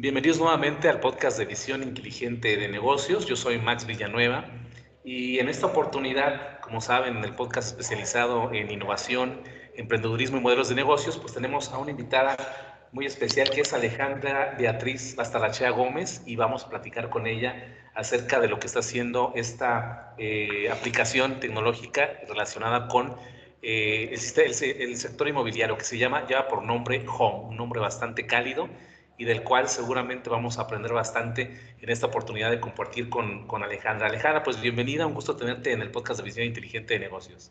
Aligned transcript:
Bienvenidos 0.00 0.38
nuevamente 0.38 0.88
al 0.88 1.00
podcast 1.00 1.36
de 1.38 1.44
Visión 1.44 1.82
Inteligente 1.82 2.56
de 2.56 2.68
Negocios. 2.68 3.26
Yo 3.26 3.34
soy 3.34 3.58
Max 3.58 3.84
Villanueva 3.84 4.44
y 5.02 5.40
en 5.40 5.48
esta 5.48 5.66
oportunidad, 5.66 6.60
como 6.60 6.80
saben, 6.80 7.16
en 7.16 7.24
el 7.24 7.34
podcast 7.34 7.70
especializado 7.70 8.52
en 8.52 8.70
innovación, 8.70 9.42
emprendedurismo 9.74 10.38
y 10.38 10.40
modelos 10.40 10.68
de 10.68 10.76
negocios, 10.76 11.18
pues 11.18 11.34
tenemos 11.34 11.72
a 11.72 11.78
una 11.78 11.90
invitada 11.90 12.36
muy 12.92 13.06
especial 13.06 13.50
que 13.50 13.62
es 13.62 13.72
Alejandra 13.72 14.54
Beatriz 14.56 15.16
Bastarachea 15.16 15.70
Gómez 15.70 16.22
y 16.26 16.36
vamos 16.36 16.64
a 16.64 16.68
platicar 16.68 17.10
con 17.10 17.26
ella 17.26 17.76
acerca 17.96 18.38
de 18.38 18.46
lo 18.46 18.60
que 18.60 18.68
está 18.68 18.78
haciendo 18.78 19.32
esta 19.34 20.14
eh, 20.16 20.70
aplicación 20.70 21.40
tecnológica 21.40 22.08
relacionada 22.28 22.86
con 22.86 23.16
eh, 23.62 24.14
el, 24.14 24.80
el, 24.80 24.96
sector 24.96 25.26
inmobiliario 25.26 25.76
que 25.76 25.84
se 25.84 25.98
llama, 25.98 26.24
ya 26.28 26.46
por 26.46 26.62
nombre 26.62 27.04
Home, 27.08 27.48
un 27.48 27.56
nombre 27.56 27.80
bastante 27.80 28.26
cálido 28.26 28.68
y 29.18 29.24
del 29.24 29.42
cual 29.42 29.68
seguramente 29.68 30.30
vamos 30.30 30.58
a 30.58 30.62
aprender 30.62 30.92
bastante 30.92 31.76
en 31.80 31.90
esta 31.90 32.06
oportunidad 32.06 32.50
de 32.50 32.60
compartir 32.60 33.10
con, 33.10 33.46
con 33.46 33.62
Alejandra. 33.64 34.06
Alejandra, 34.06 34.42
pues 34.42 34.60
bienvenida, 34.60 35.06
un 35.06 35.14
gusto 35.14 35.36
tenerte 35.36 35.72
en 35.72 35.82
el 35.82 35.90
podcast 35.90 36.20
de 36.20 36.24
Visión 36.24 36.46
Inteligente 36.46 36.94
de 36.94 37.00
Negocios. 37.00 37.50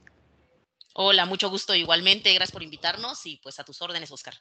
Hola, 0.93 1.25
mucho 1.25 1.49
gusto 1.49 1.75
igualmente, 1.75 2.33
gracias 2.33 2.53
por 2.53 2.63
invitarnos 2.63 3.25
y 3.25 3.37
pues 3.43 3.59
a 3.59 3.63
tus 3.63 3.81
órdenes, 3.81 4.11
Oscar. 4.11 4.33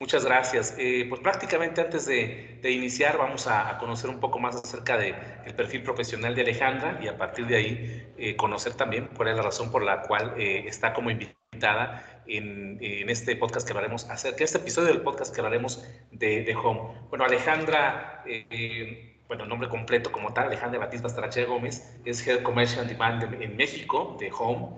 Muchas 0.00 0.24
gracias. 0.24 0.74
Eh, 0.76 1.06
pues 1.08 1.20
prácticamente 1.20 1.80
antes 1.80 2.04
de, 2.04 2.58
de 2.60 2.70
iniciar 2.72 3.16
vamos 3.16 3.46
a, 3.46 3.70
a, 3.70 3.78
conocer 3.78 4.10
un 4.10 4.18
poco 4.18 4.40
más 4.40 4.56
acerca 4.56 4.98
del 4.98 5.14
de 5.44 5.54
perfil 5.54 5.82
profesional 5.84 6.34
de 6.34 6.42
Alejandra 6.42 6.98
y 7.00 7.06
a 7.06 7.16
partir 7.16 7.46
de 7.46 7.56
ahí 7.56 8.12
eh, 8.18 8.34
conocer 8.36 8.74
también 8.74 9.08
cuál 9.16 9.28
es 9.28 9.36
la 9.36 9.42
razón 9.42 9.70
por 9.70 9.84
la 9.84 10.02
cual 10.02 10.34
eh, 10.36 10.64
está 10.66 10.92
como 10.92 11.10
invitada 11.10 12.13
en, 12.26 12.78
en, 12.80 13.10
este 13.10 13.36
podcast 13.36 13.66
que 13.66 13.72
hablaremos 13.72 14.08
acerca, 14.10 14.44
este 14.44 14.58
episodio 14.58 14.88
del 14.88 15.02
podcast 15.02 15.34
que 15.34 15.40
hablaremos 15.40 15.84
de, 16.10 16.42
de 16.44 16.54
Home. 16.54 16.80
Bueno, 17.08 17.24
Alejandra, 17.24 18.22
eh, 18.26 19.16
bueno, 19.28 19.46
nombre 19.46 19.68
completo 19.68 20.12
como 20.12 20.32
tal, 20.32 20.48
Alejandra 20.48 20.80
Batista 20.80 21.08
Starache 21.08 21.44
Gómez, 21.44 21.96
es 22.04 22.26
Head 22.26 22.42
Commercial 22.42 22.86
Demand 22.86 23.42
en 23.42 23.56
México 23.56 24.16
de 24.18 24.30
Home 24.38 24.68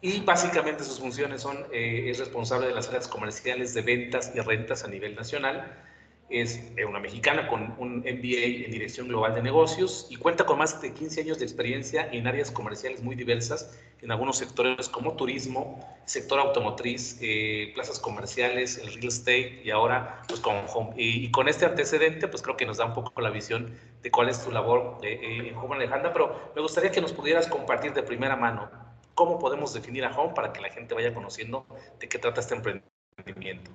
y 0.00 0.20
básicamente 0.20 0.84
sus 0.84 1.00
funciones 1.00 1.42
son, 1.42 1.66
eh, 1.72 2.10
es 2.10 2.18
responsable 2.18 2.66
de 2.68 2.74
las 2.74 2.88
áreas 2.88 3.08
comerciales 3.08 3.74
de 3.74 3.82
ventas 3.82 4.32
y 4.34 4.40
rentas 4.40 4.84
a 4.84 4.88
nivel 4.88 5.14
nacional 5.14 5.82
es 6.28 6.60
eh, 6.76 6.84
una 6.84 6.98
mexicana 6.98 7.46
con 7.46 7.74
un 7.78 7.98
MBA 7.98 8.64
en 8.64 8.70
Dirección 8.70 9.08
Global 9.08 9.34
de 9.34 9.42
Negocios 9.42 10.08
y 10.10 10.16
cuenta 10.16 10.44
con 10.44 10.58
más 10.58 10.80
de 10.80 10.92
15 10.92 11.20
años 11.20 11.38
de 11.38 11.44
experiencia 11.44 12.08
en 12.10 12.26
áreas 12.26 12.50
comerciales 12.50 13.02
muy 13.02 13.14
diversas, 13.14 13.78
en 14.02 14.10
algunos 14.10 14.36
sectores 14.36 14.88
como 14.88 15.14
turismo, 15.14 15.80
sector 16.04 16.40
automotriz, 16.40 17.18
eh, 17.20 17.70
plazas 17.74 18.00
comerciales, 18.00 18.78
el 18.78 18.92
real 18.94 19.06
estate 19.06 19.62
y 19.64 19.70
ahora 19.70 20.22
pues 20.26 20.40
con 20.40 20.56
Home. 20.74 20.94
Y, 20.96 21.26
y, 21.26 21.30
con 21.30 21.48
este 21.48 21.64
antecedente 21.64 22.26
pues 22.28 22.42
creo 22.42 22.56
que 22.56 22.66
nos 22.66 22.78
da 22.78 22.86
un 22.86 22.94
poco 22.94 23.20
la 23.20 23.30
visión 23.30 23.78
de 24.02 24.10
cuál 24.10 24.28
es 24.28 24.44
tu 24.44 24.50
labor 24.50 24.98
eh, 25.02 25.48
en 25.48 25.56
Home 25.56 25.76
Alejandra, 25.76 26.12
pero 26.12 26.52
me 26.54 26.60
gustaría 26.60 26.90
que 26.90 27.00
nos 27.00 27.12
pudieras 27.12 27.46
compartir 27.46 27.92
de 27.92 28.02
primera 28.02 28.36
mano 28.36 28.68
cómo 29.14 29.38
podemos 29.38 29.72
definir 29.72 30.04
a 30.04 30.16
Home 30.16 30.34
para 30.34 30.52
que 30.52 30.60
la 30.60 30.70
gente 30.70 30.94
vaya 30.94 31.14
conociendo 31.14 31.66
de 31.98 32.08
qué 32.08 32.18
trata 32.18 32.40
este 32.40 32.54
emprendimiento. 32.54 33.70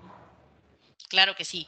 Claro 1.10 1.36
que 1.36 1.44
sí. 1.44 1.68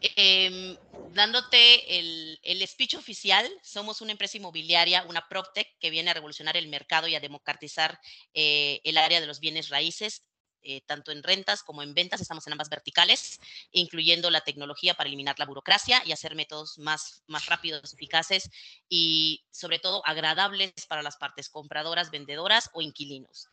Eh, 0.00 0.78
dándote 1.12 1.98
el, 1.98 2.38
el, 2.42 2.66
speech 2.68 2.94
oficial, 2.94 3.48
somos 3.62 4.00
una 4.00 4.12
empresa 4.12 4.36
inmobiliaria, 4.36 5.04
una 5.08 5.26
PropTech 5.28 5.76
que 5.80 5.90
viene 5.90 6.10
a 6.10 6.14
revolucionar 6.14 6.56
el 6.56 6.68
mercado 6.68 7.08
y 7.08 7.16
a 7.16 7.20
democratizar 7.20 7.98
eh, 8.32 8.80
el 8.84 8.96
área 8.96 9.20
de 9.20 9.26
los 9.26 9.40
bienes 9.40 9.70
raíces, 9.70 10.22
eh, 10.62 10.82
tanto 10.82 11.12
en 11.12 11.22
rentas 11.22 11.62
como 11.62 11.82
en 11.82 11.94
ventas, 11.94 12.20
estamos 12.20 12.46
en 12.46 12.52
ambas 12.52 12.68
verticales, 12.68 13.40
incluyendo 13.72 14.30
la 14.30 14.42
tecnología 14.42 14.94
para 14.94 15.08
eliminar 15.08 15.38
la 15.38 15.46
burocracia 15.46 16.02
y 16.04 16.12
hacer 16.12 16.34
métodos 16.34 16.78
más, 16.78 17.22
más 17.26 17.46
rápidos, 17.46 17.92
eficaces 17.92 18.50
y 18.88 19.44
sobre 19.50 19.78
todo 19.78 20.02
agradables 20.04 20.72
para 20.88 21.02
las 21.02 21.16
partes 21.16 21.48
compradoras, 21.48 22.10
vendedoras 22.10 22.70
o 22.72 22.82
inquilinos. 22.82 23.48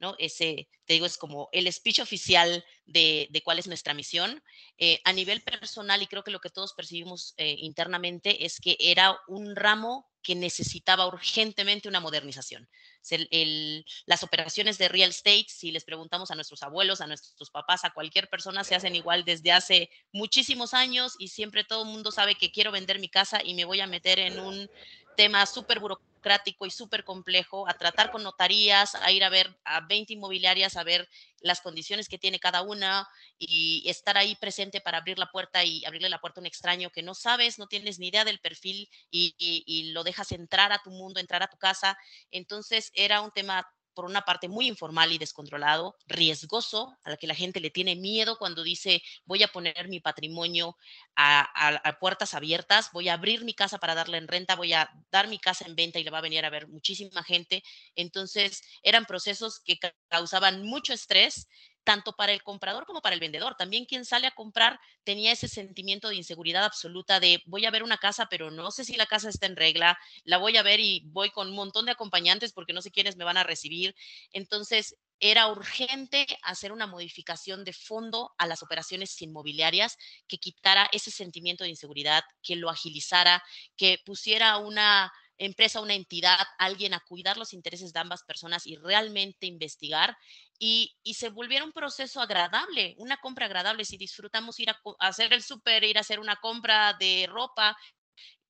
¿No? 0.00 0.14
Ese, 0.18 0.68
te 0.84 0.94
digo, 0.94 1.06
es 1.06 1.16
como 1.16 1.48
el 1.52 1.72
speech 1.72 2.00
oficial 2.00 2.64
de, 2.86 3.28
de 3.30 3.42
cuál 3.42 3.58
es 3.58 3.66
nuestra 3.66 3.94
misión. 3.94 4.42
Eh, 4.78 5.00
a 5.04 5.12
nivel 5.12 5.42
personal, 5.42 6.02
y 6.02 6.06
creo 6.06 6.24
que 6.24 6.30
lo 6.30 6.40
que 6.40 6.50
todos 6.50 6.74
percibimos 6.74 7.34
eh, 7.36 7.56
internamente 7.58 8.44
es 8.44 8.60
que 8.60 8.76
era 8.78 9.18
un 9.26 9.56
ramo 9.56 10.08
que 10.22 10.34
necesitaba 10.34 11.06
urgentemente 11.06 11.88
una 11.88 12.00
modernización. 12.00 12.68
El, 13.10 13.28
el, 13.30 13.86
las 14.04 14.22
operaciones 14.22 14.76
de 14.76 14.88
real 14.88 15.10
estate, 15.10 15.46
si 15.48 15.70
les 15.70 15.84
preguntamos 15.84 16.30
a 16.30 16.34
nuestros 16.34 16.62
abuelos, 16.62 17.00
a 17.00 17.06
nuestros 17.06 17.50
papás, 17.50 17.84
a 17.84 17.90
cualquier 17.94 18.28
persona, 18.28 18.64
se 18.64 18.74
hacen 18.74 18.94
igual 18.94 19.24
desde 19.24 19.52
hace 19.52 19.90
muchísimos 20.12 20.74
años 20.74 21.14
y 21.18 21.28
siempre 21.28 21.64
todo 21.64 21.84
el 21.84 21.88
mundo 21.88 22.10
sabe 22.12 22.34
que 22.34 22.52
quiero 22.52 22.72
vender 22.72 22.98
mi 22.98 23.08
casa 23.08 23.40
y 23.42 23.54
me 23.54 23.64
voy 23.64 23.80
a 23.80 23.86
meter 23.86 24.18
en 24.18 24.38
un 24.38 24.68
tema 25.16 25.46
súper 25.46 25.80
burocrático 25.80 26.66
y 26.66 26.70
súper 26.70 27.04
complejo, 27.04 27.68
a 27.68 27.74
tratar 27.74 28.10
con 28.10 28.22
notarías, 28.22 28.94
a 28.94 29.10
ir 29.10 29.24
a 29.24 29.30
ver 29.30 29.58
a 29.64 29.80
20 29.88 30.12
inmobiliarias, 30.14 30.76
a 30.76 30.84
ver 30.84 31.08
las 31.40 31.60
condiciones 31.60 32.08
que 32.08 32.18
tiene 32.18 32.38
cada 32.38 32.62
una 32.62 33.06
y 33.38 33.88
estar 33.88 34.16
ahí 34.18 34.36
presente 34.36 34.80
para 34.80 34.98
abrir 34.98 35.18
la 35.18 35.26
puerta 35.30 35.64
y 35.64 35.84
abrirle 35.84 36.08
la 36.08 36.20
puerta 36.20 36.40
a 36.40 36.42
un 36.42 36.46
extraño 36.46 36.90
que 36.90 37.02
no 37.02 37.14
sabes, 37.14 37.58
no 37.58 37.66
tienes 37.66 37.98
ni 37.98 38.08
idea 38.08 38.24
del 38.24 38.40
perfil 38.40 38.88
y, 39.10 39.34
y, 39.38 39.64
y 39.66 39.92
lo 39.92 40.04
dejas 40.04 40.32
entrar 40.32 40.72
a 40.72 40.78
tu 40.82 40.90
mundo, 40.90 41.20
entrar 41.20 41.42
a 41.42 41.48
tu 41.48 41.56
casa. 41.58 41.96
Entonces 42.30 42.90
era 42.94 43.20
un 43.20 43.30
tema 43.32 43.66
por 43.98 44.04
una 44.04 44.22
parte 44.22 44.46
muy 44.46 44.68
informal 44.68 45.10
y 45.10 45.18
descontrolado, 45.18 45.96
riesgoso, 46.06 46.96
a 47.02 47.10
la 47.10 47.16
que 47.16 47.26
la 47.26 47.34
gente 47.34 47.58
le 47.58 47.70
tiene 47.70 47.96
miedo 47.96 48.38
cuando 48.38 48.62
dice 48.62 49.02
voy 49.24 49.42
a 49.42 49.48
poner 49.48 49.88
mi 49.88 49.98
patrimonio 49.98 50.76
a, 51.16 51.96
puertas 51.98 52.32
abiertas, 52.32 52.90
voy 52.92 53.08
a 53.08 53.14
abrir 53.14 53.44
mi 53.44 53.54
casa 53.54 53.78
para 53.78 53.96
darla 53.96 54.18
en 54.18 54.28
renta, 54.28 54.54
voy 54.54 54.72
a 54.72 54.88
dar 55.10 55.26
mi 55.26 55.40
casa 55.40 55.64
en 55.66 55.74
venta 55.74 55.98
y 55.98 56.04
le 56.04 56.10
va 56.12 56.18
a 56.18 56.20
venir 56.20 56.44
a 56.44 56.50
ver 56.50 56.68
muchísima 56.68 57.24
gente. 57.24 57.64
Entonces 57.96 58.62
eran 58.84 59.04
procesos 59.04 59.58
que 59.58 59.80
causaban 60.08 60.62
mucho 60.62 60.92
estrés 60.92 61.48
tanto 61.88 62.12
para 62.12 62.34
el 62.34 62.42
comprador 62.42 62.84
como 62.84 63.00
para 63.00 63.14
el 63.14 63.20
vendedor. 63.20 63.54
También 63.54 63.86
quien 63.86 64.04
sale 64.04 64.26
a 64.26 64.34
comprar 64.34 64.78
tenía 65.04 65.32
ese 65.32 65.48
sentimiento 65.48 66.10
de 66.10 66.16
inseguridad 66.16 66.66
absoluta 66.66 67.18
de 67.18 67.42
voy 67.46 67.64
a 67.64 67.70
ver 67.70 67.82
una 67.82 67.96
casa, 67.96 68.26
pero 68.28 68.50
no 68.50 68.70
sé 68.70 68.84
si 68.84 68.94
la 68.96 69.06
casa 69.06 69.30
está 69.30 69.46
en 69.46 69.56
regla, 69.56 69.98
la 70.24 70.36
voy 70.36 70.58
a 70.58 70.62
ver 70.62 70.80
y 70.80 71.00
voy 71.06 71.30
con 71.30 71.48
un 71.48 71.54
montón 71.54 71.86
de 71.86 71.92
acompañantes 71.92 72.52
porque 72.52 72.74
no 72.74 72.82
sé 72.82 72.90
quiénes 72.90 73.16
me 73.16 73.24
van 73.24 73.38
a 73.38 73.42
recibir. 73.42 73.94
Entonces, 74.34 74.98
era 75.18 75.48
urgente 75.48 76.26
hacer 76.42 76.72
una 76.72 76.86
modificación 76.86 77.64
de 77.64 77.72
fondo 77.72 78.34
a 78.36 78.46
las 78.46 78.62
operaciones 78.62 79.20
inmobiliarias 79.22 79.96
que 80.26 80.36
quitara 80.36 80.90
ese 80.92 81.10
sentimiento 81.10 81.64
de 81.64 81.70
inseguridad, 81.70 82.22
que 82.42 82.56
lo 82.56 82.68
agilizara, 82.68 83.42
que 83.78 83.98
pusiera 84.04 84.58
una 84.58 85.10
empresa, 85.38 85.80
una 85.80 85.94
entidad, 85.94 86.46
alguien 86.58 86.94
a 86.94 87.00
cuidar 87.00 87.36
los 87.36 87.52
intereses 87.52 87.92
de 87.92 88.00
ambas 88.00 88.24
personas 88.24 88.66
y 88.66 88.76
realmente 88.76 89.46
investigar 89.46 90.16
y, 90.58 90.96
y, 91.02 91.14
se 91.14 91.28
volviera 91.28 91.64
un 91.64 91.72
proceso 91.72 92.20
agradable, 92.20 92.94
una 92.98 93.16
compra 93.18 93.46
agradable. 93.46 93.84
Si 93.84 93.96
disfrutamos 93.96 94.58
ir 94.58 94.70
a, 94.70 94.80
hacer 94.98 95.32
el 95.32 95.42
súper, 95.42 95.84
ir 95.84 95.98
a 95.98 96.00
hacer 96.00 96.18
una 96.18 96.36
compra 96.36 96.94
de 96.98 97.28
ropa, 97.30 97.76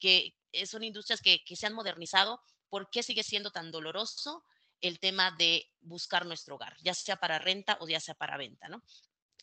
que 0.00 0.34
son 0.66 0.84
industrias 0.84 1.20
que, 1.20 1.42
que 1.44 1.56
se 1.56 1.66
han 1.66 1.74
modernizado, 1.74 2.40
¿por 2.68 2.88
qué 2.90 3.02
sigue 3.02 3.22
siendo 3.22 3.50
tan 3.50 3.70
doloroso 3.70 4.44
el 4.80 5.00
tema 5.00 5.32
de 5.32 5.70
buscar 5.80 6.24
nuestro 6.24 6.54
hogar, 6.54 6.76
ya 6.80 6.94
sea 6.94 7.16
para 7.16 7.38
renta 7.38 7.76
o 7.80 7.88
ya 7.88 8.00
sea 8.00 8.14
para 8.14 8.36
venta, 8.36 8.68
¿no? 8.68 8.82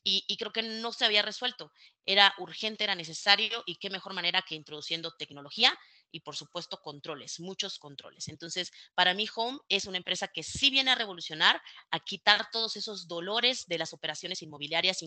Y, 0.03 0.24
y, 0.28 0.38
creo 0.38 0.52
que 0.52 0.62
no 0.62 0.94
se 0.94 1.03
había 1.03 1.24
resuelto. 1.24 1.72
Era 2.06 2.34
urgente, 2.38 2.84
era 2.84 2.94
necesario 2.94 3.64
y 3.66 3.78
qué 3.78 3.90
mejor 3.90 4.14
manera 4.14 4.44
que 4.44 4.53
introduciendo 4.53 5.12
tecnología 5.18 5.76
y 6.16 6.22
por 6.22 6.38
supuesto 6.38 6.81
controles, 6.81 7.42
muchos 7.42 7.78
controles. 7.78 8.30
Entonces, 8.30 8.72
para 8.94 9.14
mí 9.14 9.28
Home 9.36 9.59
es 9.68 9.84
una 9.84 9.98
empresa 9.98 10.30
que 10.30 10.44
sí 10.44 10.70
viene 10.70 10.92
a 10.92 10.96
revolucionar, 10.96 11.62
a 11.92 12.00
quitar 12.00 12.50
todos 12.53 12.78
esos 12.78 13.09
dolores 13.09 13.66
de 13.68 13.78
las 13.78 13.92
operaciones 13.92 14.42
inmobiliarias, 14.42 15.03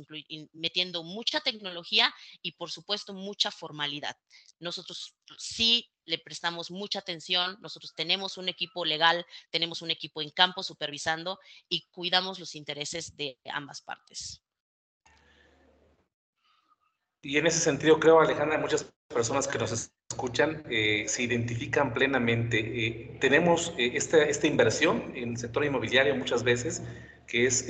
metiendo 0.52 1.02
mucha 1.04 1.40
tecnología 1.40 2.14
y 2.42 2.52
por 2.52 2.70
supuesto 2.70 3.14
mucha 3.14 3.50
formalidad. 3.50 4.18
Nosotros 4.58 5.14
sí 5.38 5.90
le 6.04 6.18
prestamos 6.18 6.70
mucha 6.70 6.98
atención, 6.98 7.56
nosotros 7.62 7.94
tenemos 7.94 8.36
un 8.36 8.50
equipo 8.50 8.84
legal, 8.84 9.24
tenemos 9.50 9.80
un 9.80 9.90
equipo 9.90 10.20
en 10.20 10.28
campo 10.28 10.62
supervisando 10.62 11.38
y 11.70 11.88
cuidamos 11.88 12.38
los 12.38 12.54
intereses 12.54 13.16
de 13.16 13.38
ambas 13.46 13.80
partes. 13.80 14.42
Y 17.22 17.38
en 17.38 17.46
ese 17.46 17.60
sentido 17.60 17.98
creo, 17.98 18.20
Alejandra, 18.20 18.58
muchas 18.58 18.92
personas 19.08 19.48
que 19.48 19.58
nos 19.58 19.72
escuchan 20.18 20.62
eh, 20.70 21.04
se 21.06 21.22
identifican 21.22 21.92
plenamente. 21.92 22.58
Eh, 22.58 23.16
tenemos 23.20 23.74
eh, 23.78 23.92
esta, 23.94 24.24
esta, 24.24 24.46
inversión 24.46 25.12
en 25.14 25.30
el 25.30 25.36
sector 25.36 25.64
inmobiliario 25.64 26.16
muchas 26.16 26.42
veces, 26.42 26.82
que 27.26 27.44
es 27.44 27.66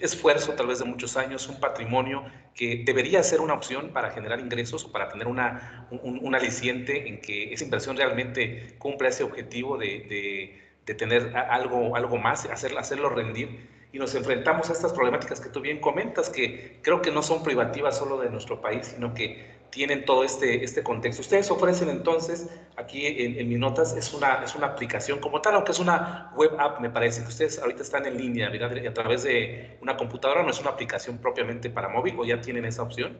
esfuerzo 0.00 0.54
tal 0.54 0.66
vez 0.66 0.78
de 0.78 0.86
muchos 0.86 1.18
años, 1.18 1.46
un 1.48 1.60
patrimonio 1.60 2.24
que 2.54 2.82
debería 2.84 3.22
ser 3.22 3.40
una 3.40 3.52
opción 3.52 3.92
para 3.92 4.10
generar 4.10 4.40
ingresos 4.40 4.84
o 4.86 4.90
para 4.90 5.10
tener 5.10 5.28
una, 5.28 5.86
un, 5.90 6.18
un 6.22 6.34
aliciente 6.34 7.08
en 7.08 7.20
que 7.20 7.52
esa 7.52 7.64
inversión 7.64 7.96
realmente 7.96 8.74
cumpla 8.78 9.10
ese 9.10 9.22
objetivo 9.22 9.76
de, 9.76 9.86
de, 10.08 10.62
de 10.86 10.94
tener 10.94 11.36
algo, 11.36 11.94
algo 11.94 12.16
más, 12.16 12.46
hacer, 12.46 12.76
hacerlo 12.78 13.10
rendir 13.10 13.68
y 13.92 13.98
nos 13.98 14.14
enfrentamos 14.14 14.70
a 14.70 14.72
estas 14.72 14.92
problemáticas 14.92 15.40
que 15.40 15.50
tú 15.50 15.60
bien 15.60 15.80
comentas, 15.80 16.30
que 16.30 16.78
creo 16.82 17.02
que 17.02 17.10
no 17.10 17.22
son 17.22 17.42
privativas 17.42 17.98
solo 17.98 18.18
de 18.18 18.30
nuestro 18.30 18.60
país, 18.60 18.92
sino 18.94 19.12
que 19.14 19.59
tienen 19.70 20.04
todo 20.04 20.24
este, 20.24 20.64
este 20.64 20.82
contexto. 20.82 21.22
Ustedes 21.22 21.50
ofrecen 21.50 21.88
entonces, 21.88 22.48
aquí 22.76 23.06
en, 23.06 23.38
en 23.38 23.48
mis 23.48 23.58
notas, 23.58 23.96
es 23.96 24.12
una, 24.12 24.42
es 24.44 24.54
una 24.54 24.68
aplicación 24.68 25.20
como 25.20 25.40
tal, 25.40 25.54
aunque 25.54 25.72
es 25.72 25.78
una 25.78 26.32
web 26.34 26.58
app, 26.58 26.80
me 26.80 26.90
parece 26.90 27.22
que 27.22 27.28
ustedes 27.28 27.58
ahorita 27.58 27.82
están 27.82 28.06
en 28.06 28.18
línea, 28.18 28.48
¿verdad? 28.50 28.86
A 28.86 28.94
través 28.94 29.22
de 29.22 29.78
una 29.80 29.96
computadora, 29.96 30.42
no 30.42 30.50
es 30.50 30.60
una 30.60 30.70
aplicación 30.70 31.18
propiamente 31.18 31.70
para 31.70 31.88
móvil, 31.88 32.16
o 32.18 32.24
ya 32.24 32.40
tienen 32.40 32.64
esa 32.64 32.82
opción. 32.82 33.18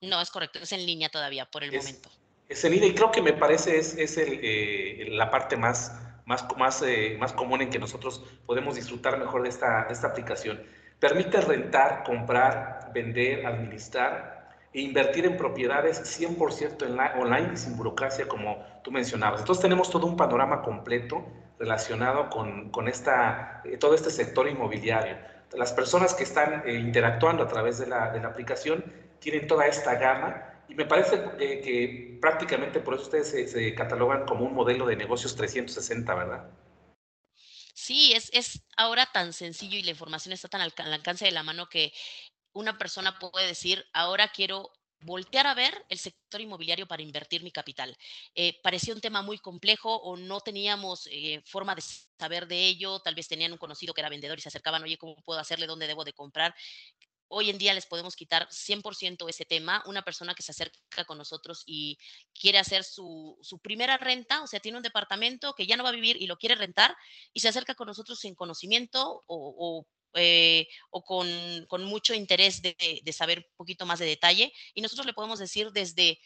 No, 0.00 0.20
es 0.20 0.30
correcto, 0.30 0.58
es 0.60 0.72
en 0.72 0.84
línea 0.86 1.08
todavía 1.08 1.46
por 1.46 1.62
el 1.62 1.72
momento. 1.72 2.08
Es 2.48 2.64
en 2.64 2.72
línea 2.72 2.88
y 2.88 2.94
creo 2.94 3.12
que 3.12 3.22
me 3.22 3.32
parece 3.32 3.78
es, 3.78 3.96
es 3.96 4.16
el, 4.18 4.40
eh, 4.42 5.08
la 5.10 5.30
parte 5.30 5.56
más, 5.56 5.96
más, 6.24 6.44
más, 6.56 6.82
eh, 6.82 7.16
más 7.20 7.32
común 7.32 7.62
en 7.62 7.70
que 7.70 7.78
nosotros 7.78 8.24
podemos 8.46 8.74
disfrutar 8.74 9.18
mejor 9.18 9.42
de 9.42 9.50
esta, 9.50 9.84
de 9.84 9.92
esta 9.92 10.08
aplicación. 10.08 10.62
Permite 10.98 11.40
rentar, 11.40 12.02
comprar, 12.02 12.90
vender, 12.92 13.46
administrar 13.46 14.39
e 14.72 14.80
invertir 14.80 15.26
en 15.26 15.36
propiedades 15.36 16.00
100% 16.20 16.86
en 16.86 16.96
la, 16.96 17.14
online 17.18 17.56
sin 17.56 17.76
burocracia, 17.76 18.28
como 18.28 18.64
tú 18.84 18.90
mencionabas. 18.92 19.40
Entonces 19.40 19.62
tenemos 19.62 19.90
todo 19.90 20.06
un 20.06 20.16
panorama 20.16 20.62
completo 20.62 21.26
relacionado 21.58 22.30
con, 22.30 22.70
con 22.70 22.88
esta, 22.88 23.62
eh, 23.64 23.76
todo 23.76 23.94
este 23.94 24.10
sector 24.10 24.48
inmobiliario. 24.48 25.16
Las 25.52 25.72
personas 25.72 26.14
que 26.14 26.22
están 26.22 26.62
eh, 26.66 26.74
interactuando 26.74 27.42
a 27.42 27.48
través 27.48 27.78
de 27.78 27.86
la, 27.86 28.10
de 28.10 28.20
la, 28.20 28.28
aplicación 28.28 28.84
tienen 29.18 29.46
toda 29.46 29.66
esta 29.66 29.96
gama 29.96 30.42
y 30.68 30.74
me 30.74 30.86
parece 30.86 31.20
que, 31.36 31.60
que 31.60 32.18
prácticamente 32.20 32.78
por 32.80 32.94
eso 32.94 33.02
ustedes 33.04 33.50
se, 33.50 33.74
catalogan 33.74 34.24
como 34.24 34.44
un 34.44 34.54
modelo 34.54 34.86
de 34.86 34.94
negocios 34.94 35.34
360, 35.34 36.14
¿verdad? 36.14 36.48
Sí, 37.74 38.12
es, 38.14 38.30
es 38.32 38.62
ahora 38.76 39.08
tan 39.12 39.32
sencillo 39.32 39.76
y 39.76 39.82
la 39.82 39.90
información 39.90 40.32
está 40.32 40.48
tan 40.48 40.60
al 40.60 40.92
alcance 40.92 41.24
de 41.24 41.32
la 41.32 41.42
mano 41.42 41.68
que 41.68 41.92
una 42.52 42.78
persona 42.78 43.18
puede 43.18 43.46
decir, 43.46 43.86
ahora 43.92 44.28
quiero 44.28 44.72
voltear 45.02 45.46
a 45.46 45.54
ver 45.54 45.84
el 45.88 45.98
sector 45.98 46.40
inmobiliario 46.40 46.86
para 46.86 47.02
invertir 47.02 47.42
mi 47.42 47.50
capital. 47.50 47.96
Eh, 48.34 48.60
parecía 48.62 48.94
un 48.94 49.00
tema 49.00 49.22
muy 49.22 49.38
complejo 49.38 49.94
o 49.96 50.16
no 50.16 50.40
teníamos 50.40 51.08
eh, 51.10 51.42
forma 51.46 51.74
de 51.74 51.82
saber 52.18 52.46
de 52.46 52.66
ello, 52.66 53.00
tal 53.00 53.14
vez 53.14 53.28
tenían 53.28 53.52
un 53.52 53.58
conocido 53.58 53.94
que 53.94 54.00
era 54.00 54.10
vendedor 54.10 54.38
y 54.38 54.42
se 54.42 54.48
acercaban, 54.48 54.82
oye, 54.82 54.98
¿cómo 54.98 55.16
puedo 55.24 55.40
hacerle? 55.40 55.66
¿Dónde 55.66 55.86
debo 55.86 56.04
de 56.04 56.12
comprar? 56.12 56.54
Hoy 57.32 57.48
en 57.48 57.58
día 57.58 57.72
les 57.74 57.86
podemos 57.86 58.16
quitar 58.16 58.48
100% 58.50 59.28
ese 59.28 59.44
tema. 59.44 59.84
Una 59.86 60.02
persona 60.02 60.34
que 60.34 60.42
se 60.42 60.50
acerca 60.50 61.04
con 61.06 61.16
nosotros 61.16 61.62
y 61.64 61.96
quiere 62.34 62.58
hacer 62.58 62.82
su, 62.82 63.38
su, 63.40 63.60
primera 63.60 63.96
renta, 63.98 64.42
o 64.42 64.48
sea, 64.48 64.58
tiene 64.58 64.78
un 64.78 64.82
departamento 64.82 65.54
que 65.54 65.64
ya 65.64 65.76
no 65.76 65.84
va 65.84 65.90
a 65.90 65.92
vivir 65.92 66.20
y 66.20 66.26
lo 66.26 66.36
quiere 66.36 66.56
rentar 66.56 66.96
y 67.32 67.38
se 67.38 67.48
acerca 67.48 67.76
con 67.76 67.86
nosotros 67.86 68.18
sin 68.18 68.34
conocimiento 68.34 69.22
o, 69.26 69.54
o 69.56 69.86
eh, 70.14 70.68
o 70.90 71.02
con, 71.02 71.28
con, 71.68 71.84
mucho 71.84 72.14
interés 72.14 72.62
de, 72.62 72.76
de, 73.02 73.12
saber 73.12 73.38
un 73.38 73.56
poquito 73.56 73.86
más 73.86 73.98
de 73.98 74.06
detalle. 74.06 74.52
Y 74.74 74.80
nosotros 74.80 75.06
le 75.06 75.12
podemos 75.12 75.38
decir 75.38 75.70
desde 75.72 76.18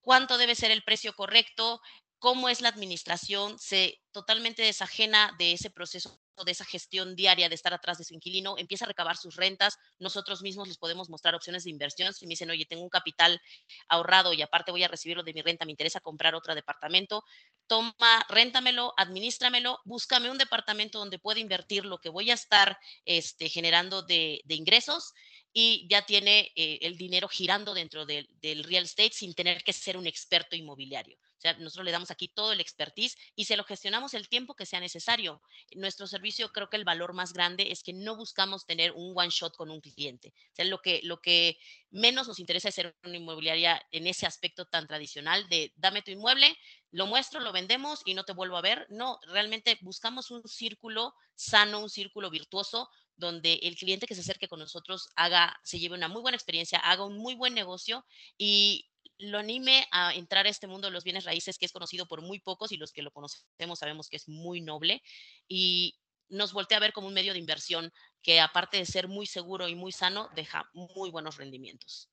cuánto 0.00 0.38
debe 0.38 0.54
ser 0.54 0.70
el 0.70 0.82
precio 0.82 1.12
correcto, 1.14 1.80
cómo 2.26 2.48
es 2.48 2.60
la 2.60 2.70
administración, 2.70 3.56
se 3.56 4.00
totalmente 4.10 4.60
desajena 4.60 5.32
de 5.38 5.52
ese 5.52 5.70
proceso 5.70 6.20
de 6.44 6.50
esa 6.50 6.64
gestión 6.64 7.14
diaria 7.14 7.48
de 7.48 7.54
estar 7.54 7.72
atrás 7.72 7.98
de 7.98 8.04
su 8.04 8.14
inquilino, 8.14 8.58
empieza 8.58 8.84
a 8.84 8.88
recabar 8.88 9.16
sus 9.16 9.36
rentas, 9.36 9.78
nosotros 10.00 10.42
mismos 10.42 10.66
les 10.66 10.76
podemos 10.76 11.08
mostrar 11.08 11.36
opciones 11.36 11.62
de 11.62 11.70
inversión, 11.70 12.12
si 12.12 12.26
me 12.26 12.30
dicen, 12.30 12.50
oye, 12.50 12.66
tengo 12.66 12.82
un 12.82 12.88
capital 12.88 13.40
ahorrado 13.88 14.32
y 14.32 14.42
aparte 14.42 14.72
voy 14.72 14.82
a 14.82 14.88
recibirlo 14.88 15.22
de 15.22 15.34
mi 15.34 15.40
renta, 15.40 15.64
me 15.66 15.70
interesa 15.70 16.00
comprar 16.00 16.34
otro 16.34 16.56
departamento, 16.56 17.22
toma, 17.68 18.26
réntamelo, 18.28 18.92
administramelo, 18.96 19.78
búscame 19.84 20.28
un 20.28 20.36
departamento 20.36 20.98
donde 20.98 21.20
pueda 21.20 21.38
invertir 21.38 21.84
lo 21.84 21.98
que 21.98 22.08
voy 22.08 22.32
a 22.32 22.34
estar 22.34 22.76
este, 23.04 23.48
generando 23.48 24.02
de, 24.02 24.42
ingresos 24.48 25.14
y 25.52 25.86
ya 25.88 26.02
tiene 26.02 26.50
eh, 26.56 26.80
el 26.82 26.98
dinero 26.98 27.28
girando 27.28 27.72
dentro 27.72 28.04
del 28.04 28.64
real 28.64 28.82
estate 28.82 29.12
sin 29.12 29.32
tener 29.32 29.62
que 29.62 29.72
ser 29.72 29.96
un 29.96 30.08
experto 30.08 30.56
inmobiliario. 30.56 31.16
O 31.36 31.40
sea, 31.40 31.54
nosotros 31.54 31.84
le 31.84 31.92
damos 31.92 32.10
aquí 32.10 32.28
todo 32.28 32.52
el 32.52 32.60
expertise 32.60 33.16
y 33.34 33.44
se 33.44 33.56
lo 33.56 33.64
gestionamos 33.64 34.14
el 34.14 34.28
tiempo 34.28 34.54
que 34.54 34.66
sea 34.66 34.80
necesario. 34.80 35.42
Nuestro 35.74 36.06
servicio, 36.06 36.50
creo 36.50 36.70
que 36.70 36.76
el 36.76 36.84
valor 36.84 37.12
más 37.12 37.32
grande 37.32 37.70
es 37.70 37.82
que 37.82 37.92
no 37.92 38.16
buscamos 38.16 38.64
tener 38.64 38.92
un 38.92 39.12
one 39.14 39.30
shot 39.30 39.54
con 39.56 39.70
un 39.70 39.80
cliente. 39.80 40.32
O 40.52 40.54
sea, 40.54 40.64
lo 40.64 40.80
que, 40.80 41.00
lo 41.02 41.20
que 41.20 41.58
menos 41.90 42.28
nos 42.28 42.38
interesa 42.38 42.68
es 42.68 42.74
ser 42.74 42.96
una 43.04 43.16
inmobiliaria 43.16 43.86
en 43.90 44.06
ese 44.06 44.26
aspecto 44.26 44.66
tan 44.66 44.86
tradicional 44.86 45.48
de 45.48 45.72
dame 45.76 46.02
tu 46.02 46.10
inmueble, 46.10 46.56
lo 46.90 47.06
muestro, 47.06 47.40
lo 47.40 47.52
vendemos 47.52 48.00
y 48.04 48.14
no 48.14 48.24
te 48.24 48.32
vuelvo 48.32 48.56
a 48.56 48.62
ver. 48.62 48.86
No, 48.88 49.18
realmente 49.26 49.78
buscamos 49.82 50.30
un 50.30 50.42
círculo 50.48 51.14
sano, 51.34 51.80
un 51.80 51.90
círculo 51.90 52.30
virtuoso 52.30 52.88
donde 53.16 53.54
el 53.62 53.76
cliente 53.76 54.06
que 54.06 54.14
se 54.14 54.20
acerque 54.20 54.48
con 54.48 54.60
nosotros 54.60 55.08
haga, 55.16 55.58
se 55.62 55.78
lleve 55.78 55.94
una 55.94 56.08
muy 56.08 56.22
buena 56.22 56.36
experiencia, 56.36 56.78
haga 56.78 57.04
un 57.04 57.16
muy 57.18 57.34
buen 57.34 57.54
negocio 57.54 58.04
y 58.36 58.88
lo 59.18 59.38
anime 59.38 59.86
a 59.92 60.14
entrar 60.14 60.46
a 60.46 60.50
este 60.50 60.66
mundo 60.66 60.88
de 60.88 60.92
los 60.92 61.04
bienes 61.04 61.24
raíces 61.24 61.58
que 61.58 61.66
es 61.66 61.72
conocido 61.72 62.06
por 62.06 62.22
muy 62.22 62.38
pocos 62.38 62.72
y 62.72 62.76
los 62.76 62.92
que 62.92 63.02
lo 63.02 63.10
conocemos 63.10 63.78
sabemos 63.78 64.08
que 64.08 64.16
es 64.16 64.28
muy 64.28 64.60
noble 64.60 65.02
y 65.48 65.98
nos 66.28 66.52
voltea 66.52 66.78
a 66.78 66.80
ver 66.80 66.92
como 66.92 67.08
un 67.08 67.14
medio 67.14 67.32
de 67.32 67.38
inversión 67.38 67.92
que 68.22 68.40
aparte 68.40 68.78
de 68.78 68.86
ser 68.86 69.08
muy 69.08 69.26
seguro 69.26 69.68
y 69.68 69.74
muy 69.74 69.92
sano, 69.92 70.28
deja 70.34 70.68
muy 70.72 71.10
buenos 71.10 71.36
rendimientos. 71.36 72.10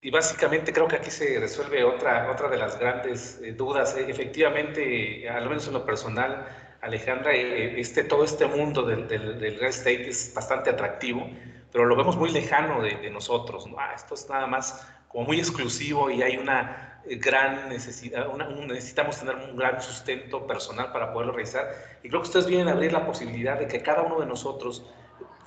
Y 0.00 0.10
básicamente 0.10 0.72
creo 0.72 0.86
que 0.86 0.96
aquí 0.96 1.10
se 1.10 1.40
resuelve 1.40 1.82
otra, 1.82 2.30
otra 2.30 2.48
de 2.48 2.56
las 2.56 2.78
grandes 2.78 3.40
eh, 3.42 3.52
dudas. 3.52 3.96
Eh, 3.96 4.06
efectivamente, 4.08 5.28
al 5.28 5.48
menos 5.48 5.66
en 5.66 5.72
lo 5.72 5.84
personal, 5.84 6.76
Alejandra, 6.80 7.34
eh, 7.34 7.80
este, 7.80 8.04
todo 8.04 8.24
este 8.24 8.46
mundo 8.46 8.84
del, 8.84 9.08
real 9.08 9.64
estate 9.64 10.08
es 10.08 10.32
bastante 10.32 10.70
atractivo, 10.70 11.28
pero 11.72 11.84
lo 11.86 11.96
vemos 11.96 12.16
muy 12.16 12.30
lejano 12.30 12.82
de, 12.82 13.10
nosotros. 13.10 13.66
¿no? 13.66 13.78
Ah, 13.78 13.92
esto 13.94 14.14
es 14.14 14.28
nada 14.28 14.46
más 14.46 14.86
como 15.08 15.24
muy 15.24 15.38
exclusivo 15.38 16.10
y 16.10 16.22
hay 16.22 16.36
una 16.36 17.00
eh, 17.06 17.16
gran 17.16 17.68
necesidad, 17.68 18.26
necesitamos 18.66 19.18
tener 19.18 19.36
un 19.36 19.56
gran 19.56 19.80
sustento 19.80 20.46
personal 20.46 20.92
para 20.92 21.12
poderlo 21.12 21.32
realizar. 21.32 21.68
Y 22.02 22.08
creo 22.08 22.22
que 22.22 22.28
ustedes 22.28 22.46
vienen 22.46 22.68
a 22.68 22.72
abrir 22.72 22.92
la 22.92 23.06
posibilidad 23.06 23.58
de 23.58 23.66
que 23.66 23.82
cada 23.82 24.02
uno 24.02 24.20
de 24.20 24.26
nosotros, 24.26 24.84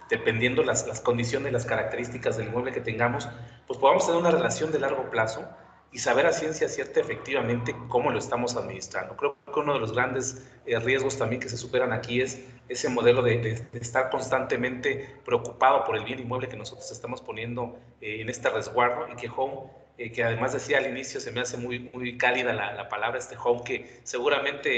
dependiendo 0.10 0.64
las, 0.64 0.88
las 0.88 1.02
condiciones, 1.02 1.54
las 1.54 1.66
características 1.66 2.38
del 2.38 2.48
inmueble 2.48 2.72
que 2.72 2.82
tengamos, 2.82 3.30
pues 3.68 3.80
podamos 3.80 4.06
tener 4.06 4.20
una 4.20 4.32
relación 4.32 4.72
de 4.72 4.80
largo 4.80 5.10
plazo 5.10 5.48
y 5.92 6.00
saber 6.00 6.26
a 6.26 6.32
ciencia 6.32 6.70
cierta 6.70 7.02
efectivamente 7.02 7.76
cómo 7.90 8.12
lo 8.12 8.20
estamos 8.20 8.56
administrando. 8.56 9.16
Creo 9.18 9.36
que 9.54 9.60
uno 9.60 9.74
de 9.74 9.80
los 9.80 9.92
grandes 9.94 10.48
eh, 10.66 10.80
riesgos 10.80 11.18
también 11.18 11.42
que 11.42 11.50
se 11.50 11.58
superan 11.58 11.92
aquí 11.92 12.22
es 12.22 12.42
ese 12.70 12.88
modelo 12.88 13.22
de, 13.22 13.38
de, 13.40 13.54
de, 13.56 13.80
estar 13.80 14.10
constantemente 14.10 15.18
preocupado 15.26 15.84
por 15.84 15.98
el 15.98 16.06
bien 16.06 16.20
inmueble 16.20 16.48
que 16.48 16.56
nosotros 16.56 16.90
estamos 16.92 17.22
poniendo 17.22 17.78
eh, 18.00 18.22
en 18.22 18.30
este 18.30 18.50
resguardo 18.50 19.08
y 19.12 19.16
que 19.18 19.30
Home, 19.36 19.70
eh, 19.98 20.12
que 20.12 20.24
además 20.24 20.54
decía 20.54 20.78
al 20.78 20.88
inicio, 20.88 21.20
se 21.20 21.32
me 21.32 21.42
hace 21.42 21.58
muy, 21.58 21.92
muy 21.94 22.18
cálida 22.18 22.54
la, 22.54 22.74
la 22.74 22.88
palabra 22.88 23.20
este 23.20 23.36
Home, 23.44 23.64
que 23.66 24.00
seguramente, 24.04 24.70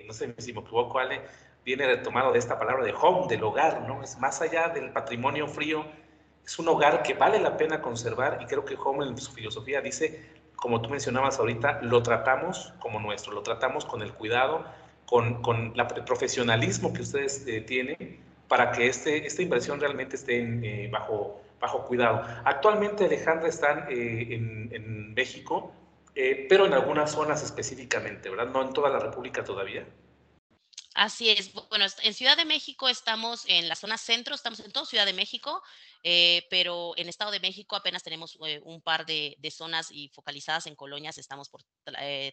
eh, 0.00 0.04
no 0.06 0.12
sé 0.12 0.32
si 0.38 0.52
me 0.52 0.60
equivoco, 0.60 1.00
Ale, 1.00 1.22
viene 1.64 1.86
retomado 1.86 2.32
de 2.32 2.38
esta 2.38 2.58
palabra 2.58 2.84
de 2.84 2.92
home, 2.92 3.26
del 3.26 3.42
hogar, 3.42 3.82
¿no? 3.88 4.02
Es 4.02 4.18
más 4.18 4.42
allá 4.42 4.68
del 4.68 4.90
patrimonio 4.90 5.48
frío, 5.48 5.86
es 6.44 6.58
un 6.58 6.68
hogar 6.68 7.02
que 7.02 7.14
vale 7.14 7.40
la 7.40 7.56
pena 7.56 7.80
conservar 7.80 8.38
y 8.42 8.44
creo 8.44 8.64
que 8.66 8.76
Home 8.76 9.06
en 9.06 9.16
su 9.16 9.32
filosofía 9.32 9.80
dice 9.80 10.43
como 10.56 10.80
tú 10.80 10.88
mencionabas 10.88 11.38
ahorita, 11.38 11.80
lo 11.82 12.02
tratamos 12.02 12.72
como 12.80 13.00
nuestro, 13.00 13.32
lo 13.32 13.42
tratamos 13.42 13.84
con 13.84 14.02
el 14.02 14.12
cuidado, 14.12 14.64
con, 15.06 15.42
con 15.42 15.72
la, 15.76 15.86
el 15.94 16.04
profesionalismo 16.04 16.92
que 16.92 17.02
ustedes 17.02 17.46
eh, 17.46 17.60
tienen 17.60 18.24
para 18.48 18.72
que 18.72 18.86
este, 18.86 19.26
esta 19.26 19.42
inversión 19.42 19.80
realmente 19.80 20.16
esté 20.16 20.38
en, 20.38 20.64
eh, 20.64 20.88
bajo, 20.90 21.42
bajo 21.60 21.84
cuidado. 21.86 22.22
Actualmente, 22.44 23.04
Alejandra, 23.04 23.48
están 23.48 23.86
eh, 23.90 24.34
en, 24.34 24.70
en, 24.72 25.14
México, 25.14 25.72
eh, 26.14 26.46
pero 26.48 26.66
en 26.66 26.74
algunas 26.74 27.12
zonas 27.12 27.42
específicamente, 27.42 28.28
¿verdad? 28.30 28.48
No 28.52 28.62
en 28.62 28.72
toda 28.72 28.90
la 28.90 28.98
República 28.98 29.44
todavía. 29.44 29.86
Así 30.94 31.30
es. 31.30 31.52
Bueno, 31.68 31.86
en 32.02 32.14
Ciudad 32.14 32.36
de 32.36 32.44
México 32.44 32.88
estamos 32.88 33.44
en 33.48 33.68
la 33.68 33.74
zona 33.74 33.98
centro, 33.98 34.34
estamos 34.34 34.60
en 34.60 34.70
toda 34.70 34.86
Ciudad 34.86 35.06
de 35.06 35.12
México, 35.12 35.62
eh, 36.06 36.46
pero 36.50 36.92
en 36.98 37.08
Estado 37.08 37.30
de 37.30 37.40
México 37.40 37.76
apenas 37.76 38.02
tenemos 38.02 38.36
eh, 38.46 38.60
un 38.62 38.82
par 38.82 39.06
de, 39.06 39.36
de, 39.38 39.50
zonas 39.50 39.90
y 39.90 40.10
focalizadas 40.10 40.66
en 40.66 40.76
colonias. 40.76 41.16
Estamos 41.16 41.48
por 41.48 41.62
eh, 41.98 42.32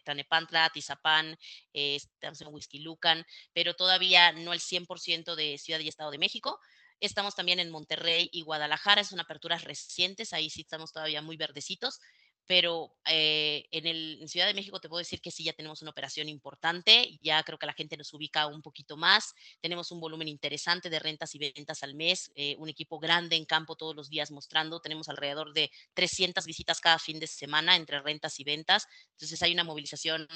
Tizapán, 0.74 1.38
eh, 1.72 1.96
estamos 1.96 2.40
en 2.42 2.48
Huizquilucan, 2.48 3.24
pero 3.54 3.72
todavía 3.72 4.32
no 4.32 4.52
el 4.52 4.60
100% 4.60 5.34
de 5.34 5.56
Ciudad 5.56 5.80
y 5.80 5.88
Estado 5.88 6.10
de 6.10 6.18
México. 6.18 6.60
Estamos 7.00 7.34
también 7.34 7.60
en 7.60 7.70
Monterrey 7.70 8.28
y 8.30 8.42
Guadalajara, 8.42 9.02
una 9.10 9.22
aperturas 9.22 9.64
recientes, 9.64 10.34
ahí 10.34 10.50
sí 10.50 10.60
estamos 10.60 10.92
todavía 10.92 11.22
muy 11.22 11.36
verdecitos 11.36 11.98
pero 12.46 12.94
eh, 13.06 13.66
en, 13.70 13.86
el, 13.86 14.18
en 14.20 14.28
Ciudad 14.28 14.46
de 14.46 14.54
México 14.54 14.80
te 14.80 14.88
puedo 14.88 14.98
decir 14.98 15.20
que 15.20 15.30
sí, 15.30 15.44
ya 15.44 15.52
tenemos 15.52 15.82
una 15.82 15.90
operación 15.90 16.28
importante, 16.28 17.18
ya 17.22 17.42
creo 17.42 17.58
que 17.58 17.66
la 17.66 17.72
gente 17.72 17.96
nos 17.96 18.12
ubica 18.12 18.46
un 18.46 18.62
poquito 18.62 18.96
más, 18.96 19.34
tenemos 19.60 19.90
un 19.90 20.00
volumen 20.00 20.28
interesante 20.28 20.90
de 20.90 20.98
rentas 20.98 21.34
y 21.34 21.38
ventas 21.38 21.82
al 21.82 21.94
mes, 21.94 22.30
eh, 22.34 22.56
un 22.58 22.68
equipo 22.68 22.98
grande 22.98 23.36
en 23.36 23.44
campo 23.44 23.76
todos 23.76 23.94
los 23.94 24.08
días 24.10 24.30
mostrando, 24.30 24.80
tenemos 24.80 25.08
alrededor 25.08 25.52
de 25.52 25.70
300 25.94 26.44
visitas 26.44 26.80
cada 26.80 26.98
fin 26.98 27.20
de 27.20 27.26
semana 27.26 27.76
entre 27.76 28.00
rentas 28.00 28.38
y 28.40 28.44
ventas, 28.44 28.86
entonces 29.12 29.40
hay 29.42 29.52
una 29.52 29.64
movilización 29.64 30.26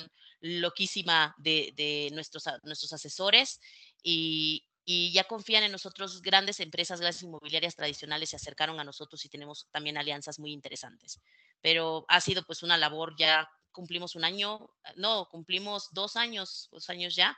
loquísima 0.41 1.35
de, 1.39 1.73
de 1.77 2.11
nuestros, 2.13 2.45
nuestros 2.63 2.93
asesores 2.93 3.61
y, 4.03 4.65
y 4.89 5.13
ya 5.13 5.25
confían 5.25 5.65
en 5.65 5.73
nosotros. 5.73 6.23
Grandes 6.23 6.61
empresas, 6.61 7.01
grandes 7.01 7.23
inmobiliarias 7.23 7.75
tradicionales 7.75 8.31
se 8.31 8.37
acercaron 8.37 8.79
a 8.79 8.85
nosotros 8.85 9.23
y 9.25 9.29
tenemos 9.29 9.67
también 9.73 9.99
alianzas 9.99 10.39
muy 10.39 10.53
interesantes. 10.53 11.21
Pero 11.61 12.07
ha 12.09 12.21
sido 12.21 12.45
pues 12.45 12.63
una 12.63 12.79
labor 12.79 13.17
ya 13.19 13.51
cumplimos 13.73 14.15
un 14.15 14.25
año, 14.25 14.71
no, 14.95 15.29
cumplimos 15.29 15.89
dos 15.91 16.17
años, 16.17 16.69
dos 16.71 16.89
años 16.89 17.15
ya, 17.15 17.37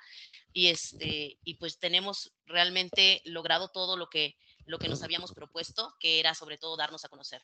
y 0.53 0.69
este, 0.69 1.39
y 1.43 1.55
pues 1.55 1.81
tenemos 1.81 2.33
realmente 2.45 3.23
logrado 3.25 3.71
todo 3.71 3.97
lo 3.97 4.09
que, 4.09 4.37
lo 4.67 4.79
que 4.79 4.89
nos 4.89 5.03
habíamos 5.03 5.33
propuesto, 5.33 5.97
que 5.99 6.21
era 6.21 6.35
sobre 6.35 6.59
todo 6.59 6.77
darnos 6.77 7.05
a 7.05 7.09
conocer. 7.09 7.43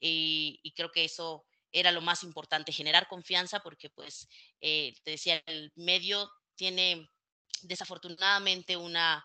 Y, 0.00 0.60
y 0.62 0.72
creo 0.72 0.90
que 0.92 1.04
eso 1.04 1.44
era 1.72 1.90
lo 1.90 2.00
más 2.00 2.22
importante, 2.22 2.72
generar 2.72 3.08
confianza, 3.08 3.60
porque 3.60 3.90
pues, 3.90 4.28
eh, 4.60 4.94
te 5.02 5.10
decía, 5.10 5.42
el 5.46 5.72
medio 5.74 6.30
tiene 6.54 7.10
desafortunadamente 7.62 8.76
una, 8.76 9.24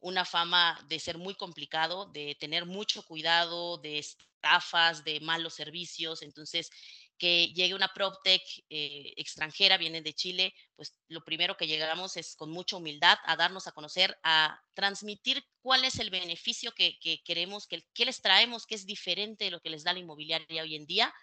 una 0.00 0.24
fama 0.24 0.78
de 0.88 0.98
ser 0.98 1.18
muy 1.18 1.34
complicado, 1.34 2.06
de 2.12 2.36
tener 2.38 2.66
mucho 2.66 3.02
cuidado, 3.04 3.78
de 3.78 3.98
estafas, 3.98 5.04
de 5.04 5.20
malos 5.20 5.54
servicios. 5.54 6.22
Entonces, 6.22 6.70
que 7.16 7.48
llegue 7.54 7.74
una 7.74 7.92
PropTech 7.92 8.42
eh, 8.68 9.14
extranjera, 9.16 9.78
viene 9.78 10.02
de 10.02 10.14
Chile, 10.14 10.54
pues 10.74 10.92
lo 11.08 11.24
primero 11.24 11.56
que 11.56 11.66
llegamos 11.66 12.16
es 12.16 12.34
con 12.36 12.50
mucha 12.50 12.76
humildad 12.76 13.18
a 13.24 13.36
darnos 13.36 13.66
a 13.66 13.72
conocer, 13.72 14.18
a 14.24 14.60
transmitir 14.74 15.44
cuál 15.62 15.84
es 15.84 15.98
el 15.98 16.10
beneficio 16.10 16.72
que, 16.72 16.98
queremos, 17.24 17.66
que, 17.66 17.82
que, 17.94 18.04
les 18.04 18.20
traemos, 18.20 18.66
que 18.66 18.74
es 18.74 18.84
diferente 18.84 19.44
de 19.44 19.52
lo 19.52 19.60
que 19.60 19.70
les 19.70 19.84
da 19.84 19.92
la 19.92 20.00
inmobiliaria 20.00 20.62
hoy 20.62 20.74
en 20.74 20.86
día 20.86 21.14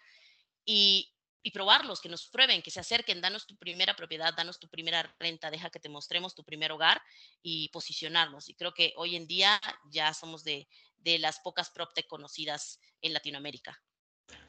y, 0.66 1.14
y 1.44 1.52
probarlos, 1.52 2.02
que 2.02 2.10
nos 2.10 2.28
prueben, 2.28 2.62
que 2.62 2.72
se 2.72 2.80
acerquen, 2.80 3.22
danos 3.22 3.48
tu 3.48 3.56
primera 3.58 3.96
propiedad, 3.96 4.34
danos 4.34 4.60
tu 4.60 4.68
primera 4.70 5.16
renta, 5.20 5.50
deja 5.50 5.70
que 5.70 5.80
te 5.80 5.90
mostremos 5.90 6.36
tu 6.36 6.44
primer 6.44 6.72
hogar 6.72 7.02
y 7.42 7.70
posicionarnos. 7.70 8.50
Y 8.50 8.56
creo 8.56 8.74
que 8.74 8.94
hoy 8.98 9.16
en 9.16 9.28
día 9.28 9.60
ya 9.90 10.14
somos 10.14 10.44
de, 10.44 10.68
de 10.98 11.20
las 11.20 11.40
pocas 11.40 11.70
PropTech 11.70 12.08
conocidas 12.08 12.80
en 13.02 13.14
Latinoamérica. 13.14 13.82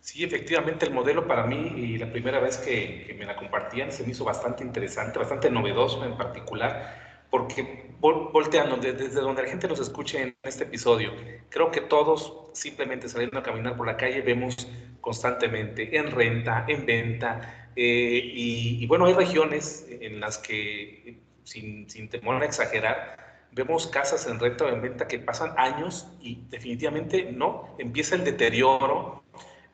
Sí, 0.00 0.24
efectivamente, 0.24 0.86
el 0.86 0.92
modelo 0.92 1.26
para 1.26 1.46
mí, 1.46 1.72
y 1.76 1.98
la 1.98 2.10
primera 2.10 2.40
vez 2.40 2.58
que, 2.58 3.14
me 3.18 3.24
la 3.24 3.36
compartían, 3.36 3.92
se 3.92 4.04
me 4.04 4.10
hizo 4.10 4.24
bastante 4.24 4.64
interesante, 4.64 5.18
bastante 5.18 5.50
novedoso 5.50 6.04
en 6.04 6.16
particular, 6.16 7.26
porque 7.30 7.94
volteando 8.00 8.76
desde, 8.76 9.08
donde 9.20 9.42
la 9.42 9.48
gente 9.48 9.68
nos 9.68 9.80
escuche 9.80 10.20
en 10.20 10.36
este 10.42 10.64
episodio, 10.64 11.12
creo 11.48 11.70
que 11.70 11.80
todos 11.80 12.50
simplemente 12.52 13.08
saliendo 13.08 13.38
a 13.38 13.42
caminar 13.42 13.76
por 13.76 13.86
la 13.86 13.96
calle 13.96 14.20
vemos 14.22 14.68
constantemente 15.02 15.94
en 15.98 16.10
renta, 16.10 16.64
en 16.66 16.86
venta, 16.86 17.68
eh, 17.76 18.20
y, 18.34 18.86
bueno, 18.86 19.04
hay 19.04 19.12
regiones 19.12 19.86
en 19.90 20.20
las 20.20 20.38
que, 20.38 21.18
sin, 21.44 21.90
sin 21.90 22.08
temor 22.08 22.42
a 22.42 22.46
exagerar, 22.46 23.46
vemos 23.52 23.86
casas 23.86 24.26
en 24.26 24.40
renta 24.40 24.64
o 24.64 24.68
en 24.68 24.80
venta 24.80 25.06
que 25.06 25.18
pasan 25.18 25.52
años 25.58 26.08
y 26.22 26.38
definitivamente 26.48 27.30
no, 27.32 27.76
empieza 27.78 28.14
el 28.14 28.24
deterioro, 28.24 29.22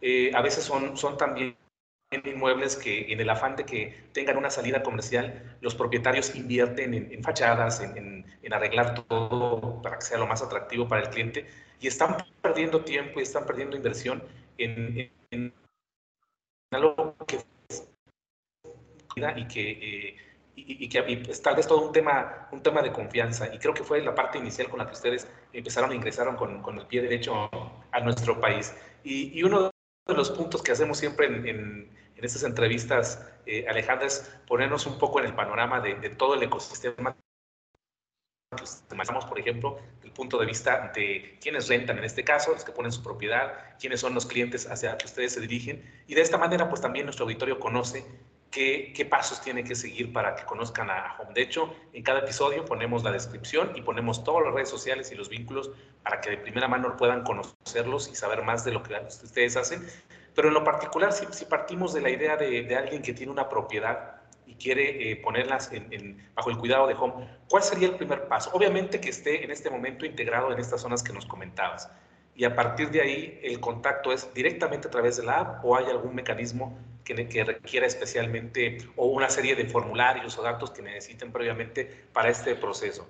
eh, 0.01 0.33
a 0.35 0.43
veces 0.43 0.65
son, 0.65 0.97
son 0.97 1.17
también 1.17 1.57
inmuebles 2.11 2.77
que 2.77 3.13
en 3.13 3.21
el 3.21 3.29
afán 3.29 3.57
de 3.57 3.65
que 3.65 4.09
tengan 4.13 4.37
una 4.39 4.51
salida 4.51 4.83
comercial, 4.83 5.57
los 5.61 5.75
propietarios 5.75 6.35
invierten 6.35 6.95
en, 6.95 7.23
fachadas, 7.23 7.81
en, 7.81 8.25
arreglar 8.51 8.95
todo 8.95 9.83
para 9.83 9.99
que 9.99 10.07
sea 10.07 10.17
lo 10.17 10.27
más 10.27 10.41
atractivo 10.41 10.89
para 10.89 11.03
el 11.03 11.11
cliente 11.11 11.47
y 11.81 11.87
están 11.87 12.17
perdiendo 12.41 12.83
tiempo 12.83 13.21
y 13.21 13.25
están 13.25 13.45
perdiendo 13.45 13.77
inversión 13.77 14.23
en, 14.57 15.11
algo 16.71 17.17
que 17.27 17.39
y 19.37 19.49
que, 19.49 19.71
eh, 19.71 20.17
y, 20.55 20.89
que 20.89 21.03
tal 21.43 21.57
vez 21.57 21.67
todo 21.67 21.87
un 21.87 21.93
tema, 21.93 22.49
un 22.53 22.63
tema 22.63 22.83
de 22.83 22.93
confianza. 22.93 23.53
Y 23.53 23.59
creo 23.59 23.75
que 23.75 23.85
fue 23.85 24.01
la 24.03 24.15
parte 24.15 24.39
inicial 24.39 24.69
con 24.69 24.79
la 24.79 24.87
que 24.87 24.93
ustedes 24.93 25.29
empezaron 25.53 25.91
a 25.91 25.95
ingresaron 25.95 26.37
con, 26.37 26.63
con 26.63 26.79
el 26.79 26.87
pie 26.87 27.03
derecho 27.03 27.51
a 27.91 28.01
nuestro 28.01 28.41
país. 28.41 28.75
Y, 29.05 29.39
y 29.39 29.43
uno 29.43 29.71
de 30.07 30.15
los 30.15 30.31
puntos 30.31 30.63
que 30.63 30.73
hacemos 30.73 30.99
siempre 30.99 31.27
en, 31.27 31.47
en, 31.47 31.99
estas 32.17 32.43
entrevistas, 32.43 33.25
eh, 33.47 33.65
Alejandra, 33.69 34.07
es 34.07 34.41
ponernos 34.47 34.87
un 34.87 34.99
poco 34.99 35.21
en 35.21 35.27
el 35.27 35.35
panorama 35.35 35.81
de, 35.81 35.95
todo 36.11 36.35
el 36.35 36.43
ecosistema 36.43 37.17
pues, 38.51 38.83
por 39.29 39.39
ejemplo, 39.39 39.79
el 40.03 40.11
punto 40.13 40.39
de 40.39 40.47
vista 40.47 40.91
de 40.95 41.39
quienes 41.41 41.69
rentan, 41.69 41.99
en 41.99 42.05
este 42.05 42.25
caso, 42.25 42.53
los 42.53 42.65
que 42.65 42.73
ponen 42.73 42.91
su 42.91 43.03
propiedad, 43.03 43.77
quiénes 43.79 44.01
son 44.01 44.15
los 44.15 44.27
clientes 44.27 44.71
hacia 44.71 44.97
que 44.97 45.07
ustedes 45.07 45.35
se 45.35 45.41
dirigen. 45.41 45.85
Y 46.07 46.15
de 46.15 46.23
esta 46.23 46.39
manera, 46.39 46.69
pues 46.69 46.81
también 46.81 47.07
nuestro 47.07 47.25
auditorio 47.25 47.59
conoce 47.59 48.05
qué, 48.51 49.07
pasos 49.09 49.41
tiene 49.41 49.65
que 49.65 49.75
seguir 49.75 50.13
para 50.13 50.35
que 50.35 50.45
conozcan 50.45 50.91
a 50.91 51.17
Home. 51.19 51.35
De 51.35 51.43
hecho, 51.43 51.75
en 51.93 52.03
cada 52.03 52.21
episodio 52.21 52.65
ponemos 52.65 53.05
la 53.05 53.13
descripción 53.13 53.73
y 53.77 53.83
ponemos 53.83 54.25
todas 54.25 54.45
las 54.45 54.55
redes 54.55 54.71
sociales 54.71 55.13
y 55.13 55.15
los 55.15 55.29
vínculos 55.29 55.71
para 56.03 56.21
que 56.21 56.31
de 56.31 56.39
primera 56.39 56.69
mano 56.69 56.97
puedan 56.97 57.23
conocerlos 57.23 58.09
y 58.09 58.15
saber 58.15 58.43
más 58.43 58.65
de 58.65 58.73
lo 58.73 58.83
que 58.83 58.95
ustedes 58.95 59.57
hacen. 59.57 59.87
Pero 60.35 60.49
en 60.49 60.55
lo 60.55 60.65
particular, 60.65 61.13
si, 61.13 61.45
partimos 61.45 61.93
de 61.93 62.01
la 62.01 62.11
idea 62.11 62.37
de, 62.37 62.63
de, 62.63 62.77
alguien 62.77 63.03
que 63.03 63.13
tiene 63.13 63.33
una 63.33 63.49
propiedad 63.49 64.18
y 64.49 64.55
quiere 64.55 65.11
eh, 65.11 65.17
ponerlas 65.17 65.71
bajo 66.35 66.51
el 66.51 66.57
cuidado 66.57 66.87
de 66.87 66.95
Home, 66.95 67.29
¿cuál 67.49 67.63
sería 67.63 67.89
el 67.89 67.97
primer 67.97 68.29
paso? 68.29 68.51
Obviamente 68.55 69.01
que 69.01 69.11
esté 69.11 69.45
en 69.45 69.51
este 69.51 69.69
momento 69.69 70.07
integrado 70.07 70.51
en 70.51 70.59
estas 70.59 70.81
zonas 70.81 71.03
que 71.03 71.13
nos 71.13 71.27
comentabas. 71.27 71.91
Y 72.35 72.45
a 72.45 72.55
partir 72.55 72.91
de 72.91 73.03
ahí, 73.03 73.41
el 73.43 73.61
contacto 73.61 74.11
es 74.11 74.33
directamente 74.33 74.89
a 74.89 74.91
través 74.91 75.19
de 75.19 75.25
la 75.25 75.41
app 75.41 75.65
o 75.65 75.77
hay 75.77 75.87
algún 75.87 76.15
mecanismo 76.15 76.79
que, 77.05 77.29
que 77.29 77.45
requiera 77.45 77.87
especialmente 77.87 78.79
o 78.97 79.07
una 79.07 79.29
serie 79.29 79.55
de 79.55 79.67
formularios 79.67 80.39
o 80.39 80.43
datos 80.43 80.71
que 80.71 80.81
necesiten 80.81 81.31
previamente 81.31 81.85
para 82.13 82.31
este 82.31 82.55
proceso. 82.55 83.07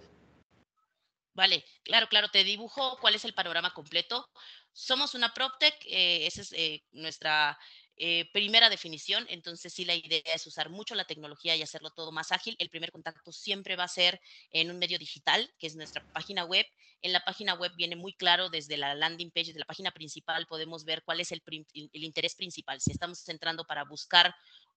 Vale, 1.34 1.64
claro, 1.84 2.08
claro, 2.08 2.28
te 2.30 2.42
dibujo 2.42 2.98
cuál 3.00 3.14
es 3.14 3.24
el 3.24 3.32
panorama 3.32 3.72
completo. 3.72 4.28
Somos 4.72 5.14
una 5.14 5.32
PropTech, 5.32 5.74
eh, 5.86 6.26
esa 6.26 6.40
es 6.40 6.52
eh, 6.52 6.82
nuestra 6.90 7.56
eh, 7.98 8.30
primera 8.32 8.70
definición, 8.70 9.26
entonces 9.28 9.72
sí 9.72 9.84
la 9.84 9.94
idea 9.94 10.22
es 10.34 10.46
usar 10.46 10.70
mucho 10.70 10.94
la 10.94 11.04
tecnología 11.04 11.56
y 11.56 11.62
hacerlo 11.62 11.90
todo 11.90 12.12
más 12.12 12.30
ágil. 12.32 12.54
El 12.58 12.70
primer 12.70 12.92
contacto 12.92 13.32
siempre 13.32 13.76
va 13.76 13.84
a 13.84 13.88
ser 13.88 14.20
en 14.52 14.70
un 14.70 14.78
medio 14.78 14.98
digital, 14.98 15.52
que 15.58 15.66
es 15.66 15.74
nuestra 15.74 16.04
página 16.12 16.44
web. 16.44 16.64
En 17.02 17.12
la 17.12 17.24
página 17.24 17.54
web 17.54 17.72
viene 17.76 17.96
muy 17.96 18.12
claro 18.12 18.50
desde 18.50 18.76
la 18.76 18.94
landing 18.94 19.30
page, 19.30 19.52
de 19.52 19.58
la 19.58 19.64
página 19.64 19.90
principal, 19.90 20.46
podemos 20.46 20.84
ver 20.84 21.02
cuál 21.04 21.20
es 21.20 21.32
el, 21.32 21.42
el 21.46 22.04
interés 22.04 22.34
principal. 22.34 22.80
Si 22.80 22.92
estamos 22.92 23.28
entrando 23.28 23.64
para 23.64 23.84
buscar 23.84 24.34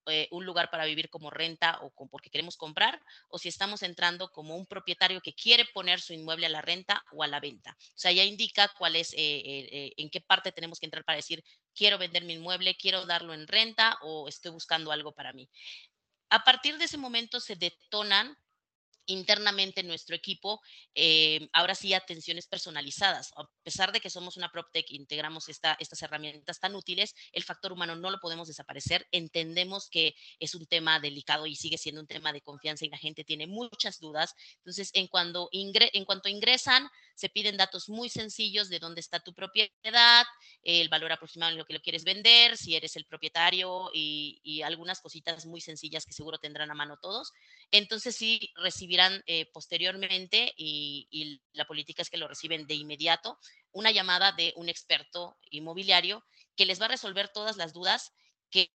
eh, 0.08 0.28
un 0.32 0.46
lugar 0.46 0.70
para 0.70 0.86
vivir 0.86 1.10
como 1.10 1.30
renta 1.30 1.80
o 1.82 1.92
porque 2.10 2.30
queremos 2.30 2.58
comprar, 2.58 3.00
o 3.30 3.38
si 3.38 3.50
estamos 3.50 3.84
entrando 3.84 4.32
como 4.32 4.56
un 4.56 4.66
propietario 4.66 5.22
que 5.22 5.34
quiere 5.34 5.66
poner 5.74 6.02
su 6.02 6.14
inmueble 6.14 6.48
a 6.48 6.50
la 6.50 6.62
renta 6.62 7.04
o 7.12 7.24
a 7.24 7.28
la 7.28 7.40
venta. 7.40 7.78
O 7.80 7.98
sea, 7.98 8.12
ya 8.12 8.24
indica 8.24 8.72
cuál 8.78 8.96
es, 8.96 9.14
eh, 9.14 9.18
eh, 9.18 9.94
en 9.98 10.10
qué 10.10 10.22
parte 10.22 10.52
tenemos 10.52 10.80
que 10.80 10.88
entrar 10.88 11.04
para 11.04 11.18
decir, 11.18 11.44
quiero 11.76 11.98
vender 11.98 12.24
mi 12.24 12.34
inmueble, 12.34 12.76
quiero 12.76 13.06
darlo 13.06 13.34
en 13.34 13.48
renta 13.48 13.98
o 14.02 14.28
estoy 14.28 14.52
buscando 14.52 14.92
algo 14.92 15.12
para 15.14 15.34
mí. 15.34 15.50
A 16.30 16.44
partir 16.44 16.78
de 16.78 16.86
ese 16.86 16.98
momento 16.98 17.40
se 17.40 17.56
detonan 17.56 18.38
internamente 19.06 19.82
en 19.82 19.88
nuestro 19.88 20.16
equipo, 20.16 20.62
eh, 20.96 21.48
ahora 21.54 21.76
sí, 21.76 21.94
atenciones 21.94 22.48
personalizadas. 22.48 23.32
A 23.36 23.48
pesar 23.64 23.92
de 23.92 24.00
que 24.00 24.10
somos 24.10 24.38
una 24.38 24.52
PropTech, 24.52 24.92
integramos 24.92 25.50
esta, 25.50 25.76
estas 25.80 26.02
herramientas 26.02 26.60
tan 26.60 26.76
útiles, 26.76 27.16
el 27.32 27.44
factor 27.44 27.72
humano 27.72 27.96
no 27.96 28.10
lo 28.10 28.20
podemos 28.20 28.48
desaparecer. 28.48 29.08
Entendemos 29.12 29.90
que 29.90 30.16
es 30.40 30.56
un 30.56 30.66
tema 30.66 31.00
delicado 31.00 31.46
y 31.46 31.56
sigue 31.56 31.78
siendo 31.78 32.02
un 32.02 32.08
tema 32.08 32.34
de 32.34 32.42
confianza 32.42 32.86
y 32.86 32.90
la 32.90 32.98
gente 32.98 33.24
tiene 33.24 33.48
muchas 33.48 34.00
dudas. 34.00 34.34
Entonces, 34.58 34.92
en, 34.94 35.08
cuando 35.08 35.50
en 35.52 36.06
cuanto 36.06 36.30
ingresan, 36.30 36.90
se 37.22 37.30
piden 37.30 37.56
datos 37.56 37.88
muy 37.88 38.10
sencillos 38.10 38.68
de 38.68 38.80
dónde 38.80 39.00
está 39.00 39.20
tu 39.20 39.32
propiedad, 39.36 40.26
el 40.64 40.90
valor 40.90 41.12
aproximado 41.12 41.52
en 41.52 41.60
lo 41.60 41.66
que 41.66 41.74
lo 41.74 41.80
quieres 41.80 42.04
vender, 42.04 42.58
si 42.58 42.76
eres 42.76 42.96
el 42.96 43.06
propietario 43.06 43.92
y, 43.94 44.42
y 44.44 44.64
algunas 44.64 45.02
cositas 45.02 45.46
muy 45.46 45.62
sencillas 45.62 46.04
que 46.04 46.14
seguro 46.14 46.40
tendrán 46.40 46.72
a 46.72 46.74
mano 46.74 46.98
todos. 47.00 47.32
Entonces, 47.70 48.16
sí, 48.16 48.52
recibirán 48.56 49.22
eh, 49.28 49.46
posteriormente, 49.54 50.52
y, 50.58 51.40
la 51.54 51.66
política 51.66 52.02
es 52.02 52.10
que 52.10 52.18
lo 52.18 52.28
reciben 52.28 52.66
de 52.66 52.74
inmediato, 52.74 53.38
una 53.72 53.92
llamada 53.92 54.32
de 54.32 54.52
un 54.56 54.68
experto 54.68 55.38
inmobiliario 55.52 56.26
que 56.56 56.66
les 56.66 56.82
va 56.82 56.86
a 56.86 56.96
resolver 56.96 57.30
todas 57.30 57.56
las 57.56 57.72
dudas, 57.72 58.14
que 58.50 58.72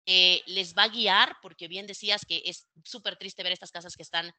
les 0.47 0.75
va 0.75 0.85
a 0.85 0.89
guiar, 0.89 1.37
porque 1.41 1.67
bien 1.67 1.87
decías 1.87 2.27
que 2.27 2.43
es 2.45 2.69
súper 2.85 3.17
triste 3.17 3.43
ver 3.43 3.53
estas 3.53 3.73
casas 3.73 3.97
que 3.97 4.03
están 4.03 4.33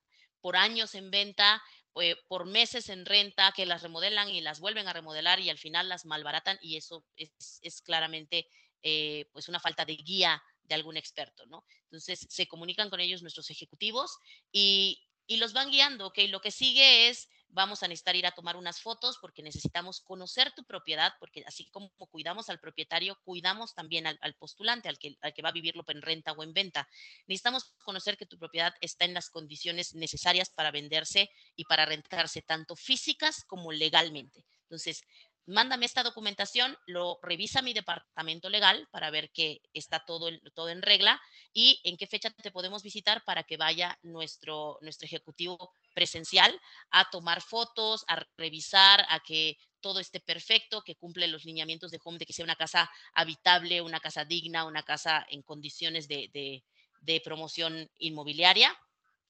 por 0.45 0.57
años 0.57 0.93
en 0.93 1.09
venta, 1.09 1.59
eh, 1.99 2.15
por 2.27 2.45
meses 2.45 2.89
en 2.89 3.03
renta, 3.03 3.51
que 3.51 3.65
las 3.65 3.81
remodelan 3.81 4.29
y 4.29 4.41
las 4.41 4.59
vuelven 4.59 4.87
a 4.87 4.93
remodelar 4.93 5.39
y 5.39 5.49
al 5.49 5.57
final 5.57 5.89
las 5.89 6.05
malbaratan 6.05 6.59
y 6.61 6.77
eso 6.77 7.03
es, 7.15 7.81
claramente 7.81 8.47
eh, 8.83 9.27
pues 9.33 9.49
una 9.49 9.59
falta 9.59 9.85
de 9.85 9.95
guía 9.95 10.43
de 10.61 10.75
algún 10.75 10.97
experto, 10.97 11.47
¿no? 11.47 11.65
Entonces 11.85 12.27
se 12.29 12.45
comunican 12.45 12.91
con 12.91 12.99
ellos 12.99 13.23
nuestros 13.23 13.49
ejecutivos 13.49 14.19
y 14.51 15.01
y 15.25 15.37
los 15.37 15.53
van 15.53 15.71
guiando, 15.71 16.05
¿ok? 16.05 16.19
Lo 16.29 16.41
que 16.41 16.51
sigue 16.51 17.09
es 17.09 17.27
vamos 17.49 17.83
a 17.83 17.87
necesitar 17.87 18.15
ir 18.15 18.25
a 18.25 18.31
tomar 18.31 18.55
unas 18.55 18.81
fotos 18.81 19.17
porque 19.19 19.43
necesitamos 19.43 20.01
conocer 20.01 20.51
tu 20.53 20.63
propiedad, 20.63 21.13
porque 21.19 21.43
así 21.45 21.69
como 21.69 21.89
cuidamos 22.09 22.49
al 22.49 22.59
propietario, 22.59 23.17
cuidamos 23.23 23.73
también 23.73 24.07
al, 24.07 24.35
postulante, 24.35 24.89
al 24.89 24.97
que, 24.97 25.17
al 25.21 25.33
que 25.33 25.41
va 25.41 25.49
a 25.49 25.53
vivirlo 25.53 25.83
en 25.87 26.01
renta 26.01 26.31
o 26.33 26.43
en 26.43 26.53
venta. 26.53 26.87
Necesitamos 27.27 27.73
conocer 27.83 28.17
que 28.17 28.25
tu 28.25 28.37
propiedad 28.37 28.73
está 28.81 29.05
en 29.05 29.13
las 29.13 29.29
condiciones 29.29 29.95
necesarias 29.95 30.49
para 30.49 30.71
venderse 30.71 31.29
y 31.55 31.65
para 31.65 31.85
rentarse, 31.85 32.41
tanto 32.41 32.75
físicas 32.75 33.43
como 33.45 33.71
legalmente. 33.71 34.45
Entonces, 34.63 35.03
mándame 35.45 35.85
esta 35.85 36.03
documentación, 36.03 36.77
lo 36.87 37.19
revisa 37.21 37.61
mi 37.61 37.73
departamento 37.73 38.49
legal 38.49 38.87
para 38.91 39.11
ver 39.11 39.31
que 39.31 39.61
está 39.73 40.03
todo, 40.05 40.29
todo 40.53 40.69
en 40.69 40.81
regla 40.81 41.21
y 41.53 41.79
en 41.83 41.97
qué 41.97 42.07
fecha 42.07 42.31
te 42.31 42.51
podemos 42.51 42.83
visitar 42.83 43.23
para 43.25 43.43
que 43.43 43.57
vaya 43.57 43.97
nuestro, 44.03 44.77
nuestro 44.81 45.05
ejecutivo 45.05 45.71
presencial 45.93 46.59
a 46.91 47.09
tomar 47.09 47.41
fotos, 47.41 48.05
a 48.07 48.25
revisar, 48.37 49.05
a 49.09 49.19
que 49.19 49.57
todo 49.81 49.99
esté 49.99 50.19
perfecto, 50.19 50.81
que 50.81 50.95
cumple 50.95 51.27
los 51.27 51.45
lineamientos 51.45 51.91
de 51.91 51.99
home, 52.03 52.17
de 52.17 52.25
que 52.25 52.33
sea 52.33 52.45
una 52.45 52.55
casa 52.55 52.89
habitable, 53.13 53.81
una 53.81 53.99
casa 53.99 54.25
digna, 54.25 54.65
una 54.65 54.83
casa 54.83 55.25
en 55.29 55.43
condiciones 55.43 56.07
de, 56.07 56.63
de 57.01 57.21
promoción 57.21 57.89
inmobiliaria. 57.99 58.75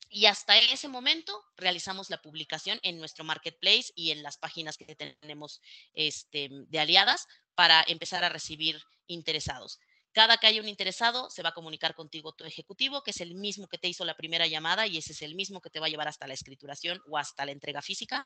Y 0.09 0.27
hasta 0.27 0.57
ese 0.57 0.87
momento 0.87 1.43
realizamos 1.57 2.09
la 2.09 2.21
publicación 2.21 2.79
en 2.83 2.99
nuestro 2.99 3.23
marketplace 3.23 3.91
y 3.95 4.11
en 4.11 4.23
las 4.23 4.37
páginas 4.37 4.77
que 4.77 4.95
tenemos 4.95 5.61
este, 5.93 6.49
de 6.51 6.79
aliadas 6.79 7.27
para 7.55 7.83
empezar 7.87 8.23
a 8.23 8.29
recibir 8.29 8.81
interesados. 9.07 9.79
Cada 10.13 10.37
que 10.37 10.47
haya 10.47 10.61
un 10.61 10.69
interesado, 10.69 11.29
se 11.29 11.43
va 11.43 11.49
a 11.49 11.53
comunicar 11.53 11.93
contigo 11.93 12.31
tu 12.31 12.45
ejecutivo, 12.45 13.03
que 13.03 13.11
es 13.11 13.19
el 13.19 13.35
mismo 13.35 13.67
que 13.67 13.77
te 13.77 13.89
hizo 13.89 14.05
la 14.05 14.15
primera 14.15 14.47
llamada 14.47 14.87
y 14.87 14.97
ese 14.97 15.11
es 15.11 15.21
el 15.21 15.35
mismo 15.35 15.59
que 15.59 15.69
te 15.69 15.81
va 15.81 15.87
a 15.87 15.89
llevar 15.89 16.07
hasta 16.07 16.25
la 16.25 16.33
escrituración 16.33 17.01
o 17.09 17.17
hasta 17.17 17.45
la 17.45 17.51
entrega 17.51 17.81
física 17.81 18.25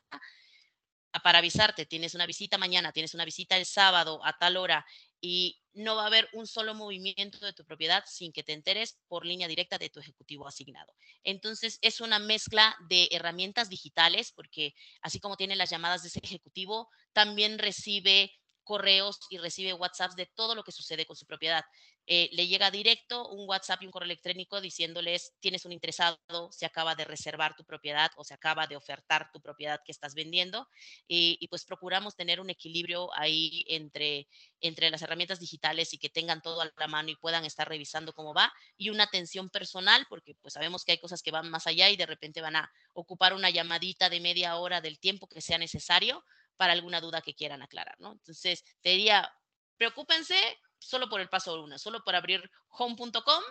para 1.18 1.38
avisarte, 1.38 1.86
tienes 1.86 2.14
una 2.14 2.26
visita 2.26 2.56
mañana, 2.56 2.92
tienes 2.92 3.14
una 3.14 3.24
visita 3.24 3.56
el 3.56 3.66
sábado 3.66 4.20
a 4.24 4.38
tal 4.38 4.56
hora 4.56 4.86
y 5.20 5.60
no 5.72 5.96
va 5.96 6.04
a 6.04 6.06
haber 6.06 6.28
un 6.32 6.46
solo 6.46 6.74
movimiento 6.74 7.44
de 7.44 7.52
tu 7.52 7.64
propiedad 7.64 8.04
sin 8.06 8.32
que 8.32 8.42
te 8.42 8.52
enteres 8.52 8.98
por 9.08 9.26
línea 9.26 9.48
directa 9.48 9.78
de 9.78 9.90
tu 9.90 10.00
ejecutivo 10.00 10.46
asignado. 10.46 10.94
Entonces, 11.24 11.78
es 11.82 12.00
una 12.00 12.18
mezcla 12.18 12.76
de 12.88 13.08
herramientas 13.10 13.68
digitales, 13.68 14.32
porque 14.32 14.74
así 15.02 15.20
como 15.20 15.36
tiene 15.36 15.56
las 15.56 15.70
llamadas 15.70 16.02
de 16.02 16.08
ese 16.08 16.20
ejecutivo, 16.22 16.88
también 17.12 17.58
recibe 17.58 18.32
correos 18.64 19.18
y 19.30 19.38
recibe 19.38 19.74
WhatsApps 19.74 20.16
de 20.16 20.26
todo 20.26 20.54
lo 20.54 20.62
que 20.62 20.72
sucede 20.72 21.06
con 21.06 21.16
su 21.16 21.26
propiedad. 21.26 21.64
Eh, 22.12 22.28
le 22.32 22.48
llega 22.48 22.72
directo 22.72 23.28
un 23.28 23.48
WhatsApp 23.48 23.82
y 23.82 23.86
un 23.86 23.92
correo 23.92 24.06
electrónico 24.06 24.60
diciéndoles, 24.60 25.32
tienes 25.38 25.64
un 25.64 25.70
interesado, 25.70 26.18
se 26.50 26.66
acaba 26.66 26.96
de 26.96 27.04
reservar 27.04 27.54
tu 27.54 27.64
propiedad 27.64 28.10
o 28.16 28.24
se 28.24 28.34
acaba 28.34 28.66
de 28.66 28.74
ofertar 28.74 29.30
tu 29.32 29.40
propiedad 29.40 29.80
que 29.84 29.92
estás 29.92 30.14
vendiendo. 30.16 30.66
Y, 31.06 31.46
pues 31.46 31.64
procuramos 31.64 32.16
tener 32.16 32.40
un 32.40 32.50
equilibrio 32.50 33.14
ahí 33.14 33.64
entre, 33.68 34.26
entre 34.60 34.90
las 34.90 35.02
herramientas 35.02 35.38
digitales 35.38 35.94
y 35.94 35.98
que 35.98 36.08
tengan 36.08 36.42
todo 36.42 36.62
a 36.62 36.72
la 36.76 36.88
mano 36.88 37.10
y 37.10 37.14
puedan 37.14 37.44
estar 37.44 37.68
revisando 37.68 38.12
cómo 38.12 38.34
va 38.34 38.52
y 38.76 38.90
una 38.90 39.04
atención 39.04 39.48
personal, 39.48 40.04
porque 40.08 40.34
pues 40.34 40.54
sabemos 40.54 40.84
que 40.84 40.90
hay 40.90 40.98
cosas 40.98 41.22
que 41.22 41.30
van 41.30 41.48
más 41.48 41.68
allá 41.68 41.90
y 41.90 41.96
de 41.96 42.06
repente 42.06 42.40
van 42.40 42.56
a 42.56 42.72
ocupar 42.92 43.34
una 43.34 43.50
llamadita 43.50 44.08
de 44.10 44.18
media 44.18 44.56
hora 44.56 44.80
del 44.80 44.98
tiempo 44.98 45.28
que 45.28 45.40
sea 45.40 45.58
necesario 45.58 46.24
para 46.56 46.72
alguna 46.72 47.00
duda 47.00 47.22
que 47.22 47.34
quieran 47.34 47.62
aclarar, 47.62 47.94
¿no? 48.00 48.10
Entonces, 48.10 48.64
te 48.82 48.90
diría, 48.90 49.32
preocúpense 49.76 50.36
solo 50.80 51.08
por 51.08 51.20
el 51.20 51.28
paso 51.28 51.62
uno, 51.62 51.78
solo 51.78 52.02
por 52.02 52.16
abrir 52.16 52.50
home.com, 52.68 53.42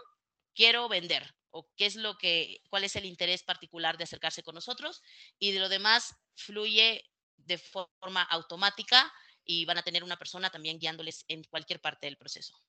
quiero 0.54 0.90
vender 0.90 1.34
o 1.52 1.70
qué 1.78 1.86
es 1.86 1.96
lo 1.96 2.18
que, 2.18 2.62
cuál 2.70 2.84
es 2.84 2.96
el 2.96 3.06
interés 3.06 3.44
particular 3.44 3.98
de 3.98 4.04
acercarse 4.04 4.44
con 4.44 4.56
nosotros 4.56 5.02
y 5.38 5.52
de 5.52 5.60
lo 5.60 5.70
demás 5.70 6.16
fluye 6.36 7.06
de 7.38 7.58
forma 7.58 8.24
automática 8.24 9.12
y 9.46 9.66
van 9.66 9.78
a 9.78 9.84
tener 9.84 10.04
una 10.04 10.18
persona 10.18 10.50
también 10.50 10.80
guiándoles 10.80 11.24
en 11.28 11.44
cualquier 11.46 11.80
parte 11.80 12.08
del 12.08 12.18
proceso. 12.18 12.60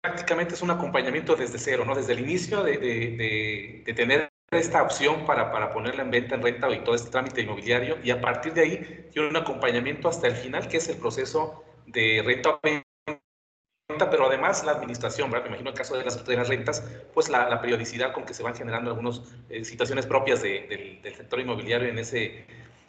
Prácticamente 0.00 0.54
es 0.54 0.62
un 0.62 0.70
acompañamiento 0.70 1.34
desde 1.34 1.58
cero, 1.58 1.84
¿no? 1.84 1.94
Desde 1.94 2.12
el 2.12 2.20
inicio 2.20 2.62
de, 2.62 2.78
de, 2.78 3.82
de 3.84 3.94
tener 3.94 4.29
esta 4.58 4.82
opción 4.82 5.24
para, 5.26 5.52
para, 5.52 5.72
ponerla 5.72 6.02
en 6.02 6.10
venta, 6.10 6.34
en 6.34 6.42
renta 6.42 6.68
y 6.70 6.80
todo 6.80 6.94
este 6.94 7.10
trámite 7.10 7.42
inmobiliario 7.42 7.98
y 8.02 8.10
a 8.10 8.20
partir 8.20 8.52
de 8.52 8.62
ahí 8.62 9.08
tiene 9.12 9.28
un 9.28 9.36
acompañamiento 9.36 10.08
hasta 10.08 10.26
el 10.26 10.34
final, 10.34 10.68
que 10.68 10.78
es 10.78 10.88
el 10.88 10.96
proceso 10.96 11.64
de 11.86 12.22
renta 12.24 12.58
venta, 12.62 14.10
pero 14.10 14.26
además 14.26 14.64
la 14.64 14.72
administración, 14.72 15.30
¿verdad? 15.30 15.44
Me 15.44 15.50
imagino 15.50 15.70
el 15.70 15.76
caso 15.76 15.96
de 15.96 16.04
las, 16.04 16.24
de 16.26 16.36
las 16.36 16.48
rentas, 16.48 16.82
pues 17.14 17.28
la, 17.28 17.48
la, 17.48 17.60
periodicidad 17.60 18.12
con 18.12 18.24
que 18.24 18.34
se 18.34 18.42
van 18.42 18.56
generando 18.56 18.90
algunas 18.90 19.22
eh, 19.48 19.64
situaciones 19.64 20.06
propias 20.06 20.42
de, 20.42 21.00
del, 21.02 21.14
sector 21.14 21.40
inmobiliario 21.40 21.88
en 21.88 21.98
ese, 21.98 22.44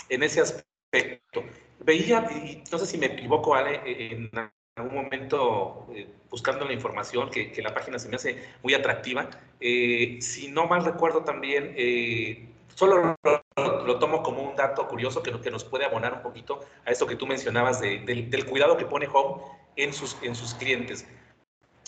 en 0.09 0.23
ese 0.23 0.41
aspecto. 0.41 1.43
Veía, 1.79 2.27
y 2.31 2.63
no 2.71 2.77
sé 2.79 2.85
si 2.87 2.97
me 2.97 3.07
equivoco, 3.07 3.55
Ale, 3.55 3.81
en 3.85 4.29
algún 4.75 5.03
momento 5.03 5.87
eh, 5.93 6.07
buscando 6.29 6.65
la 6.65 6.73
información, 6.73 7.29
que, 7.29 7.53
la 7.61 7.73
página 7.73 7.99
se 7.99 8.09
me 8.09 8.15
hace 8.15 8.43
muy 8.63 8.73
atractiva. 8.73 9.29
Eh, 9.59 10.17
si 10.21 10.49
no 10.49 10.67
mal 10.67 10.85
recuerdo 10.85 11.23
también, 11.23 11.73
eh, 11.77 12.49
solo 12.75 13.15
lo, 13.55 13.99
tomo 13.99 14.23
como 14.23 14.41
un 14.41 14.55
dato 14.55 14.87
curioso 14.87 15.21
que, 15.21 15.51
nos 15.51 15.63
puede 15.63 15.85
abonar 15.85 16.13
un 16.13 16.21
poquito 16.21 16.61
a 16.85 16.91
esto 16.91 17.05
que 17.05 17.15
tú 17.15 17.27
mencionabas 17.27 17.81
de, 17.81 17.99
del, 17.99 18.45
cuidado 18.45 18.77
que 18.77 18.85
pone 18.85 19.07
Home 19.11 19.43
en 19.75 19.93
sus, 19.93 20.17
en 20.23 20.35
sus 20.35 20.53
clientes. 20.55 21.05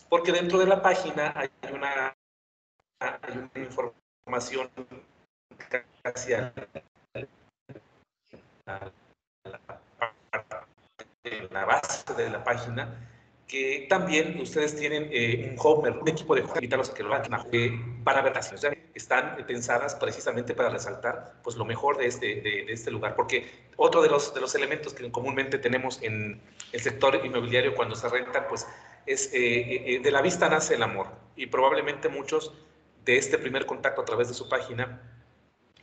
Porque 0.10 0.32
dentro 0.32 0.60
de 0.60 0.68
la 0.68 0.82
página 0.82 1.34
hay 1.36 1.50
una, 1.74 2.16
hay 3.00 3.38
una 3.38 3.66
información 3.66 4.70
casi 6.04 6.34
a, 6.34 6.54
a, 8.68 8.92
en 11.24 11.48
la 11.52 11.66
base 11.66 12.14
de 12.16 12.30
la 12.30 12.44
página, 12.44 13.10
que 13.48 13.86
también 13.90 14.40
ustedes 14.42 14.76
tienen 14.76 15.08
eh, 15.12 15.50
un 15.52 15.56
Homer, 15.58 15.94
un 15.98 16.08
equipo 16.08 16.36
de 16.36 16.42
invitarlos 16.42 16.90
a 16.90 16.94
que 16.94 17.04
lo 17.04 17.14
hagan 17.14 17.48
eh, 17.52 17.72
para 18.04 18.22
ver 18.22 18.34
las 18.34 18.52
están 18.94 19.38
pensadas 19.48 19.96
precisamente 19.96 20.54
para 20.54 20.70
resaltar 20.70 21.36
pues 21.44 21.56
lo 21.56 21.66
mejor 21.66 21.98
de 21.98 22.08
este, 22.08 22.42
de, 22.42 22.66
este 22.72 22.92
lugar, 22.92 23.16
porque 23.16 23.50
otro 23.78 24.02
de 24.02 24.10
los, 24.10 24.34
de 24.34 24.42
los 24.42 24.54
elementos 24.56 24.94
que 24.94 25.10
comúnmente 25.12 25.58
tenemos 25.58 26.02
en 26.04 26.42
el 26.72 26.80
sector 26.80 27.20
inmobiliario 27.24 27.74
cuando 27.74 27.96
se 27.96 28.08
rentan, 28.10 28.46
pues 28.50 28.68
es 29.06 29.30
eh, 29.34 30.00
de 30.02 30.12
la 30.12 30.22
vista 30.22 30.50
nace 30.50 30.76
el 30.76 30.84
amor 30.84 31.08
y 31.36 31.48
probablemente 31.48 32.10
muchos 32.10 32.54
de 33.04 33.18
este 33.18 33.38
primer 33.38 33.66
contacto 33.66 34.02
a 34.02 34.06
través 34.06 34.28
de 34.28 34.34
su 34.34 34.48
página 34.48 35.02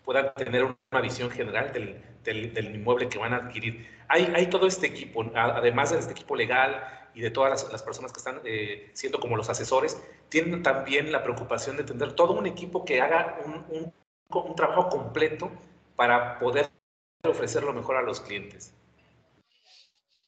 puedan 0.05 0.33
tener 0.35 0.65
una 0.65 1.01
visión 1.01 1.31
general 1.31 1.73
del, 1.73 2.03
del, 2.25 2.75
inmueble 2.75 3.09
que 3.09 3.19
van 3.19 3.33
a 3.33 3.37
adquirir. 3.37 3.89
Hay, 4.09 4.33
hay, 4.35 4.47
todo 4.47 4.67
este 4.67 4.87
equipo, 4.87 5.25
además 5.35 5.91
de 5.91 5.99
este 5.99 6.13
equipo 6.13 6.37
legal 6.37 7.09
y 7.15 7.21
de 7.21 7.31
todas 7.31 7.51
las, 7.51 7.73
las 7.73 7.83
personas 7.83 8.13
que 8.13 8.19
están 8.19 8.41
eh, 8.45 8.91
siendo 8.95 9.21
como 9.21 9.37
los 9.37 9.49
asesores, 9.49 10.01
tienen 10.29 10.63
también 10.63 11.13
la 11.13 11.23
preocupación 11.23 11.77
de 11.77 11.85
tener 11.85 12.13
todo 12.13 12.33
un 12.33 12.47
equipo 12.47 12.85
que 12.85 13.01
haga 13.01 13.39
un, 13.45 13.65
un, 13.69 13.95
un 14.29 14.55
trabajo 14.55 14.89
completo 14.89 15.51
para 15.97 16.39
poder 16.39 16.71
ofrecer 17.25 17.63
lo 17.63 17.73
mejor 17.73 17.97
a 17.97 18.03
los 18.03 18.21
clientes. 18.21 18.75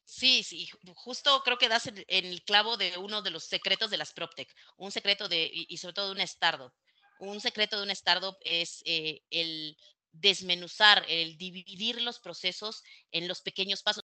Sí, 0.05 0.43
sí, 0.43 0.69
justo 0.93 1.41
creo 1.43 1.57
que 1.57 1.67
das 1.67 1.87
en 1.87 2.05
el 2.07 2.43
clavo 2.43 2.77
de 2.77 2.97
uno 2.97 3.23
de 3.23 3.31
los 3.31 3.45
secretos 3.45 3.89
de 3.89 3.97
las 3.97 4.13
PropTech, 4.13 4.47
un 4.77 4.91
secreto 4.91 5.27
de, 5.27 5.49
y 5.51 5.77
sobre 5.77 5.93
todo 5.93 6.05
de 6.07 6.13
una 6.13 6.23
startup. 6.23 6.71
Un 7.19 7.41
secreto 7.41 7.77
de 7.77 7.83
una 7.83 7.93
startup 7.93 8.35
es 8.41 8.83
eh, 8.85 9.21
el 9.31 9.75
desmenuzar, 10.13 11.05
el 11.09 11.37
dividir 11.37 12.01
los 12.01 12.19
procesos 12.19 12.83
en 13.11 13.27
los 13.27 13.41
pequeños 13.41 13.83
pasos. 13.83 14.05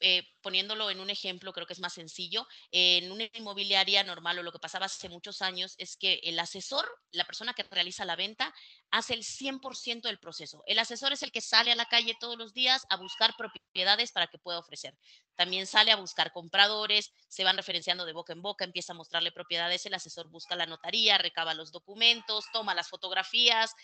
Eh, 0.00 0.22
poniéndolo 0.42 0.90
en 0.90 1.00
un 1.00 1.10
ejemplo, 1.10 1.52
creo 1.52 1.66
que 1.66 1.72
es 1.72 1.80
más 1.80 1.94
sencillo, 1.94 2.46
en 2.70 3.10
una 3.10 3.24
inmobiliaria 3.34 4.04
normal 4.04 4.38
o 4.38 4.42
lo 4.42 4.52
que 4.52 4.60
pasaba 4.60 4.86
hace 4.86 5.08
muchos 5.08 5.42
años 5.42 5.74
es 5.78 5.96
que 5.96 6.20
el 6.22 6.38
asesor, 6.38 6.88
la 7.10 7.24
persona 7.24 7.52
que 7.52 7.64
realiza 7.64 8.04
la 8.04 8.14
venta, 8.14 8.54
hace 8.90 9.14
el 9.14 9.24
100% 9.24 10.02
del 10.02 10.18
proceso. 10.18 10.62
El 10.66 10.78
asesor 10.78 11.12
es 11.12 11.22
el 11.22 11.32
que 11.32 11.40
sale 11.40 11.72
a 11.72 11.76
la 11.76 11.86
calle 11.86 12.16
todos 12.20 12.38
los 12.38 12.54
días 12.54 12.86
a 12.90 12.96
buscar 12.96 13.34
propiedades 13.36 14.12
para 14.12 14.28
que 14.28 14.38
pueda 14.38 14.60
ofrecer. 14.60 14.96
También 15.34 15.66
sale 15.66 15.90
a 15.90 15.96
buscar 15.96 16.32
compradores, 16.32 17.12
se 17.28 17.44
van 17.44 17.56
referenciando 17.56 18.04
de 18.04 18.12
boca 18.12 18.32
en 18.32 18.42
boca, 18.42 18.64
empieza 18.64 18.92
a 18.92 18.96
mostrarle 18.96 19.32
propiedades, 19.32 19.84
el 19.86 19.94
asesor 19.94 20.28
busca 20.28 20.54
la 20.54 20.66
notaría, 20.66 21.18
recaba 21.18 21.54
los 21.54 21.72
documentos, 21.72 22.44
toma 22.52 22.74
las 22.74 22.88
fotografías, 22.88 23.74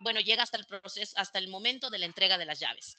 bueno, 0.00 0.20
llega 0.20 0.42
hasta 0.42 0.58
el 0.58 0.66
proceso, 0.66 1.14
hasta 1.16 1.38
el 1.38 1.48
momento 1.48 1.88
de 1.90 1.98
la 1.98 2.06
entrega 2.06 2.38
de 2.38 2.44
las 2.44 2.60
llaves 2.60 2.96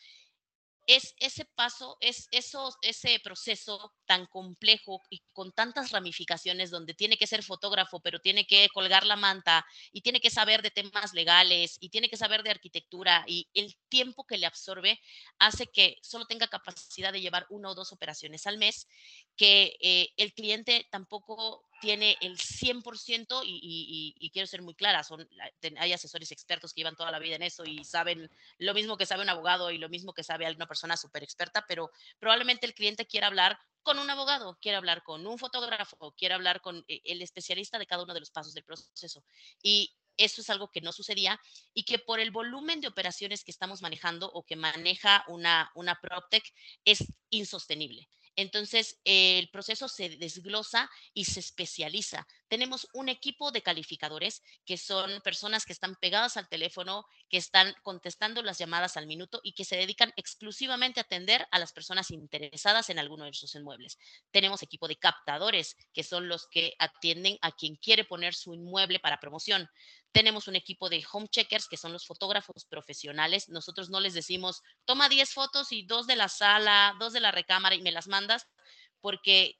es 0.88 1.16
ese 1.20 1.44
paso, 1.44 1.98
es 2.00 2.30
eso, 2.32 2.74
ese 2.82 3.20
proceso 3.20 3.94
tan 4.06 4.26
complejo 4.28 5.02
y 5.10 5.22
con 5.34 5.52
tantas 5.52 5.92
ramificaciones 5.92 6.72
donde 6.72 6.94
tiene 6.94 7.18
que 7.18 7.28
ser 7.28 7.44
fotógrafo, 7.44 8.00
pero 8.00 8.20
tiene 8.20 8.48
que 8.48 8.70
colgar 8.74 9.06
la 9.06 9.18
manta 9.18 9.66
y 9.92 10.02
tiene 10.02 10.22
que 10.22 10.30
saber 10.30 10.62
de 10.62 10.72
temas 10.72 11.14
legales 11.14 11.78
y 11.82 11.90
tiene 11.90 12.10
que 12.10 12.16
saber 12.16 12.42
de 12.42 12.52
arquitectura 12.52 13.26
y 13.28 13.50
el 13.54 13.76
tiempo 13.90 14.26
que 14.26 14.38
le 14.38 14.46
absorbe 14.46 15.00
hace 15.40 15.68
que 15.68 15.98
solo 16.02 16.26
tenga 16.26 16.48
capacidad 16.48 17.12
de 17.12 17.22
llevar 17.22 17.46
una 17.50 17.70
o 17.70 17.76
dos 17.76 17.92
operaciones 17.92 18.48
al 18.48 18.58
mes, 18.58 18.88
que 19.36 19.76
eh, 19.82 20.10
el 20.16 20.34
cliente 20.34 20.88
tampoco 20.90 21.68
tiene 21.80 22.18
el 22.22 22.38
100% 22.38 23.44
y, 23.46 24.16
y, 24.20 24.30
quiero 24.32 24.48
ser 24.48 24.62
muy 24.62 24.76
clara, 24.76 25.04
son, 25.04 25.28
hay 25.78 25.94
asesores 25.94 26.32
expertos 26.32 26.74
que 26.74 26.82
llevan 26.82 26.96
toda 26.96 27.12
la 27.12 27.20
vida 27.20 27.36
en 27.36 27.44
eso 27.44 27.64
y 27.66 27.84
saben 27.84 28.30
lo 28.58 28.74
mismo 28.74 28.98
que 28.98 29.06
sabe 29.06 29.24
un 29.24 29.30
abogado 29.30 29.72
y 29.72 29.78
lo 29.78 29.90
mismo 29.90 30.14
que 30.14 30.24
sabe 30.24 30.46
alguna 30.46 30.68
persona 30.68 30.98
súper 30.98 31.24
experta, 31.24 31.66
pero 31.68 31.92
probablemente 32.20 32.66
el 32.66 32.74
cliente 32.74 33.06
quiera 33.06 33.28
hablar 33.28 33.60
con 33.84 34.00
un 34.00 34.10
abogado, 34.10 34.58
quiere 34.62 34.78
hablar 34.78 35.04
con 35.04 35.26
un 35.26 35.38
fotógrafo, 35.38 36.14
quiere 36.18 36.36
hablar 36.36 36.62
con 36.62 36.84
eh, 36.88 37.02
el 37.06 37.22
especialista 37.22 37.80
de 37.80 37.88
cada 37.88 38.04
uno 38.04 38.14
de 38.14 38.20
los 38.20 38.32
pasos 38.32 38.54
del 38.54 38.66
proceso. 38.66 39.24
Y 39.64 39.96
eso 40.18 40.42
es 40.42 40.50
algo 40.50 40.70
que 40.72 40.82
no 40.82 40.92
sucedía 40.92 41.40
y 41.74 41.84
que 41.84 42.00
por 42.00 42.20
el 42.20 42.32
volumen 42.32 42.82
de 42.82 42.88
operaciones 42.88 43.44
que 43.44 43.52
estamos 43.52 43.82
manejando 43.82 44.30
o 44.34 44.44
que 44.44 44.56
maneja 44.56 45.24
una, 45.28 45.72
una 45.76 46.00
PropTech 46.02 46.44
es 46.84 47.06
insostenible. 47.30 48.10
Entonces, 48.38 49.00
el 49.04 49.50
proceso 49.50 49.90
se 49.90 50.10
desglosa 50.10 50.90
y 51.14 51.26
se 51.26 51.40
especializa. 51.40 52.28
Tenemos 52.48 52.88
un 52.94 53.10
equipo 53.10 53.52
de 53.52 53.64
calificadores 53.64 54.44
que 54.64 54.78
son 54.78 55.22
personas 55.22 55.66
que 55.66 55.74
están 55.74 55.96
pegadas 55.96 56.38
al 56.38 56.48
teléfono, 56.48 57.06
que 57.30 57.38
están 57.38 57.74
contestando 57.84 58.44
las 58.44 58.60
llamadas 58.60 58.96
al 58.96 59.08
minuto 59.08 59.42
y 59.44 59.54
que 59.54 59.66
se 59.66 59.76
dedican 59.76 60.14
exclusivamente 60.16 61.00
a 61.00 61.04
atender 61.04 61.48
a 61.52 61.58
las 61.58 61.74
personas 61.74 62.12
interesadas 62.12 62.90
en 62.92 63.00
alguno 63.00 63.26
de 63.26 63.32
esos 63.32 63.56
inmuebles. 63.56 63.98
Tenemos 64.32 64.62
equipo 64.62 64.88
de 64.88 64.98
captadores, 64.98 65.76
que 65.92 66.04
son 66.04 66.30
los 66.30 66.48
que 66.48 66.76
atienden 66.78 67.40
a 67.42 67.52
quien 67.52 67.76
quiere 67.76 68.06
poner 68.06 68.36
su 68.36 68.54
inmueble 68.54 69.00
para 69.00 69.20
promoción. 69.20 69.68
Tenemos 70.18 70.48
un 70.48 70.56
equipo 70.56 70.90
de 70.90 71.06
home 71.12 71.28
checkers, 71.28 71.68
que 71.68 71.78
son 71.78 71.94
los 71.94 72.08
fotógrafos 72.08 72.66
profesionales. 72.66 73.50
Nosotros 73.50 73.92
no 73.92 74.00
les 74.00 74.16
decimos, 74.16 74.64
toma 74.84 75.10
10 75.10 75.32
fotos 75.32 75.72
y 75.72 75.84
dos 75.84 76.08
de 76.08 76.16
la 76.16 76.28
sala, 76.28 76.96
dos 77.00 77.14
de 77.14 77.20
la 77.20 77.30
recámara 77.30 77.76
y 77.76 77.84
me 77.84 77.92
las 77.92 78.08
mandas, 78.08 78.48
porque 79.00 79.56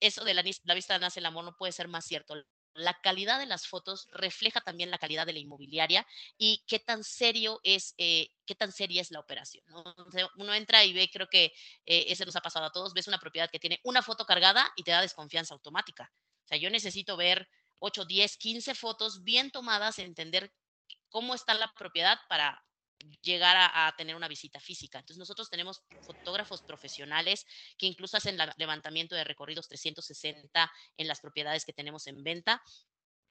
eso 0.00 0.24
de 0.24 0.32
la, 0.32 0.42
la 0.64 0.74
vista 0.74 0.98
nace 0.98 1.20
el 1.20 1.26
amor 1.26 1.44
no 1.44 1.54
puede 1.58 1.72
ser 1.72 1.88
más 1.88 2.06
cierto. 2.06 2.34
La 2.72 2.94
calidad 3.02 3.38
de 3.38 3.44
las 3.44 3.66
fotos 3.66 4.08
refleja 4.12 4.62
también 4.62 4.90
la 4.90 4.96
calidad 4.96 5.26
de 5.26 5.34
la 5.34 5.40
inmobiliaria 5.40 6.06
y 6.38 6.64
qué 6.66 6.78
tan 6.78 7.04
serio 7.04 7.60
es, 7.62 7.94
eh, 7.98 8.28
qué 8.46 8.54
tan 8.54 8.72
seria 8.72 9.02
es 9.02 9.10
la 9.10 9.20
operación. 9.20 9.62
uno 10.36 10.54
entra 10.54 10.86
y 10.86 10.94
ve, 10.94 11.10
creo 11.12 11.28
que 11.28 11.52
eh, 11.84 12.06
ese 12.08 12.24
nos 12.24 12.36
ha 12.36 12.40
pasado 12.40 12.64
a 12.64 12.72
todos, 12.72 12.94
ves 12.94 13.08
una 13.08 13.18
propiedad 13.18 13.50
que 13.50 13.58
tiene 13.58 13.78
una 13.84 14.00
foto 14.00 14.24
cargada 14.24 14.72
y 14.74 14.84
te 14.84 14.90
da 14.90 15.02
desconfianza 15.02 15.52
automática. 15.52 16.10
O 16.44 16.48
sea, 16.48 16.56
yo 16.56 16.70
necesito 16.70 17.18
ver 17.18 17.46
8, 17.82 18.04
10, 18.04 18.36
15 18.36 18.74
fotos 18.76 19.24
bien 19.24 19.50
tomadas, 19.50 19.98
entender 19.98 20.52
cómo 21.08 21.34
está 21.34 21.52
la 21.54 21.72
propiedad 21.76 22.16
para 22.28 22.64
llegar 23.22 23.56
a, 23.58 23.92
tener 23.96 24.14
una 24.14 24.28
visita 24.28 24.60
física. 24.60 25.00
Entonces 25.00 25.18
nosotros 25.18 25.50
tenemos 25.50 25.82
fotógrafos 26.02 26.62
profesionales 26.62 27.44
que 27.76 27.86
incluso 27.86 28.16
hacen 28.16 28.38
levantamiento 28.56 29.16
de 29.16 29.24
recorridos 29.24 29.66
360 29.68 30.70
en 30.96 31.08
las 31.08 31.20
propiedades 31.20 31.64
que 31.64 31.72
tenemos 31.72 32.06
en 32.06 32.22
venta 32.22 32.62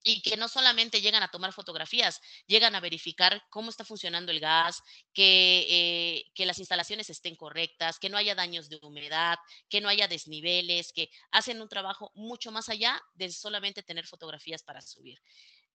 y 0.04 0.22
que 0.22 0.38
no 0.38 0.48
solamente 0.48 1.02
llegan 1.02 1.24
a 1.24 1.28
tomar 1.30 1.54
fotografías, 1.54 2.20
llegan 2.48 2.76
a 2.76 2.80
verificar 2.80 3.44
cómo 3.50 3.70
está 3.70 3.84
funcionando 3.84 4.32
el 4.32 4.40
gas, 4.40 4.82
que, 5.14 5.66
eh, 5.70 6.32
que, 6.34 6.46
las 6.46 6.60
instalaciones 6.60 7.10
estén 7.10 7.36
correctas, 7.36 8.00
que 8.00 8.10
no 8.10 8.18
haya 8.18 8.36
daños 8.36 8.70
de 8.70 8.80
humedad, 8.82 9.38
que 9.70 9.82
no 9.82 9.90
haya 9.90 10.08
desniveles, 10.08 10.92
que 10.94 11.10
hacen 11.32 11.62
un 11.62 11.70
trabajo 11.70 12.12
mucho 12.16 12.52
más 12.52 12.70
allá 12.70 13.02
de 13.14 13.32
solamente 13.32 13.84
tener 13.84 14.06
fotografías 14.08 14.64
para 14.64 14.82
subir 14.82 15.20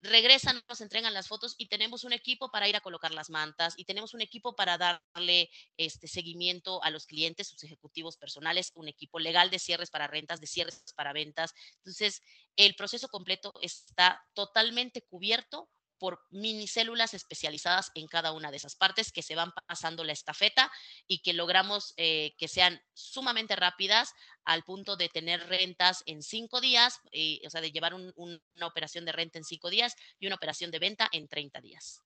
regresan, 0.06 0.62
nos 0.68 0.80
entregan 0.80 1.12
las 1.14 1.28
fotos 1.28 1.54
y 1.58 1.68
tenemos 1.68 2.04
un 2.04 2.12
equipo 2.12 2.50
para 2.50 2.68
ir 2.68 2.76
a 2.76 2.80
colocar 2.80 3.12
las 3.12 3.30
mantas 3.30 3.74
y 3.76 3.84
tenemos 3.84 4.14
un 4.14 4.20
equipo 4.20 4.56
para 4.56 4.78
darle 4.78 5.50
este 5.76 6.08
seguimiento 6.08 6.82
a 6.82 6.90
los 6.90 7.06
clientes, 7.06 7.48
sus 7.48 7.62
ejecutivos 7.64 8.16
personales, 8.16 8.72
un 8.74 8.88
equipo 8.88 9.18
legal 9.18 9.50
de 9.50 9.58
cierres 9.58 9.90
para 9.90 10.06
rentas, 10.06 10.40
de 10.40 10.46
cierres 10.46 10.82
para 10.94 11.12
ventas. 11.12 11.52
Entonces, 11.78 12.22
el 12.56 12.74
proceso 12.74 13.08
completo 13.08 13.52
está 13.60 14.24
totalmente 14.34 15.02
cubierto 15.02 15.68
por 15.98 16.20
minicélulas 16.30 17.14
especializadas 17.14 17.90
en 17.94 18.06
cada 18.06 18.32
una 18.32 18.50
de 18.50 18.56
esas 18.56 18.76
partes 18.76 19.12
que 19.12 19.22
se 19.22 19.34
van 19.34 19.52
pasando 19.66 20.04
la 20.04 20.12
estafeta 20.12 20.70
y 21.06 21.22
que 21.22 21.32
logramos 21.32 21.94
eh, 21.96 22.34
que 22.38 22.48
sean 22.48 22.80
sumamente 22.94 23.56
rápidas 23.56 24.12
al 24.44 24.62
punto 24.62 24.96
de 24.96 25.08
tener 25.08 25.46
rentas 25.48 26.02
en 26.06 26.22
cinco 26.22 26.60
días, 26.60 27.00
eh, 27.12 27.40
o 27.46 27.50
sea, 27.50 27.60
de 27.60 27.72
llevar 27.72 27.94
una 27.94 28.66
operación 28.66 29.04
de 29.04 29.12
renta 29.12 29.38
en 29.38 29.44
cinco 29.44 29.70
días 29.70 29.94
y 30.18 30.26
una 30.26 30.36
operación 30.36 30.70
de 30.70 30.78
venta 30.78 31.08
en 31.12 31.28
30 31.28 31.60
días. 31.60 32.02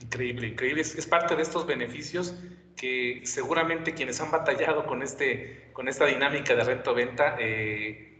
Increíble, 0.00 0.48
increíble. 0.48 0.82
Es, 0.82 1.06
parte 1.06 1.36
de 1.36 1.42
estos 1.42 1.66
beneficios 1.66 2.34
que 2.76 3.22
seguramente 3.24 3.94
quienes 3.94 4.20
han 4.20 4.30
batallado 4.30 4.86
con, 4.86 5.02
este, 5.02 5.70
con 5.72 5.88
esta 5.88 6.06
dinámica 6.06 6.54
de 6.54 6.64
renta-venta 6.64 7.36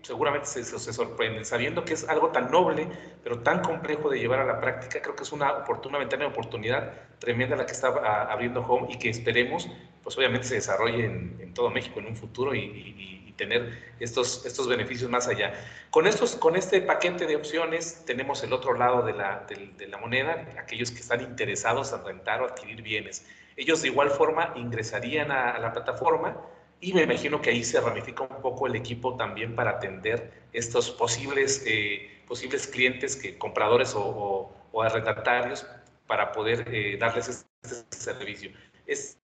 seguramente 0.03 0.47
se, 0.47 0.65
se, 0.65 0.93
sorprenden. 0.93 1.45
Sabiendo 1.45 1.85
que 1.85 1.95
es 1.95 2.09
algo 2.09 2.29
tan 2.29 2.51
noble, 2.51 2.89
pero 3.23 3.41
tan 3.41 3.63
complejo 3.63 4.11
de 4.11 4.19
llevar 4.19 4.41
a 4.41 4.45
la 4.45 4.61
práctica, 4.61 5.01
creo 5.01 5.17
que 5.17 5.23
es 5.23 5.33
una, 5.33 5.53
oportuna, 5.53 5.99
ventana 5.99 6.25
de 6.25 6.31
oportunidad 6.31 6.93
tremenda 7.19 7.57
la 7.57 7.67
que 7.67 7.73
está 7.73 7.89
abriendo 8.31 8.61
Home 8.61 8.89
y 8.91 8.99
que 8.99 9.09
esperemos, 9.09 9.69
pues 10.03 10.17
obviamente 10.19 10.47
se 10.47 10.57
desarrolle 10.57 11.05
en, 11.05 11.55
todo 11.55 11.71
México 11.71 12.01
en 12.01 12.07
un 12.07 12.17
futuro 12.17 12.55
y 12.55 13.23
tener 13.37 13.95
estos, 14.01 14.45
estos 14.47 14.69
beneficios 14.69 15.11
más 15.11 15.29
allá. 15.29 15.53
Con, 15.91 16.07
estos, 16.07 16.37
con 16.37 16.57
este 16.57 16.81
paquete 16.81 17.27
de 17.27 17.37
opciones 17.37 18.05
tenemos 18.07 18.43
el 18.43 18.53
otro 18.53 18.75
lado 18.75 19.03
de 19.03 19.13
la, 19.13 19.47
de, 19.49 19.87
la 19.89 19.99
moneda, 19.99 20.49
aquellos 20.59 20.91
que 20.91 21.01
están 21.01 21.21
interesados 21.21 21.93
en 21.93 22.05
rentar 22.05 22.43
o 22.43 22.47
adquirir 22.47 22.83
bienes. 22.83 23.27
Ellos 23.57 23.83
de 23.83 23.89
igual 23.89 24.11
forma 24.11 24.53
ingresarían 24.57 25.31
a, 25.31 25.59
la 25.59 25.73
plataforma 25.73 26.37
y 26.83 26.93
me 26.93 27.03
imagino 27.03 27.41
que 27.41 27.51
ahí 27.51 27.63
se 27.63 27.81
ramifica 27.81 28.25
un 28.25 28.43
poco 28.43 28.67
el 28.67 28.75
equipo 28.75 29.17
también 29.17 29.55
para 29.55 29.71
atender 29.71 30.33
estos 30.53 30.91
posibles, 30.91 31.63
eh, 31.65 32.23
posibles 32.27 32.67
clientes, 32.67 33.15
que, 33.15 33.39
compradores 33.39 33.95
o, 33.95 34.53
o, 34.73 34.83
arrendatarios, 34.83 35.65
para 36.09 36.33
poder 36.33 36.67
eh, 36.75 36.97
darles 36.99 37.47
este, 37.63 37.97
servicio. 37.97 38.51
Es, 38.85 39.21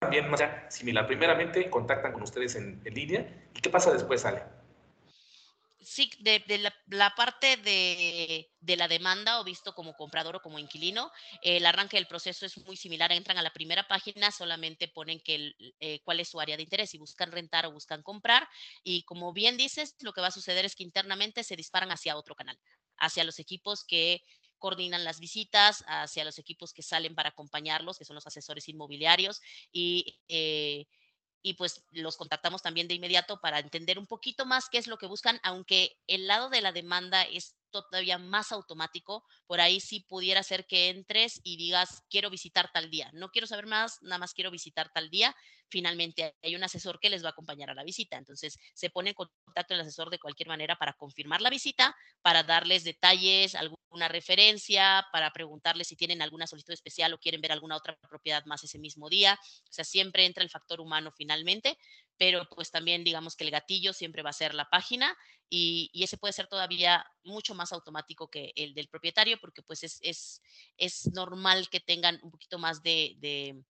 también 0.00 0.28
más 0.28 0.42
similar. 0.68 1.06
Primeramente, 1.06 1.70
contactan 1.70 2.12
con 2.12 2.22
ustedes 2.22 2.56
en, 2.56 2.82
línea. 2.84 3.24
¿Y 3.54 3.60
qué 3.60 3.70
pasa 3.70 3.92
después, 3.92 4.24
Ale? 4.24 4.42
Sí, 5.84 6.10
de, 6.20 6.42
la, 6.86 7.14
parte 7.16 7.56
de, 7.56 8.76
la 8.76 8.86
demanda 8.86 9.40
o 9.40 9.44
visto 9.44 9.74
como 9.74 9.94
comprador 9.94 10.36
o 10.36 10.40
como 10.40 10.60
inquilino, 10.60 11.10
el 11.42 11.66
arranque 11.66 11.96
del 11.96 12.06
proceso 12.06 12.46
es 12.46 12.56
muy 12.58 12.76
similar. 12.76 13.10
Entran 13.10 13.38
a 13.38 13.42
la 13.42 13.52
primera 13.52 13.88
página, 13.88 14.30
solamente 14.30 14.86
ponen 14.86 15.20
que 15.20 15.52
eh, 15.80 16.00
cuál 16.04 16.20
es 16.20 16.28
su 16.28 16.40
área 16.40 16.56
de 16.56 16.62
interés, 16.62 16.90
si 16.90 16.98
buscan 16.98 17.32
rentar 17.32 17.66
o 17.66 17.72
buscan 17.72 18.02
comprar. 18.02 18.48
Y 18.84 19.02
como 19.04 19.32
bien 19.32 19.56
dices, 19.56 19.96
lo 20.00 20.12
que 20.12 20.20
va 20.20 20.28
a 20.28 20.30
suceder 20.32 20.64
es 20.64 20.76
que 20.76 20.84
internamente 20.84 21.42
se 21.42 21.56
disparan 21.56 21.90
hacia 21.90 22.16
otro 22.16 22.36
canal, 22.36 22.58
hacia 22.98 23.24
los 23.24 23.40
equipos 23.40 23.84
que 23.84 24.22
coordinan 24.58 25.02
las 25.02 25.18
visitas 25.18 25.82
hacia 25.88 26.24
los 26.24 26.38
equipos 26.38 26.72
que 26.72 26.84
salen 26.84 27.16
para 27.16 27.30
acompañarlos, 27.30 27.98
que 27.98 28.04
son 28.04 28.14
los 28.14 28.28
asesores 28.28 28.68
inmobiliarios, 28.68 29.40
y, 29.72 30.20
eh, 30.28 30.86
y 31.42 31.54
pues 31.54 31.84
los 31.90 32.16
contactamos 32.16 32.62
también 32.62 32.88
de 32.88 32.94
inmediato 32.94 33.40
para 33.40 33.58
entender 33.58 33.98
un 33.98 34.06
poquito 34.06 34.46
más 34.46 34.68
qué 34.70 34.78
es 34.78 34.86
lo 34.86 34.98
que 34.98 35.06
buscan, 35.06 35.40
aunque 35.42 35.98
el 36.06 36.26
lado 36.26 36.48
de 36.48 36.60
la 36.60 36.72
demanda 36.72 37.22
es 37.22 37.56
todavía 37.70 38.18
más 38.18 38.52
automático, 38.52 39.24
por 39.46 39.60
ahí 39.60 39.80
sí 39.80 40.00
pudiera 40.00 40.42
ser 40.42 40.66
que 40.66 40.90
entres 40.90 41.40
y 41.42 41.56
digas, 41.56 42.02
quiero 42.10 42.30
visitar 42.30 42.70
tal 42.72 42.90
día. 42.90 43.10
No 43.14 43.30
quiero 43.30 43.46
saber 43.46 43.66
más, 43.66 44.00
nada 44.02 44.18
más 44.18 44.34
quiero 44.34 44.50
visitar 44.50 44.92
tal 44.92 45.10
día. 45.10 45.34
Finalmente 45.72 46.34
hay 46.42 46.54
un 46.54 46.62
asesor 46.62 47.00
que 47.00 47.08
les 47.08 47.24
va 47.24 47.28
a 47.28 47.30
acompañar 47.30 47.70
a 47.70 47.74
la 47.74 47.82
visita. 47.82 48.18
Entonces 48.18 48.58
se 48.74 48.90
pone 48.90 49.10
en 49.10 49.14
contacto 49.14 49.72
el 49.72 49.80
asesor 49.80 50.10
de 50.10 50.18
cualquier 50.18 50.48
manera 50.48 50.76
para 50.76 50.92
confirmar 50.92 51.40
la 51.40 51.48
visita, 51.48 51.96
para 52.20 52.42
darles 52.42 52.84
detalles, 52.84 53.54
alguna 53.54 54.08
referencia, 54.08 55.06
para 55.12 55.30
preguntarles 55.30 55.88
si 55.88 55.96
tienen 55.96 56.20
alguna 56.20 56.46
solicitud 56.46 56.74
especial 56.74 57.14
o 57.14 57.18
quieren 57.18 57.40
ver 57.40 57.52
alguna 57.52 57.78
otra 57.78 57.96
propiedad 58.06 58.44
más 58.44 58.62
ese 58.64 58.78
mismo 58.78 59.08
día. 59.08 59.38
O 59.42 59.72
sea, 59.72 59.86
siempre 59.86 60.26
entra 60.26 60.44
el 60.44 60.50
factor 60.50 60.78
humano 60.78 61.10
finalmente, 61.16 61.78
pero 62.18 62.46
pues 62.54 62.70
también 62.70 63.02
digamos 63.02 63.34
que 63.34 63.44
el 63.44 63.50
gatillo 63.50 63.94
siempre 63.94 64.22
va 64.22 64.28
a 64.28 64.34
ser 64.34 64.52
la 64.52 64.68
página 64.68 65.16
y, 65.48 65.90
ese 66.02 66.16
puede 66.16 66.32
ser 66.32 66.46
todavía 66.48 67.04
mucho 67.24 67.54
más 67.54 67.72
automático 67.72 68.28
que 68.28 68.52
el 68.56 68.74
del 68.74 68.88
propietario 68.88 69.38
porque 69.38 69.62
pues 69.62 69.84
es, 69.84 69.98
es, 70.02 70.42
es 70.76 71.12
normal 71.12 71.68
que 71.68 71.80
tengan 71.80 72.18
un 72.22 72.30
poquito 72.30 72.58
más 72.58 72.82
de, 72.82 73.16
de, 73.18 73.62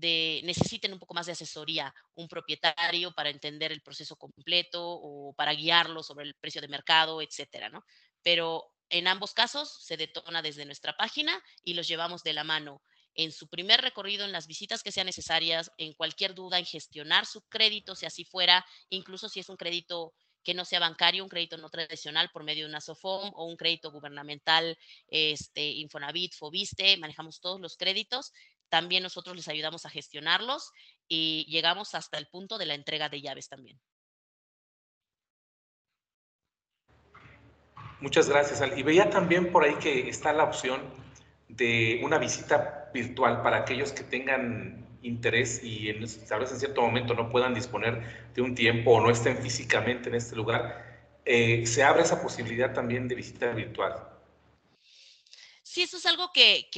de, 0.00 0.40
necesiten 0.44 0.92
un 0.92 0.98
poco 0.98 1.14
más 1.14 1.26
de 1.26 1.32
asesoría 1.32 1.94
un 2.14 2.28
propietario 2.28 3.12
para 3.12 3.30
entender 3.30 3.72
el 3.72 3.82
proceso 3.82 4.16
completo 4.16 4.82
o 4.82 5.32
para 5.34 5.52
guiarlo 5.54 6.02
sobre 6.02 6.26
el 6.26 6.34
precio 6.34 6.60
de 6.60 6.68
mercado, 6.68 7.22
etcétera, 7.22 7.68
¿no? 7.68 7.84
Pero 8.22 8.64
en 8.88 9.06
ambos 9.06 9.32
casos 9.34 9.84
se 9.84 9.96
detona 9.96 10.42
desde 10.42 10.64
nuestra 10.64 10.96
página 10.96 11.40
y 11.62 11.74
los 11.74 11.86
llevamos 11.86 12.22
de 12.22 12.32
la 12.32 12.44
mano 12.44 12.82
en 13.14 13.32
su 13.32 13.48
primer 13.48 13.80
recorrido, 13.80 14.24
en 14.24 14.32
las 14.32 14.46
visitas 14.46 14.82
que 14.82 14.92
sean 14.92 15.06
necesarias, 15.06 15.70
en 15.78 15.92
cualquier 15.94 16.34
duda, 16.34 16.58
en 16.58 16.64
gestionar 16.64 17.26
su 17.26 17.42
crédito, 17.42 17.94
si 17.94 18.06
así 18.06 18.24
fuera, 18.24 18.64
incluso 18.88 19.28
si 19.28 19.40
es 19.40 19.48
un 19.48 19.56
crédito 19.56 20.12
que 20.42 20.54
no 20.54 20.64
sea 20.64 20.80
bancario, 20.80 21.22
un 21.22 21.28
crédito 21.28 21.58
no 21.58 21.68
tradicional 21.68 22.30
por 22.32 22.44
medio 22.44 22.64
de 22.64 22.70
una 22.70 22.80
SOFOM 22.80 23.30
o 23.34 23.44
un 23.44 23.56
crédito 23.56 23.90
gubernamental, 23.90 24.78
este, 25.08 25.62
Infonavit, 25.72 26.34
Fobiste, 26.34 26.96
manejamos 26.96 27.40
todos 27.40 27.60
los 27.60 27.76
créditos. 27.76 28.32
También 28.70 29.02
nosotros 29.02 29.36
les 29.36 29.48
ayudamos 29.48 29.84
a 29.84 29.90
gestionarlos 29.90 30.72
y 31.08 31.44
llegamos 31.50 31.94
hasta 31.94 32.16
el 32.18 32.28
punto 32.28 32.56
de 32.56 32.66
la 32.66 32.74
entrega 32.74 33.08
de 33.08 33.20
llaves 33.20 33.48
también. 33.48 33.78
Muchas 38.00 38.28
gracias. 38.28 38.62
Y 38.78 38.82
veía 38.82 39.10
también 39.10 39.52
por 39.52 39.64
ahí 39.64 39.74
que 39.74 40.08
está 40.08 40.32
la 40.32 40.44
opción 40.44 40.80
de 41.48 42.00
una 42.02 42.18
visita 42.18 42.90
virtual 42.94 43.42
para 43.42 43.58
aquellos 43.58 43.92
que 43.92 44.04
tengan 44.04 44.86
interés 45.02 45.62
y 45.62 45.88
en, 45.88 46.04
tal 46.28 46.42
en 46.42 46.48
cierto 46.48 46.82
momento 46.82 47.14
no 47.14 47.30
puedan 47.30 47.54
disponer 47.54 48.30
de 48.34 48.42
un 48.42 48.54
tiempo 48.54 48.92
o 48.92 49.00
no 49.00 49.10
estén 49.10 49.38
físicamente 49.38 50.08
en 50.08 50.14
este 50.14 50.36
lugar, 50.36 50.90
eh, 51.24 51.66
se 51.66 51.82
abre 51.82 52.02
esa 52.02 52.22
posibilidad 52.22 52.72
también 52.72 53.08
de 53.08 53.14
visita 53.14 53.52
virtual. 53.52 54.09
Sí, 55.72 55.82
eso 55.82 55.98
es 55.98 56.06
algo 56.06 56.32
que, 56.32 56.68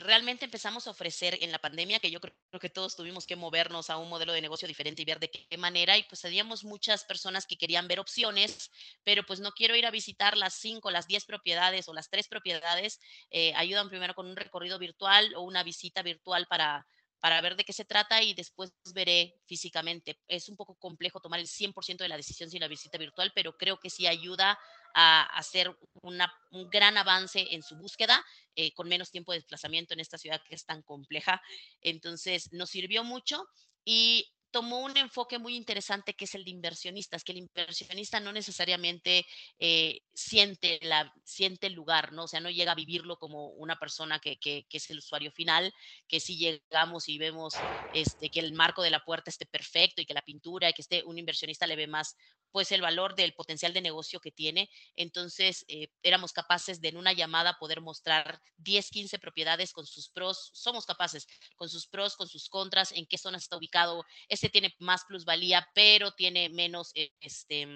realmente 0.00 0.46
empezamos 0.46 0.86
a 0.86 0.90
ofrecer 0.90 1.36
en 1.42 1.52
la 1.52 1.58
pandemia, 1.58 1.98
que 1.98 2.10
yo 2.10 2.18
creo 2.18 2.34
que 2.58 2.70
todos 2.70 2.96
tuvimos 2.96 3.26
que 3.26 3.36
movernos 3.36 3.90
a 3.90 3.98
un 3.98 4.08
modelo 4.08 4.32
de 4.32 4.40
negocio 4.40 4.66
diferente 4.66 5.02
y 5.02 5.04
ver 5.04 5.20
de 5.20 5.30
qué 5.30 5.58
manera. 5.58 5.98
Y 5.98 6.02
pues 6.04 6.22
teníamos 6.22 6.64
muchas 6.64 7.04
personas 7.04 7.46
que 7.46 7.58
querían 7.58 7.88
ver 7.88 8.00
opciones, 8.00 8.70
pero 9.04 9.22
pues 9.26 9.40
no 9.40 9.52
quiero 9.52 9.76
ir 9.76 9.84
a 9.84 9.90
visitar 9.90 10.34
las 10.38 10.54
cinco, 10.54 10.90
las 10.90 11.06
diez 11.06 11.26
propiedades 11.26 11.88
o 11.88 11.92
las 11.92 12.08
tres 12.08 12.26
propiedades. 12.26 13.00
Eh, 13.30 13.52
ayudan 13.54 13.90
primero 13.90 14.14
con 14.14 14.26
un 14.26 14.36
recorrido 14.36 14.78
virtual 14.78 15.34
o 15.34 15.42
una 15.42 15.62
visita 15.62 16.02
virtual 16.02 16.46
para, 16.48 16.86
para 17.20 17.40
ver 17.40 17.56
de 17.56 17.64
qué 17.64 17.72
se 17.72 17.84
trata 17.84 18.22
y 18.22 18.34
después 18.34 18.72
veré 18.94 19.34
físicamente. 19.46 20.18
Es 20.28 20.48
un 20.48 20.56
poco 20.56 20.74
complejo 20.76 21.20
tomar 21.20 21.40
el 21.40 21.46
100% 21.46 21.98
de 21.98 22.08
la 22.08 22.16
decisión 22.16 22.50
sin 22.50 22.60
la 22.60 22.68
visita 22.68 22.98
virtual, 22.98 23.32
pero 23.34 23.56
creo 23.56 23.78
que 23.78 23.90
sí 23.90 24.06
ayuda 24.06 24.58
a 24.94 25.22
hacer 25.38 25.76
un 26.02 26.70
gran 26.70 26.96
avance 26.96 27.46
en 27.50 27.62
su 27.62 27.76
búsqueda 27.76 28.24
eh, 28.54 28.72
con 28.72 28.88
menos 28.88 29.10
tiempo 29.10 29.32
de 29.32 29.38
desplazamiento 29.38 29.92
en 29.92 30.00
esta 30.00 30.18
ciudad 30.18 30.40
que 30.48 30.54
es 30.54 30.64
tan 30.64 30.82
compleja. 30.82 31.42
Entonces, 31.80 32.52
nos 32.52 32.70
sirvió 32.70 33.04
mucho 33.04 33.46
y 33.84 34.35
tomó 34.56 34.78
un 34.78 34.96
enfoque 34.96 35.38
muy 35.38 35.54
interesante 35.54 36.14
que 36.14 36.24
es 36.24 36.34
el 36.34 36.42
de 36.42 36.50
inversionistas, 36.50 37.22
que 37.22 37.32
el 37.32 37.38
inversionista 37.38 38.20
no 38.20 38.32
necesariamente 38.32 39.26
eh, 39.58 40.00
siente, 40.14 40.78
la, 40.80 41.12
siente 41.26 41.66
el 41.66 41.74
lugar, 41.74 42.14
¿no? 42.14 42.24
O 42.24 42.26
sea, 42.26 42.40
no 42.40 42.48
llega 42.48 42.72
a 42.72 42.74
vivirlo 42.74 43.18
como 43.18 43.48
una 43.48 43.78
persona 43.78 44.18
que, 44.18 44.38
que, 44.38 44.64
que, 44.70 44.78
es 44.78 44.88
el 44.88 44.96
usuario 44.96 45.30
final, 45.30 45.74
que 46.08 46.20
si 46.20 46.38
llegamos 46.38 47.06
y 47.10 47.18
vemos 47.18 47.52
este, 47.92 48.30
que 48.30 48.40
el 48.40 48.54
marco 48.54 48.80
de 48.80 48.88
la 48.88 49.04
puerta 49.04 49.28
esté 49.28 49.44
perfecto 49.44 50.00
y 50.00 50.06
que 50.06 50.14
la 50.14 50.22
pintura, 50.22 50.70
y 50.70 50.72
que 50.72 50.80
esté 50.80 51.04
un 51.04 51.18
inversionista 51.18 51.66
le 51.66 51.76
ve 51.76 51.86
más 51.86 52.16
pues 52.56 52.72
el 52.72 52.80
valor 52.80 53.14
del 53.14 53.34
potencial 53.34 53.74
de 53.74 53.82
negocio 53.82 54.18
que 54.18 54.32
tiene. 54.32 54.70
Entonces, 54.94 55.66
eh, 55.68 55.88
éramos 56.02 56.32
capaces 56.32 56.80
de 56.80 56.88
en 56.88 56.96
una 56.96 57.12
llamada 57.12 57.58
poder 57.58 57.82
mostrar 57.82 58.40
10, 58.56 58.88
15 58.88 59.18
propiedades 59.18 59.74
con 59.74 59.84
sus 59.84 60.08
pros. 60.08 60.52
Somos 60.54 60.86
capaces 60.86 61.26
con 61.56 61.68
sus 61.68 61.86
pros, 61.86 62.16
con 62.16 62.28
sus 62.28 62.48
contras, 62.48 62.92
en 62.92 63.04
qué 63.04 63.18
zona 63.18 63.36
está 63.36 63.58
ubicado. 63.58 64.06
Este 64.46 64.60
tiene 64.60 64.76
más 64.78 65.04
plusvalía, 65.06 65.68
pero 65.74 66.12
tiene 66.12 66.48
menos, 66.50 66.92
eh, 66.94 67.10
este, 67.18 67.66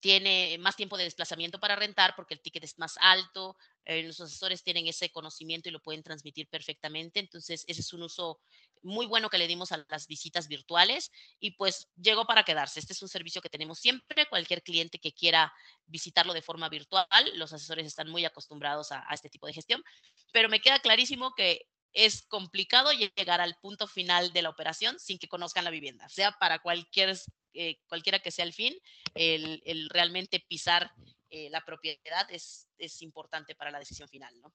tiene 0.00 0.58
más 0.58 0.74
tiempo 0.74 0.96
de 0.96 1.04
desplazamiento 1.04 1.60
para 1.60 1.76
rentar 1.76 2.16
porque 2.16 2.34
el 2.34 2.40
ticket 2.40 2.64
es 2.64 2.76
más 2.76 2.96
alto, 3.00 3.56
eh, 3.84 4.02
los 4.02 4.20
asesores 4.20 4.64
tienen 4.64 4.88
ese 4.88 5.10
conocimiento 5.12 5.68
y 5.68 5.72
lo 5.72 5.78
pueden 5.78 6.02
transmitir 6.02 6.48
perfectamente, 6.48 7.20
entonces 7.20 7.64
ese 7.68 7.82
es 7.82 7.92
un 7.92 8.02
uso 8.02 8.40
muy 8.82 9.06
bueno 9.06 9.30
que 9.30 9.38
le 9.38 9.46
dimos 9.46 9.70
a 9.70 9.86
las 9.88 10.08
visitas 10.08 10.48
virtuales 10.48 11.12
y 11.38 11.52
pues 11.52 11.88
llegó 11.94 12.26
para 12.26 12.42
quedarse. 12.42 12.80
Este 12.80 12.92
es 12.92 13.00
un 13.00 13.08
servicio 13.08 13.40
que 13.40 13.48
tenemos 13.48 13.78
siempre, 13.78 14.26
cualquier 14.28 14.60
cliente 14.64 14.98
que 14.98 15.12
quiera 15.12 15.52
visitarlo 15.86 16.34
de 16.34 16.42
forma 16.42 16.68
virtual, 16.68 17.06
los 17.34 17.52
asesores 17.52 17.86
están 17.86 18.10
muy 18.10 18.24
acostumbrados 18.24 18.90
a 18.90 19.06
este 19.12 19.30
tipo 19.30 19.46
de 19.46 19.52
gestión, 19.52 19.84
pero 20.32 20.48
me 20.48 20.60
queda 20.60 20.80
clarísimo 20.80 21.32
que 21.36 21.68
es 21.94 22.26
complicado 22.26 22.90
llegar 22.92 23.40
al 23.40 23.56
punto 23.62 23.86
final 23.86 24.32
de 24.32 24.42
la 24.42 24.50
operación 24.50 24.98
sin 24.98 25.18
que 25.18 25.28
conozcan 25.28 25.64
la 25.64 25.70
vivienda, 25.70 26.08
sea 26.08 26.32
para 26.32 26.58
cualquier, 26.58 27.16
eh, 27.54 27.78
cualquiera 27.88 28.18
que 28.18 28.32
sea 28.32 28.44
el 28.44 28.52
fin, 28.52 28.74
el, 29.14 29.62
el 29.64 29.88
realmente 29.88 30.44
pisar 30.46 30.90
eh, 31.30 31.48
la 31.50 31.64
propiedad 31.64 32.30
es, 32.30 32.68
es 32.78 33.00
importante 33.02 33.54
para 33.54 33.70
la 33.70 33.78
decisión 33.78 34.08
final, 34.08 34.32
¿no? 34.40 34.52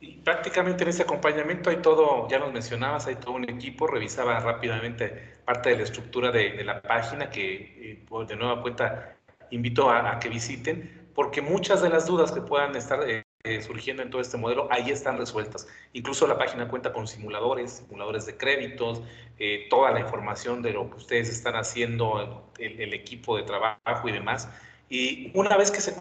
Y 0.00 0.16
prácticamente 0.16 0.82
en 0.82 0.88
ese 0.88 1.02
acompañamiento 1.02 1.68
hay 1.68 1.76
todo, 1.76 2.26
ya 2.28 2.38
nos 2.38 2.52
mencionabas, 2.52 3.06
hay 3.06 3.16
todo 3.16 3.32
un 3.32 3.48
equipo, 3.48 3.86
revisaba 3.86 4.40
rápidamente 4.40 5.40
parte 5.44 5.70
de 5.70 5.76
la 5.76 5.82
estructura 5.82 6.30
de, 6.30 6.52
de 6.52 6.64
la 6.64 6.80
página 6.80 7.28
que 7.28 7.54
eh, 7.92 8.24
de 8.26 8.36
nueva 8.36 8.62
cuenta 8.62 9.18
invito 9.50 9.90
a, 9.90 10.12
a, 10.12 10.18
que 10.18 10.30
visiten, 10.30 11.10
porque 11.14 11.42
muchas 11.42 11.82
de 11.82 11.90
las 11.90 12.06
dudas 12.06 12.32
que 12.32 12.40
puedan 12.40 12.74
estar 12.76 13.00
eh, 13.42 13.62
surgiendo 13.62 14.02
en 14.02 14.10
todo 14.10 14.20
este 14.20 14.36
modelo, 14.36 14.68
ahí 14.70 14.90
están 14.90 15.16
resueltas. 15.16 15.66
Incluso 15.92 16.26
la 16.26 16.36
página 16.36 16.68
cuenta 16.68 16.92
con 16.92 17.08
simuladores, 17.08 17.72
simuladores 17.72 18.26
de 18.26 18.36
créditos, 18.36 19.02
eh, 19.38 19.66
toda 19.70 19.92
la 19.92 20.00
información 20.00 20.60
de 20.60 20.72
lo 20.72 20.90
que 20.90 20.96
ustedes 20.96 21.30
están 21.30 21.56
haciendo, 21.56 22.50
el, 22.58 22.80
el 22.80 22.92
equipo 22.92 23.36
de 23.36 23.44
trabajo 23.44 24.08
y 24.08 24.12
demás. 24.12 24.48
Y 24.90 25.30
una 25.34 25.56
vez 25.56 25.70
que 25.70 25.80
se 25.80 25.94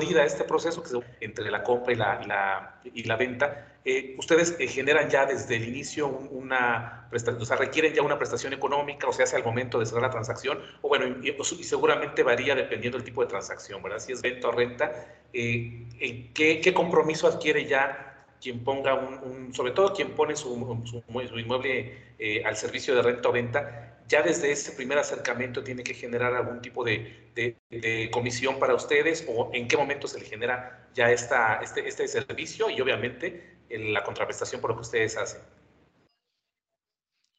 este 0.00 0.44
proceso 0.44 0.82
que 0.82 1.24
entre 1.24 1.50
la 1.50 1.62
compra 1.62 1.92
y 1.92 1.96
la, 1.96 2.80
y 2.84 3.04
la, 3.04 3.16
venta, 3.16 3.66
eh, 3.84 4.14
ustedes 4.18 4.56
eh, 4.58 4.66
generan 4.66 5.08
ya 5.08 5.26
desde 5.26 5.56
el 5.56 5.68
inicio 5.68 6.08
una 6.08 7.06
prestación, 7.10 7.42
o 7.42 7.46
sea, 7.46 7.56
requieren 7.56 7.94
ya 7.94 8.02
una 8.02 8.18
prestación 8.18 8.52
económica, 8.52 9.08
o 9.08 9.12
sea, 9.12 9.24
hace 9.24 9.36
al 9.36 9.44
momento 9.44 9.78
de 9.78 9.86
cerrar 9.86 10.02
la 10.02 10.10
transacción, 10.10 10.60
o 10.82 10.88
bueno, 10.88 11.06
y, 11.22 11.32
seguramente 11.64 12.22
varía 12.22 12.54
dependiendo 12.54 12.98
del 12.98 13.04
tipo 13.04 13.22
de 13.22 13.28
transacción, 13.28 13.82
¿verdad? 13.82 13.98
Si 13.98 14.12
es 14.12 14.22
venta 14.22 14.48
o 14.48 14.52
renta, 14.52 14.92
eh, 15.32 15.86
¿qué, 16.34 16.60
¿qué, 16.60 16.74
compromiso 16.74 17.26
adquiere 17.26 17.66
ya 17.66 18.07
quien 18.40 18.64
ponga 18.64 18.94
un, 18.94 19.52
sobre 19.54 19.72
todo 19.72 19.92
quien 19.92 20.14
pone 20.14 20.36
su, 20.36 20.82
su, 20.84 21.38
inmueble 21.38 22.14
eh, 22.18 22.44
al 22.44 22.56
servicio 22.56 22.94
de 22.94 23.02
renta 23.02 23.28
o 23.28 23.32
venta, 23.32 23.98
ya 24.08 24.22
desde 24.22 24.50
ese 24.50 24.72
primer 24.72 24.98
acercamiento 24.98 25.62
tiene 25.62 25.82
que 25.82 25.94
generar 25.94 26.34
algún 26.34 26.62
tipo 26.62 26.82
de, 26.82 27.30
de, 27.34 28.10
comisión 28.10 28.58
para 28.58 28.74
ustedes 28.74 29.24
o 29.28 29.50
en 29.52 29.68
qué 29.68 29.76
momento 29.76 30.08
se 30.08 30.18
le 30.18 30.24
genera 30.24 30.88
ya 30.94 31.10
esta, 31.10 31.60
este, 31.62 31.86
este 31.86 32.08
servicio 32.08 32.70
y 32.70 32.80
obviamente 32.80 33.58
la 33.68 34.02
contraprestación 34.02 34.60
por 34.60 34.70
lo 34.70 34.76
que 34.76 34.82
ustedes 34.82 35.16
hacen. 35.16 35.42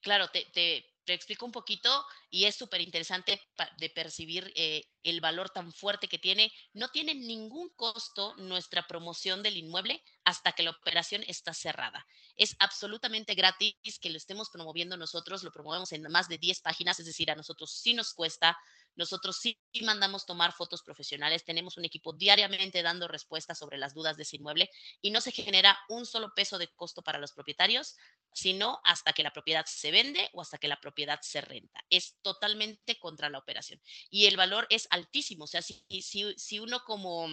Claro, 0.01 0.27
te, 0.29 0.45
te, 0.53 0.85
te 1.09 1.15
explico 1.15 1.43
un 1.43 1.51
poquito 1.51 1.89
y 2.29 2.45
es 2.45 2.53
súper 2.53 2.81
interesante 2.81 3.41
de 3.79 3.89
percibir 3.89 4.53
eh, 4.55 4.83
el 5.03 5.21
valor 5.21 5.49
tan 5.49 5.71
fuerte 5.71 6.07
que 6.07 6.19
tiene. 6.19 6.51
No 6.73 6.89
tiene 6.89 7.15
ningún 7.15 7.69
costo 7.75 8.35
nuestra 8.38 8.85
promoción 8.88 9.43
del 9.43 9.57
inmueble 9.57 10.03
hasta 10.23 10.51
que 10.51 10.63
la 10.63 10.71
operación 10.71 11.23
está 11.27 11.53
cerrada. 11.53 12.05
Es 12.35 12.55
absolutamente 12.59 13.35
gratis 13.35 13.75
que 13.99 14.09
lo 14.09 14.17
estemos 14.17 14.49
promoviendo 14.49 14.97
nosotros, 14.97 15.43
lo 15.43 15.51
promovemos 15.51 15.91
en 15.91 16.03
más 16.03 16.27
de 16.27 16.38
10 16.38 16.62
páginas, 16.62 16.99
es 16.99 17.05
decir, 17.05 17.31
a 17.31 17.35
nosotros 17.35 17.71
sí 17.71 17.93
nos 17.93 18.13
cuesta 18.13 18.57
nosotros 18.99 19.38
sí 19.38 19.57
mandamos 19.81 20.25
tomar 20.25 20.51
fotos 20.51 20.83
profesionales, 20.83 21.45
tenemos 21.45 21.77
un 21.77 21.85
equipo 21.85 22.12
diariamente 22.12 22.83
dando 22.83 23.07
respuestas 23.07 23.57
sobre 23.57 23.77
las 23.77 23.93
dudas 23.93 24.17
de 24.17 24.23
ese 24.23 24.35
inmueble 24.35 24.69
y 25.01 25.12
no 25.12 25.21
se 25.21 25.31
genera 25.31 25.79
un 25.88 26.05
solo 26.05 26.33
peso 26.35 26.57
de 26.57 26.67
costo 26.67 27.01
para 27.01 27.17
los 27.17 27.31
propietarios, 27.31 27.95
sino 28.33 28.81
hasta 28.83 29.13
que 29.13 29.23
la 29.23 29.31
propiedad 29.31 29.65
se 29.65 29.91
vende 29.91 30.29
o 30.33 30.41
hasta 30.41 30.57
que 30.57 30.67
la 30.67 30.81
propiedad 30.81 31.19
se 31.21 31.39
renta. 31.39 31.79
Es 31.89 32.17
totalmente 32.21 32.99
contra 32.99 33.29
la 33.29 33.38
operación. 33.38 33.81
Y 34.09 34.25
el 34.25 34.35
valor 34.35 34.67
es 34.69 34.88
altísimo, 34.89 35.45
o 35.45 35.47
sea, 35.47 35.62
si, 35.62 36.60
uno 36.60 36.82
como 36.86 37.28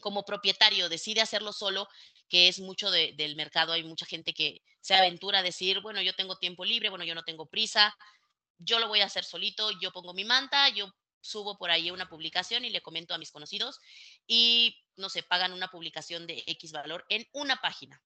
como 0.00 0.24
propietario 0.24 0.88
decide 0.88 1.20
hacerlo 1.20 1.52
solo, 1.52 1.88
que 2.28 2.48
es 2.48 2.60
mucho 2.60 2.90
de, 2.90 3.12
del 3.16 3.34
mercado, 3.34 3.72
hay 3.72 3.82
mucha 3.82 4.06
gente 4.06 4.32
que 4.32 4.62
se 4.80 4.94
aventura 4.94 5.40
a 5.40 5.42
decir, 5.42 5.80
bueno, 5.80 6.00
yo 6.00 6.14
tengo 6.14 6.36
tiempo 6.36 6.64
libre, 6.64 6.90
bueno, 6.90 7.04
yo 7.04 7.14
no 7.14 7.24
tengo 7.24 7.46
prisa, 7.46 7.94
yo 8.58 8.78
lo 8.78 8.88
voy 8.88 9.00
a 9.00 9.06
hacer 9.06 9.24
solito, 9.24 9.70
yo 9.80 9.90
pongo 9.90 10.14
mi 10.14 10.24
manta, 10.24 10.68
yo 10.68 10.92
subo 11.20 11.58
por 11.58 11.70
ahí 11.70 11.90
una 11.90 12.08
publicación 12.08 12.64
y 12.64 12.70
le 12.70 12.82
comento 12.82 13.14
a 13.14 13.18
mis 13.18 13.30
conocidos 13.30 13.78
y, 14.26 14.82
no 14.96 15.08
sé, 15.08 15.22
pagan 15.22 15.52
una 15.52 15.68
publicación 15.68 16.26
de 16.26 16.42
X 16.46 16.72
valor 16.72 17.04
en 17.08 17.26
una 17.32 17.56
página. 17.56 18.02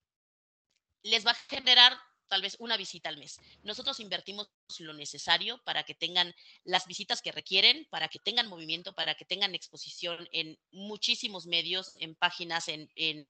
Les 1.03 1.27
va 1.27 1.33
a 1.33 1.47
generar 1.49 1.97
tal 2.29 2.43
vez 2.43 2.57
una 2.59 2.77
visita 2.77 3.09
al 3.09 3.19
mes. 3.19 3.39
Nosotros 3.63 4.01
invertimos 4.01 4.49
lo 4.79 4.93
necesario 4.93 5.63
para 5.65 5.85
que 5.85 5.95
tengan 5.95 6.35
las 6.65 6.87
visitas 6.87 7.23
que 7.23 7.33
requieren, 7.33 7.87
para 7.91 8.09
que 8.09 8.19
tengan 8.19 8.49
movimiento, 8.49 8.95
para 8.95 9.15
que 9.15 9.25
tengan 9.25 9.55
exposición 9.55 10.29
en 10.33 10.59
muchísimos 10.71 11.47
medios, 11.47 11.93
en 12.01 12.15
páginas, 12.15 12.69
en, 12.69 12.91
en, 12.97 13.29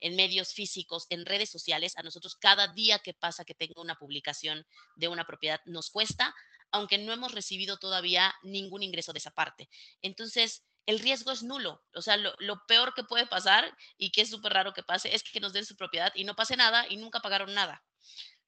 en 0.00 0.16
medios 0.16 0.52
físicos, 0.52 1.06
en 1.10 1.26
redes 1.26 1.50
sociales. 1.50 1.96
A 1.96 2.02
nosotros 2.02 2.36
cada 2.36 2.68
día 2.68 2.98
que 2.98 3.14
pasa 3.14 3.44
que 3.44 3.54
tenga 3.54 3.80
una 3.80 3.96
publicación 3.96 4.66
de 4.96 5.08
una 5.08 5.24
propiedad 5.24 5.60
nos 5.66 5.90
cuesta, 5.90 6.34
aunque 6.70 6.98
no 6.98 7.12
hemos 7.12 7.32
recibido 7.32 7.78
todavía 7.78 8.34
ningún 8.42 8.82
ingreso 8.82 9.12
de 9.12 9.18
esa 9.18 9.30
parte. 9.30 9.68
Entonces, 10.02 10.64
el 10.88 11.00
riesgo 11.00 11.32
es 11.32 11.42
nulo. 11.42 11.84
O 11.94 12.00
sea, 12.00 12.16
lo, 12.16 12.32
lo 12.38 12.64
peor 12.66 12.94
que 12.94 13.04
puede 13.04 13.26
pasar 13.26 13.76
y 13.98 14.10
que 14.10 14.22
es 14.22 14.30
súper 14.30 14.54
raro 14.54 14.72
que 14.72 14.82
pase 14.82 15.14
es 15.14 15.22
que 15.22 15.38
nos 15.38 15.52
den 15.52 15.66
su 15.66 15.76
propiedad 15.76 16.10
y 16.14 16.24
no 16.24 16.34
pase 16.34 16.56
nada 16.56 16.86
y 16.88 16.96
nunca 16.96 17.20
pagaron 17.20 17.52
nada. 17.52 17.84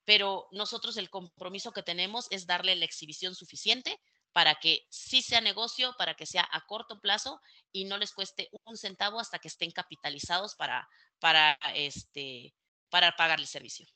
Pero 0.07 0.49
nosotros 0.51 0.97
el 0.97 1.11
compromiso 1.11 1.73
que 1.73 1.83
tenemos 1.83 2.29
es 2.31 2.47
darle 2.47 2.75
la 2.77 2.87
exhibición 2.87 3.35
suficiente 3.35 4.01
para 4.33 4.55
que 4.55 4.87
sí 4.89 5.21
sea 5.21 5.43
negocio, 5.43 5.95
para 5.99 6.15
que 6.15 6.25
sea 6.25 6.49
a 6.51 6.65
corto 6.65 6.99
plazo 6.99 7.43
y 7.73 7.85
no 7.85 7.99
les 7.99 8.13
cueste 8.15 8.49
un 8.65 8.79
centavo 8.79 9.21
hasta 9.21 9.39
que 9.39 9.49
estén 9.49 9.71
capitalizados 9.71 10.55
para, 10.55 10.89
para, 11.19 11.59
este, 11.75 12.55
para 12.89 13.17
pagar 13.17 13.39
el 13.39 13.49
servicio. 13.49 13.87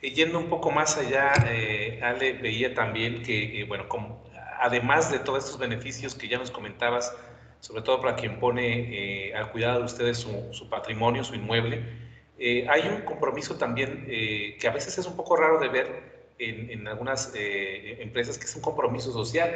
Yendo 0.00 0.38
un 0.38 0.48
poco 0.48 0.70
más 0.70 0.96
allá, 0.96 1.34
eh, 1.46 2.00
Ale 2.02 2.32
veía 2.32 2.72
también 2.72 3.22
que, 3.22 3.60
eh, 3.60 3.64
bueno, 3.64 3.86
como 3.86 4.24
además 4.60 5.10
de 5.10 5.18
todos 5.18 5.44
estos 5.44 5.58
beneficios 5.58 6.14
que 6.14 6.28
ya 6.28 6.38
nos 6.38 6.50
comentabas, 6.50 7.14
sobre 7.64 7.80
todo 7.80 7.98
para 8.02 8.14
quien 8.14 8.38
pone 8.38 9.28
eh, 9.28 9.34
al 9.34 9.50
cuidado 9.50 9.78
de 9.78 9.84
ustedes 9.86 10.18
su, 10.18 10.68
patrimonio, 10.68 11.24
su 11.24 11.34
inmueble, 11.34 11.82
eh, 12.38 12.66
hay 12.68 12.82
un 12.88 13.00
compromiso 13.06 13.56
también 13.56 14.04
eh, 14.06 14.58
que 14.60 14.68
a 14.68 14.70
veces 14.70 14.98
es 14.98 15.06
un 15.06 15.16
poco 15.16 15.34
raro 15.34 15.58
de 15.58 15.68
ver 15.68 16.28
en, 16.38 16.86
algunas 16.86 17.32
empresas, 17.34 18.36
que 18.36 18.44
es 18.44 18.54
un 18.54 18.60
compromiso 18.60 19.12
social. 19.12 19.48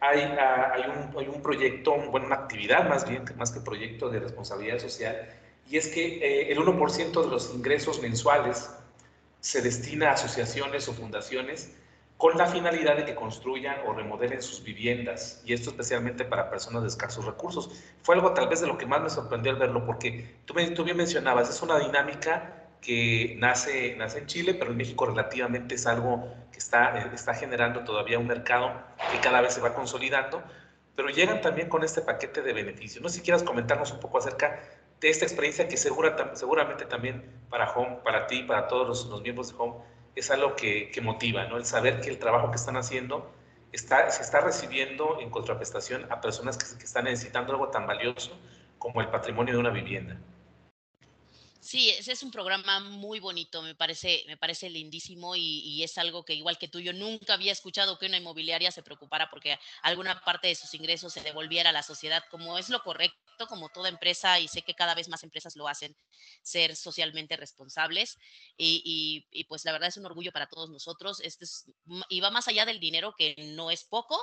Hay, 0.00 0.20
ah, 0.38 0.74
hay, 0.74 0.82
un, 0.82 1.18
hay 1.18 1.26
un, 1.26 1.42
proyecto, 1.42 1.96
bueno, 2.12 2.26
una 2.26 2.36
actividad 2.36 2.88
más 2.88 3.08
bien, 3.08 3.24
más 3.36 3.50
que 3.50 3.58
proyecto 3.58 4.10
de 4.10 4.20
responsabilidad 4.20 4.78
social, 4.78 5.28
y 5.68 5.76
es 5.76 5.88
que 5.88 6.48
el 6.48 6.58
1% 6.58 7.24
de 7.24 7.28
los 7.28 7.52
ingresos 7.52 8.00
mensuales 8.00 8.70
se 9.40 9.60
destina 9.60 10.10
a 10.10 10.12
asociaciones 10.12 10.86
o 10.86 10.92
fundaciones 10.92 11.72
con 12.16 12.38
la 12.38 12.46
finalidad 12.46 12.96
de 12.96 13.04
que 13.04 13.14
construyan 13.14 13.76
o 13.86 13.92
remodelen 13.92 14.40
sus 14.40 14.62
viviendas, 14.62 15.42
y 15.44 15.52
esto 15.52 15.70
especialmente 15.70 16.24
para 16.24 16.48
personas 16.48 16.82
de 16.82 16.88
escasos 16.88 17.24
recursos. 17.26 17.70
Fue 18.02 18.14
algo 18.14 18.32
tal 18.32 18.48
vez 18.48 18.60
de 18.60 18.66
lo 18.66 18.78
que 18.78 18.86
más 18.86 19.02
me 19.02 19.10
sorprendió 19.10 19.52
al 19.52 19.58
verlo, 19.58 19.84
porque 19.84 20.36
tú, 20.46 20.54
tú 20.74 20.84
bien 20.84 20.96
mencionabas, 20.96 21.50
es 21.50 21.60
una 21.60 21.78
dinámica 21.78 22.66
que 22.80 23.36
nace, 23.38 23.96
nace 23.96 24.18
en 24.18 24.26
Chile, 24.26 24.54
pero 24.54 24.70
en 24.70 24.76
México 24.78 25.06
relativamente 25.06 25.74
es 25.74 25.86
algo 25.86 26.32
que 26.52 26.58
está, 26.58 26.96
está 27.12 27.34
generando 27.34 27.84
todavía 27.84 28.18
un 28.18 28.26
mercado 28.26 28.72
que 29.12 29.20
cada 29.20 29.42
vez 29.42 29.52
se 29.52 29.60
va 29.60 29.74
consolidando, 29.74 30.42
pero 30.94 31.10
llegan 31.10 31.42
también 31.42 31.68
con 31.68 31.84
este 31.84 32.00
paquete 32.00 32.40
de 32.40 32.54
beneficios. 32.54 33.02
No 33.02 33.10
sé 33.10 33.16
si 33.16 33.22
quieras 33.22 33.42
comentarnos 33.42 33.92
un 33.92 34.00
poco 34.00 34.18
acerca 34.18 34.62
de 35.00 35.10
esta 35.10 35.26
experiencia 35.26 35.68
que 35.68 35.76
segura, 35.76 36.34
seguramente 36.34 36.86
también 36.86 37.30
para 37.50 37.70
Home, 37.72 37.98
para 38.02 38.26
ti, 38.26 38.42
para 38.44 38.68
todos 38.68 38.88
los, 38.88 39.06
los 39.06 39.20
miembros 39.20 39.50
de 39.50 39.56
Home, 39.58 39.74
es 40.16 40.30
algo 40.30 40.56
que, 40.56 40.90
motiva, 41.02 41.44
¿no? 41.44 41.58
El 41.58 41.66
saber 41.66 42.00
que 42.00 42.10
el 42.10 42.18
trabajo 42.18 42.50
que 42.50 42.56
están 42.56 42.76
haciendo 42.76 43.30
está, 43.70 44.10
se 44.10 44.22
está 44.22 44.40
recibiendo 44.40 45.20
en 45.20 45.30
contraprestación 45.30 46.10
a 46.10 46.20
personas 46.20 46.56
que, 46.56 46.78
que 46.78 46.84
están 46.84 47.04
necesitando 47.04 47.52
algo 47.52 47.68
tan 47.68 47.86
valioso 47.86 48.36
como 48.78 49.00
el 49.02 49.08
patrimonio 49.08 49.54
de 49.54 49.60
una 49.60 49.70
vivienda. 49.70 50.18
Sí, 51.66 51.90
ese 51.90 52.12
es 52.12 52.22
un 52.22 52.30
programa 52.30 52.78
muy 52.78 53.18
bonito, 53.18 53.60
me 53.60 53.74
parece, 53.74 54.22
me 54.28 54.36
parece 54.36 54.70
lindísimo 54.70 55.34
y, 55.34 55.82
es 55.82 55.98
algo 55.98 56.24
que 56.24 56.32
igual 56.32 56.58
que 56.58 56.68
tú, 56.68 56.78
yo 56.78 56.92
nunca 56.92 57.34
había 57.34 57.50
escuchado 57.50 57.98
que 57.98 58.06
una 58.06 58.18
inmobiliaria 58.18 58.70
se 58.70 58.84
preocupara 58.84 59.28
porque 59.30 59.58
alguna 59.82 60.20
parte 60.20 60.46
de 60.46 60.54
sus 60.54 60.72
ingresos 60.74 61.12
se 61.12 61.22
devolviera 61.22 61.70
a 61.70 61.72
la 61.72 61.82
sociedad, 61.82 62.22
como 62.30 62.56
es 62.56 62.68
lo 62.68 62.84
correcto, 62.84 63.48
como 63.48 63.68
toda 63.68 63.88
empresa, 63.88 64.38
y 64.38 64.46
sé 64.46 64.62
que 64.62 64.74
cada 64.74 64.94
vez 64.94 65.08
más 65.08 65.24
empresas 65.24 65.56
lo 65.56 65.66
hacen, 65.66 65.96
ser 66.42 66.76
socialmente 66.76 67.36
responsables. 67.36 68.16
Y, 68.56 69.26
pues 69.48 69.64
la 69.64 69.72
verdad 69.72 69.88
es 69.88 69.96
un 69.96 70.06
orgullo 70.06 70.32
para 70.32 70.46
todos 70.46 70.70
nosotros. 70.70 71.20
Este 71.20 71.44
es, 71.44 71.64
y 72.08 72.20
va 72.20 72.30
más 72.30 72.46
allá 72.46 72.64
del 72.64 72.78
dinero, 72.78 73.14
que 73.18 73.34
no 73.38 73.72
es 73.72 73.84
poco, 73.84 74.18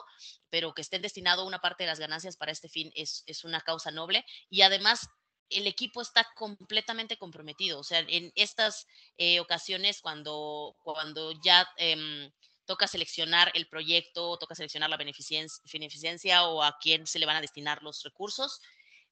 pero 0.50 0.74
que 0.74 0.82
estén 0.82 1.02
destinado 1.02 1.46
una 1.46 1.60
parte 1.60 1.84
de 1.84 1.90
las 1.90 2.00
ganancias 2.00 2.38
para 2.38 2.54
este 2.54 2.70
fin 2.70 2.92
es, 2.96 3.24
es 3.28 3.44
una 3.44 3.62
causa 3.62 3.92
noble. 3.92 4.26
Y 4.50 4.62
además 4.62 5.10
el 5.50 5.68
equipo 5.68 6.02
está 6.02 6.28
completamente 6.36 7.18
comprometido. 7.18 7.80
O 7.80 7.84
sea, 7.84 8.00
en 8.08 8.32
estas 8.36 8.88
eh, 9.18 9.40
ocasiones 9.40 10.02
cuando, 10.02 10.76
cuando 10.84 11.32
ya 11.44 11.68
em, 11.78 12.32
toca 12.66 12.88
seleccionar 12.88 13.52
el 13.54 13.68
proyecto, 13.68 14.38
toca 14.38 14.56
seleccionar 14.56 14.90
la 14.90 14.98
beneficencia, 14.98 16.48
o 16.48 16.64
a 16.64 16.78
quién 16.80 17.06
se 17.08 17.20
le 17.20 17.26
van 17.26 17.36
a 17.36 17.42
destinar 17.42 17.84
los 17.84 18.04
recursos, 18.04 18.62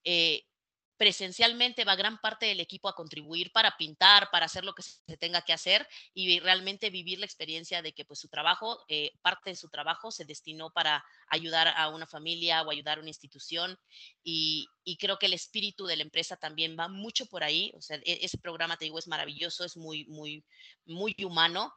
eh, 0.03 0.43
presencialmente 1.01 1.83
va 1.83 1.95
gran 1.95 2.21
parte 2.21 2.45
del 2.45 2.59
equipo 2.59 2.87
a 2.87 2.93
contribuir 2.93 3.51
para 3.51 3.75
pintar, 3.75 4.29
para 4.29 4.45
hacer 4.45 4.63
lo 4.63 4.75
que 4.75 4.83
se 4.83 5.17
tenga 5.17 5.41
que 5.41 5.51
hacer 5.51 5.87
y 6.13 6.39
realmente 6.39 6.91
vivir 6.91 7.17
la 7.17 7.25
experiencia 7.25 7.81
de 7.81 7.91
que 7.91 8.05
pues 8.05 8.19
su 8.19 8.27
trabajo, 8.27 8.85
eh, 8.87 9.11
parte 9.23 9.49
de 9.49 9.55
su 9.55 9.67
trabajo 9.67 10.11
se 10.11 10.25
destinó 10.25 10.69
para 10.69 11.03
ayudar 11.27 11.69
a 11.69 11.89
una 11.89 12.05
familia 12.05 12.61
o 12.61 12.69
ayudar 12.69 12.99
a 12.99 13.01
una 13.01 13.09
institución 13.09 13.79
y, 14.23 14.69
creo 14.99 15.17
que 15.17 15.25
el 15.25 15.33
espíritu 15.33 15.87
de 15.87 15.95
la 15.95 16.03
empresa 16.03 16.37
también 16.37 16.77
va 16.77 16.87
mucho 16.87 17.25
por 17.25 17.43
ahí, 17.43 17.71
o 17.75 17.81
sea, 17.81 17.97
e-, 17.97 18.19
ese 18.21 18.37
programa 18.37 18.77
te 18.77 18.85
digo 18.85 18.99
es 18.99 19.07
maravilloso, 19.07 19.65
es 19.65 19.77
muy, 19.77 20.05
muy, 20.05 20.45
muy 20.85 21.15
humano 21.25 21.73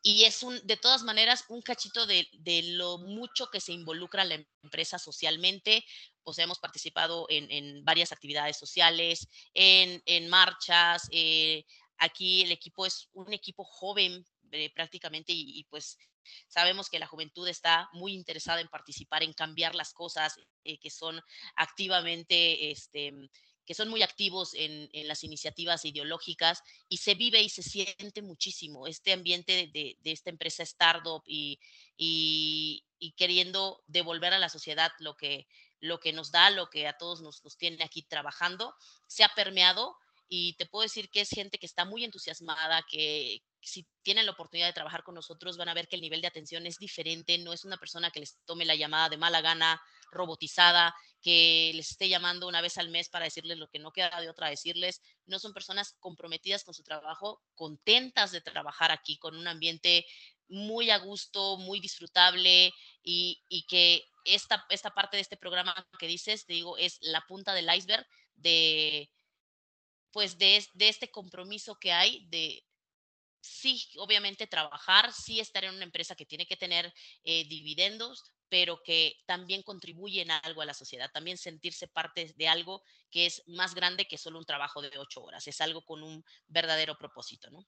y 0.00 0.24
es 0.24 0.44
un, 0.44 0.64
de 0.64 0.76
todas 0.76 1.02
maneras 1.02 1.44
un 1.48 1.60
cachito 1.60 2.06
de, 2.06 2.28
de, 2.34 2.62
lo 2.62 2.98
mucho 2.98 3.48
que 3.50 3.58
se 3.58 3.72
involucra 3.72 4.24
la 4.24 4.44
empresa 4.62 4.98
socialmente, 4.98 5.84
o 6.24 6.32
sea, 6.32 6.44
hemos 6.44 6.58
participado 6.58 7.26
en, 7.28 7.84
varias 7.84 8.12
actividades 8.12 8.58
sociales, 8.58 9.28
en, 9.52 10.28
marchas. 10.28 11.08
Eh, 11.12 11.64
aquí 11.98 12.42
el 12.42 12.52
equipo 12.52 12.86
es 12.86 13.08
un 13.12 13.32
equipo 13.32 13.64
joven 13.64 14.24
eh, 14.50 14.70
prácticamente 14.74 15.32
y, 15.32 15.64
pues 15.70 15.98
sabemos 16.48 16.88
que 16.88 16.98
la 16.98 17.06
juventud 17.06 17.46
está 17.48 17.88
muy 17.92 18.14
interesada 18.14 18.60
en 18.60 18.68
participar, 18.68 19.22
en 19.22 19.34
cambiar 19.34 19.74
las 19.74 19.92
cosas, 19.92 20.34
eh, 20.64 20.78
que 20.78 20.90
son 20.90 21.20
activamente, 21.54 22.70
este, 22.70 23.12
que 23.66 23.74
son 23.74 23.88
muy 23.88 24.02
activos 24.02 24.54
en, 24.54 24.88
las 25.06 25.22
iniciativas 25.24 25.84
ideológicas 25.84 26.62
y 26.88 26.98
se 26.98 27.14
vive 27.14 27.42
y 27.42 27.50
se 27.50 27.62
siente 27.62 28.22
muchísimo 28.22 28.86
este 28.86 29.12
ambiente 29.12 29.70
de, 29.72 29.98
esta 30.04 30.30
empresa 30.30 30.62
startup 30.62 31.22
y, 31.26 31.58
y, 31.96 32.84
y, 32.98 33.12
queriendo 33.12 33.82
devolver 33.86 34.32
a 34.32 34.38
la 34.38 34.48
sociedad 34.48 34.92
lo 34.98 35.16
que, 35.16 35.46
lo 35.80 36.00
que 36.00 36.12
nos 36.12 36.30
da, 36.30 36.50
lo 36.50 36.68
que 36.70 36.86
a 36.86 36.96
todos 36.96 37.20
nos, 37.20 37.42
tiene 37.56 37.84
aquí 37.84 38.02
trabajando, 38.02 38.74
se 39.06 39.24
ha 39.24 39.28
permeado 39.28 39.96
y 40.28 40.54
te 40.54 40.66
puedo 40.66 40.82
decir 40.82 41.10
que 41.10 41.20
es 41.20 41.28
gente 41.28 41.58
que 41.58 41.66
está 41.66 41.84
muy 41.84 42.04
entusiasmada, 42.04 42.84
que 42.88 43.42
si 43.60 43.86
tienen 44.02 44.26
la 44.26 44.32
oportunidad 44.32 44.66
de 44.66 44.72
trabajar 44.72 45.02
con 45.02 45.14
nosotros 45.14 45.56
van 45.56 45.68
a 45.68 45.74
ver 45.74 45.88
que 45.88 45.96
el 45.96 46.02
nivel 46.02 46.20
de 46.20 46.28
atención 46.28 46.66
es 46.66 46.78
diferente, 46.78 47.38
no 47.38 47.52
es 47.52 47.64
una 47.64 47.76
persona 47.76 48.10
que 48.10 48.20
les 48.20 48.38
tome 48.44 48.64
la 48.64 48.74
llamada 48.74 49.08
de 49.08 49.16
mala 49.16 49.40
gana, 49.40 49.80
robotizada, 50.10 50.94
que 51.20 51.72
les 51.74 51.90
esté 51.90 52.08
llamando 52.08 52.46
una 52.46 52.60
vez 52.60 52.76
al 52.76 52.90
mes 52.90 53.08
para 53.08 53.24
decirles 53.24 53.58
lo 53.58 53.68
que 53.68 53.78
no 53.78 53.92
queda 53.92 54.20
de 54.20 54.28
otra 54.28 54.48
decirles, 54.48 55.00
no 55.26 55.38
son 55.38 55.54
personas 55.54 55.96
comprometidas 55.98 56.64
con 56.64 56.74
su 56.74 56.82
trabajo, 56.82 57.42
contentas 57.54 58.30
de 58.30 58.42
trabajar 58.42 58.92
aquí 58.92 59.18
con 59.18 59.36
un 59.36 59.48
ambiente 59.48 60.04
muy 60.48 60.90
a 60.90 60.98
gusto, 60.98 61.56
muy 61.56 61.80
disfrutable 61.80 62.72
y, 63.02 63.42
y 63.48 63.64
que 63.66 64.04
esta, 64.24 64.66
esta 64.68 64.90
parte 64.90 65.16
de 65.16 65.22
este 65.22 65.36
programa 65.36 65.74
que 65.98 66.06
dices, 66.06 66.44
te 66.44 66.52
digo, 66.52 66.76
es 66.76 66.98
la 67.00 67.22
punta 67.22 67.54
del 67.54 67.74
iceberg 67.74 68.06
de, 68.34 69.10
pues 70.10 70.38
de, 70.38 70.64
de 70.74 70.88
este 70.88 71.10
compromiso 71.10 71.76
que 71.76 71.92
hay 71.92 72.26
de 72.28 72.64
sí, 73.40 73.86
obviamente 73.98 74.46
trabajar, 74.46 75.12
sí 75.12 75.38
estar 75.38 75.64
en 75.64 75.74
una 75.74 75.84
empresa 75.84 76.14
que 76.14 76.24
tiene 76.24 76.46
que 76.46 76.56
tener 76.56 76.92
eh, 77.24 77.44
dividendos, 77.46 78.32
pero 78.54 78.80
que 78.84 79.16
también 79.26 79.64
contribuye 79.64 80.22
en 80.22 80.30
algo 80.30 80.62
a 80.62 80.64
la 80.64 80.74
sociedad, 80.74 81.10
también 81.12 81.36
sentirse 81.36 81.88
parte 81.88 82.32
de 82.36 82.46
algo 82.46 82.84
que 83.10 83.26
es 83.26 83.42
más 83.48 83.74
grande 83.74 84.04
que 84.04 84.16
solo 84.16 84.38
un 84.38 84.44
trabajo 84.44 84.80
de 84.80 84.96
ocho 84.96 85.24
horas, 85.24 85.48
es 85.48 85.60
algo 85.60 85.84
con 85.84 86.04
un 86.04 86.24
verdadero 86.46 86.96
propósito, 86.96 87.50
¿no? 87.50 87.66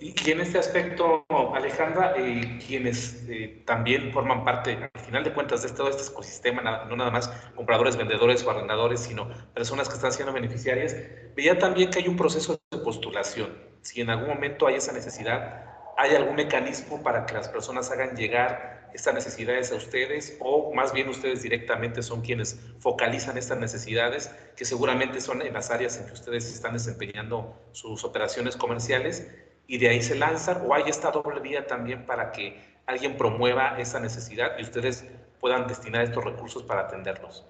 Y, 0.00 0.30
en 0.30 0.40
este 0.40 0.56
aspecto, 0.56 1.26
Alejandra, 1.54 2.14
eh, 2.16 2.58
quienes 2.66 3.26
eh, 3.28 3.62
también 3.66 4.10
forman 4.10 4.42
parte, 4.42 4.90
al 4.94 5.00
final 5.02 5.22
de 5.22 5.34
cuentas, 5.34 5.62
de 5.62 5.68
todo 5.68 5.90
este 5.90 6.10
ecosistema, 6.12 6.62
no 6.62 6.96
nada 6.96 7.10
más 7.10 7.28
compradores, 7.54 7.98
vendedores 7.98 8.42
o 8.44 8.50
arrendadores, 8.50 9.00
sino 9.00 9.28
personas 9.52 9.86
que 9.86 9.96
están 9.96 10.12
siendo 10.12 10.32
beneficiarias, 10.32 10.96
veía 11.36 11.58
también 11.58 11.90
que 11.90 11.98
hay 11.98 12.08
un 12.08 12.16
proceso 12.16 12.58
de 12.70 12.78
postulación. 12.78 13.54
Si 13.82 14.00
en 14.00 14.08
algún 14.08 14.28
momento 14.28 14.66
hay 14.66 14.76
esa 14.76 14.92
necesidad, 14.92 15.92
¿hay 15.98 16.14
algún 16.14 16.36
mecanismo 16.36 17.02
para 17.02 17.26
que 17.26 17.34
las 17.34 17.50
personas 17.50 17.90
hagan 17.90 18.16
llegar 18.16 18.77
estas 18.94 19.14
necesidades 19.14 19.72
a 19.72 19.76
ustedes 19.76 20.36
o 20.40 20.72
más 20.74 20.92
bien 20.92 21.08
ustedes 21.08 21.42
directamente 21.42 22.02
son 22.02 22.22
quienes 22.22 22.58
focalizan 22.78 23.38
estas 23.38 23.58
necesidades 23.58 24.30
que 24.56 24.64
seguramente 24.64 25.20
son 25.20 25.42
en 25.42 25.52
las 25.52 25.70
áreas 25.70 25.98
en 25.98 26.06
que 26.06 26.12
ustedes 26.12 26.52
están 26.52 26.72
desempeñando 26.72 27.54
sus 27.72 28.04
operaciones 28.04 28.56
comerciales 28.56 29.28
y 29.66 29.78
de 29.78 29.88
ahí 29.88 30.02
se 30.02 30.14
lanzan 30.14 30.62
o 30.66 30.74
hay 30.74 30.84
esta 30.86 31.10
doble 31.10 31.40
vía 31.40 31.66
también 31.66 32.06
para 32.06 32.32
que 32.32 32.78
alguien 32.86 33.16
promueva 33.16 33.78
esa 33.78 34.00
necesidad 34.00 34.58
y 34.58 34.62
ustedes 34.62 35.04
puedan 35.40 35.66
destinar 35.66 36.04
estos 36.04 36.24
recursos 36.24 36.62
para 36.62 36.82
atenderlos? 36.82 37.44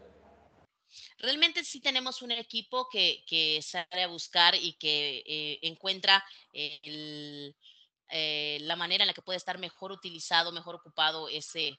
Realmente 1.19 1.65
sí 1.65 1.81
tenemos 1.81 2.23
un 2.23 2.33
equipo 2.33 2.89
que, 2.91 3.25
que 3.27 3.61
sale 3.63 4.03
a 4.03 4.09
buscar 4.09 4.55
y 4.55 4.75
que 4.75 5.23
eh, 5.27 5.59
encuentra 5.63 6.25
eh, 8.11 8.59
la 8.63 8.77
manera 8.77 9.05
en 9.05 9.09
la 9.09 9.15
que 9.15 9.23
puede 9.23 9.37
estar 9.37 9.59
mejor 9.59 9.93
utilizado, 9.93 10.53
mejor 10.53 10.75
ocupado 10.77 11.29
ese, 11.29 11.79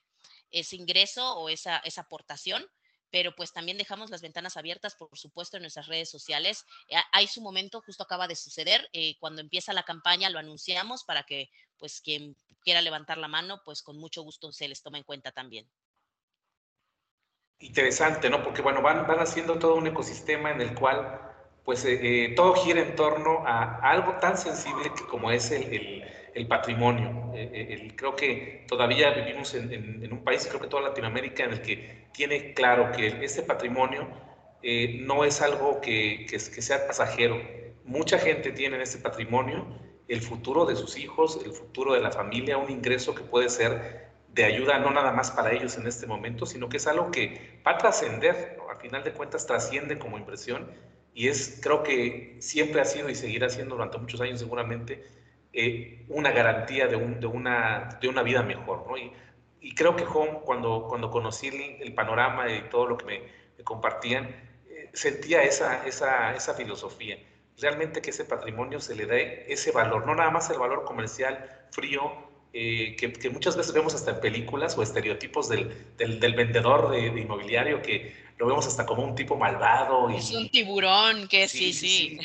ese 0.51 0.75
ingreso 0.75 1.37
o 1.37 1.49
esa, 1.49 1.77
esa 1.79 2.01
aportación 2.01 2.65
pero 3.11 3.35
pues 3.35 3.51
también 3.51 3.77
dejamos 3.77 4.09
las 4.09 4.21
ventanas 4.21 4.57
abiertas, 4.57 4.95
por 4.95 5.17
supuesto, 5.17 5.57
en 5.57 5.63
nuestras 5.63 5.87
redes 5.87 6.09
sociales. 6.09 6.65
Eh, 6.87 6.95
hay 7.11 7.27
su 7.27 7.41
momento, 7.41 7.81
justo 7.81 8.03
acaba 8.03 8.27
de 8.27 8.35
suceder, 8.35 8.87
eh, 8.93 9.15
cuando 9.19 9.41
empieza 9.41 9.73
la 9.73 9.83
campaña 9.83 10.29
lo 10.29 10.39
anunciamos 10.39 11.03
para 11.03 11.23
que 11.23 11.49
pues 11.77 12.01
quien 12.01 12.35
quiera 12.61 12.81
levantar 12.81 13.17
la 13.17 13.27
mano, 13.27 13.61
pues 13.63 13.81
con 13.81 13.97
mucho 13.97 14.21
gusto 14.21 14.51
se 14.51 14.67
les 14.67 14.81
toma 14.81 14.97
en 14.97 15.03
cuenta 15.03 15.31
también. 15.31 15.67
Interesante, 17.59 18.29
¿no? 18.29 18.43
Porque 18.43 18.61
bueno, 18.61 18.81
van, 18.81 19.05
van 19.07 19.19
haciendo 19.19 19.59
todo 19.59 19.75
un 19.75 19.87
ecosistema 19.87 20.51
en 20.51 20.61
el 20.61 20.73
cual 20.73 21.25
pues 21.65 21.83
eh, 21.85 22.33
todo 22.35 22.53
gira 22.55 22.81
en 22.81 22.95
torno 22.95 23.45
a 23.45 23.79
algo 23.81 24.17
tan 24.19 24.37
sensible 24.37 24.91
que 24.97 25.05
como 25.05 25.29
es 25.29 25.51
el, 25.51 25.63
el 25.73 26.18
patrimonio. 26.47 27.31
creo 27.95 28.15
que 28.15 28.65
todavía 28.67 29.11
vivimos 29.11 29.53
en, 29.55 30.11
un 30.11 30.23
país, 30.23 30.45
creo 30.47 30.59
que 30.59 30.67
toda 30.67 30.83
Latinoamérica, 30.83 31.43
en 31.43 31.51
el 31.51 31.61
que 31.61 32.07
tiene 32.13 32.53
claro 32.53 32.91
que 32.91 33.23
ese 33.23 33.43
patrimonio 33.43 34.07
no 35.01 35.23
es 35.23 35.41
algo 35.41 35.81
que, 35.81 36.27
sea 36.37 36.87
pasajero. 36.87 37.41
Mucha 37.85 38.19
gente 38.19 38.51
tiene 38.51 38.75
en 38.75 38.81
ese 38.81 38.99
patrimonio 38.99 39.67
el 40.07 40.21
futuro 40.21 40.65
de 40.65 40.75
sus 40.75 40.97
hijos, 40.97 41.39
el 41.45 41.51
futuro 41.51 41.93
de 41.93 42.01
la 42.01 42.11
familia, 42.11 42.57
un 42.57 42.71
ingreso 42.71 43.13
que 43.13 43.23
puede 43.23 43.49
ser 43.49 44.09
de 44.33 44.45
ayuda 44.45 44.79
no 44.79 44.91
nada 44.91 45.11
más 45.11 45.31
para 45.31 45.51
ellos 45.51 45.77
en 45.77 45.87
este 45.87 46.07
momento, 46.07 46.45
sino 46.45 46.69
que 46.69 46.77
es 46.77 46.87
algo 46.87 47.11
que 47.11 47.61
va 47.65 47.73
a 47.73 47.77
trascender, 47.77 48.57
al 48.69 48.77
final 48.77 49.03
de 49.03 49.11
cuentas 49.11 49.45
trasciende 49.45 49.97
como 49.97 50.17
impresión 50.17 50.71
y 51.13 51.27
es, 51.27 51.59
creo 51.61 51.83
que 51.83 52.37
siempre 52.39 52.81
ha 52.81 52.85
sido 52.85 53.09
y 53.09 53.15
seguirá 53.15 53.49
siendo 53.49 53.75
durante 53.75 53.97
muchos 53.97 54.21
años 54.21 54.39
seguramente 54.39 55.03
eh, 55.53 56.05
una 56.09 56.31
garantía 56.31 56.87
de, 56.87 56.95
un, 56.95 57.19
de, 57.19 57.27
una, 57.27 57.97
de 58.01 58.07
una 58.07 58.23
vida 58.23 58.43
mejor. 58.43 58.85
¿no? 58.87 58.97
Y, 58.97 59.11
creo 59.75 59.95
que 59.95 60.03
Home, 60.03 60.39
cuando, 60.43 60.85
cuando 60.87 61.09
conocí 61.09 61.47
el, 61.81 61.93
panorama 61.93 62.51
y 62.51 62.69
todo 62.69 62.87
lo 62.87 62.97
que 62.97 63.05
me, 63.05 63.63
compartían, 63.63 64.25
eh, 64.69 64.89
sentía 64.93 65.43
esa, 65.43 65.85
esa, 65.85 66.33
esa 66.33 66.53
filosofía 66.53 67.17
realmente 67.61 68.01
que 68.01 68.11
ese 68.11 68.25
patrimonio 68.25 68.79
se 68.79 68.95
le 68.95 69.05
dé 69.05 69.45
ese 69.51 69.71
valor, 69.71 70.05
no 70.05 70.15
nada 70.15 70.31
más 70.31 70.49
el 70.49 70.57
valor 70.57 70.83
comercial 70.85 71.67
frío, 71.71 72.29
eh, 72.51 72.95
que, 72.95 73.29
muchas 73.29 73.55
veces 73.55 73.73
vemos 73.73 73.93
hasta 73.93 74.11
en 74.11 74.21
películas 74.21 74.77
o 74.77 74.81
estereotipos 74.81 75.49
del, 75.49 75.95
del, 75.97 76.33
vendedor 76.33 76.89
de, 76.89 77.05
inmobiliario 77.05 77.81
que 77.81 78.15
lo 78.39 78.47
vemos 78.47 78.65
hasta 78.65 78.85
como 78.85 79.03
un 79.03 79.15
tipo 79.15 79.35
malvado. 79.35 80.09
Y, 80.09 80.15
es 80.15 80.31
un 80.31 80.49
tiburón, 80.49 81.27
que 81.27 81.47
sí, 81.49 81.73
sí. 81.73 82.17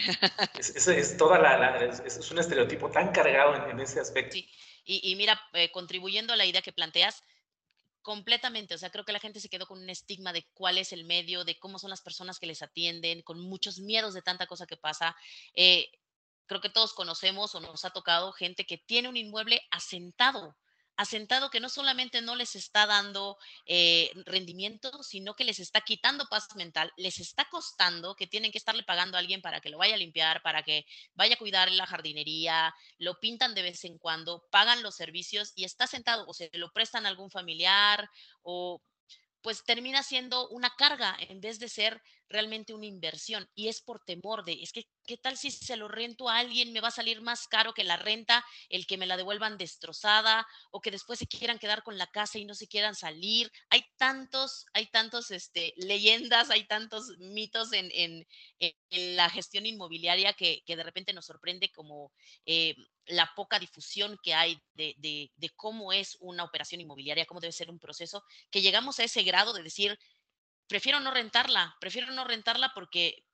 Es, 0.57 1.17
toda 1.17 1.41
la, 1.41 1.77
es, 1.85 2.31
un 2.31 2.39
estereotipo 2.39 2.89
tan 2.89 3.11
cargado 3.11 3.69
en, 3.69 3.81
ese 3.81 3.99
aspecto. 3.99 4.35
Sí. 4.35 4.49
Y, 4.85 5.17
mira, 5.17 5.41
eh, 5.55 5.73
contribuyendo 5.73 6.33
a 6.33 6.37
la 6.37 6.47
idea 6.47 6.63
que 6.63 6.73
planteas, 6.73 7.23
Completamente, 8.03 8.75
o 8.75 8.79
sea, 8.79 8.91
creo 8.91 9.07
que 9.07 9.15
la 9.15 9.19
gente 9.19 9.41
se 9.41 9.49
quedó 9.49 9.67
con 9.67 9.79
un 9.79 9.89
estigma 9.89 10.35
de 10.35 10.47
cuál 10.53 10.77
es 10.77 10.93
el 10.93 11.05
medio, 11.05 11.43
de 11.43 11.59
cómo 11.59 11.79
son 11.79 11.89
las 11.89 12.03
personas 12.03 12.39
que 12.39 12.47
les 12.47 12.61
atienden, 12.61 13.23
con 13.23 13.41
muchos 13.41 13.79
miedos 13.79 14.13
de 14.13 14.21
tanta 14.21 14.47
cosa 14.47 14.67
que 14.67 14.77
pasa. 14.77 15.17
Eh, 15.55 15.91
creo 16.45 16.61
que 16.61 16.69
todos 16.69 16.93
conocemos 16.93 17.55
o 17.55 17.61
nos 17.61 17.87
ha 17.87 17.91
tocado 17.91 18.31
gente 18.33 18.67
que 18.67 18.77
tiene 18.77 19.09
un 19.09 19.17
inmueble 19.17 19.63
asentado, 19.71 20.55
asentado 20.97 21.51
que 21.51 21.61
no 21.61 21.69
solamente 21.69 22.23
no 22.23 22.37
les 22.37 22.57
está 22.57 22.87
dando 22.87 23.39
eh, 23.67 24.13
rendimiento, 24.27 25.03
sino 25.03 25.35
que 25.35 25.45
les 25.45 25.59
está 25.59 25.81
quitando 25.81 26.27
paz 26.27 26.55
mental, 26.57 26.93
les 26.97 27.19
está 27.21 27.49
costando 27.49 28.15
que 28.15 28.27
tienen 28.27 28.53
que 28.53 28.59
estarle 28.59 28.83
pagando 28.83 29.17
a 29.17 29.21
alguien 29.21 29.43
para 29.43 29.61
que 29.61 29.71
lo 29.71 29.79
vaya 29.79 29.95
a 29.95 29.99
limpiar, 29.99 30.43
para 30.43 30.63
que 30.63 30.87
vaya 31.15 31.35
a 31.35 31.39
cuidar 31.39 31.71
la 31.71 31.87
jardinería, 31.87 32.75
lo 32.99 33.19
pintan 33.21 33.55
de 33.55 33.63
vez 33.63 33.85
en 33.85 33.99
cuando, 33.99 34.47
pagan 34.51 34.83
los 34.83 34.95
servicios 34.95 35.53
y 35.57 35.65
está 35.65 35.87
sentado 35.87 36.25
o 36.27 36.35
se 36.35 36.51
lo 36.55 36.73
prestan 36.73 37.07
a 37.07 37.09
algún 37.09 37.31
familiar 37.31 38.09
o 38.43 38.83
pues 39.45 39.63
termina 39.63 40.03
siendo 40.03 40.49
una 40.49 40.75
carga 40.75 41.15
en 41.21 41.43
vez 41.43 41.59
de 41.59 41.69
ser 41.69 42.03
realmente 42.31 42.73
una 42.73 42.87
inversión. 42.87 43.47
Y 43.55 43.69
es 43.69 43.83
por 43.83 44.03
temor 44.03 44.43
de, 44.43 44.55
es 44.55 44.73
que, 44.73 44.89
¿qué 45.07 45.17
tal 45.17 45.37
si 45.37 45.51
se 45.51 45.77
lo 45.77 45.89
rento 45.89 46.29
a 46.29 46.39
alguien? 46.39 46.73
Me 46.73 46.81
va 46.81 46.89
a 46.89 46.93
salir 46.93 47.21
más 47.21 47.47
caro 47.49 47.75
que 47.75 47.85
la 47.85 47.97
renta, 47.97 48.45
el 48.69 48.87
que 48.87 48.97
me 48.97 49.07
la 49.07 49.17
devuelvan 49.17 49.59
destrozada 49.59 50.47
o 50.71 50.81
que 50.81 50.91
después 50.91 51.19
se 51.19 51.27
quieran 51.27 51.59
quedar 51.59 51.83
con 51.83 51.99
la 51.99 52.07
casa 52.07 52.39
y 52.39 52.45
no 52.45 52.55
se 52.55 52.69
quieran 52.69 52.95
salir. 52.95 53.51
Hay 53.71 53.85
tantos, 53.97 54.67
hay 54.73 54.87
tantos 54.87 55.31
este, 55.31 55.75
leyendas, 55.77 56.51
hay 56.51 56.67
tantos 56.67 57.17
mitos 57.19 57.73
en, 57.73 57.91
en, 57.93 58.27
la 59.17 59.29
gestión 59.29 59.67
inmobiliaria 59.67 60.33
que, 60.33 60.63
que, 60.65 60.77
de 60.77 60.83
repente 60.83 61.13
nos 61.13 61.27
sorprende 61.27 61.71
como 61.73 62.13
eh, 62.47 62.75
la 63.07 63.33
poca 63.35 63.59
difusión 63.59 64.19
que 64.23 64.35
hay 64.35 64.61
de, 64.75 64.95
de, 64.99 65.51
cómo 65.57 65.93
es 65.93 66.17
una 66.21 66.45
operación 66.45 66.81
inmobiliaria, 66.81 67.27
cómo 67.27 67.41
debe 67.41 67.53
ser 67.53 67.71
un 67.71 67.79
proceso, 67.79 68.25
que 68.51 68.63
llegamos 68.63 68.99
a 68.99 69.05
ese 69.05 69.23
grado 69.23 69.53
de 69.53 69.63
decir, 69.63 69.99
prefiero 70.67 71.01
no 71.01 71.11
rentarla, 71.11 71.77
prefiero 71.81 72.13
no 72.13 72.25
rentarla 72.25 72.73
porque 72.75 73.25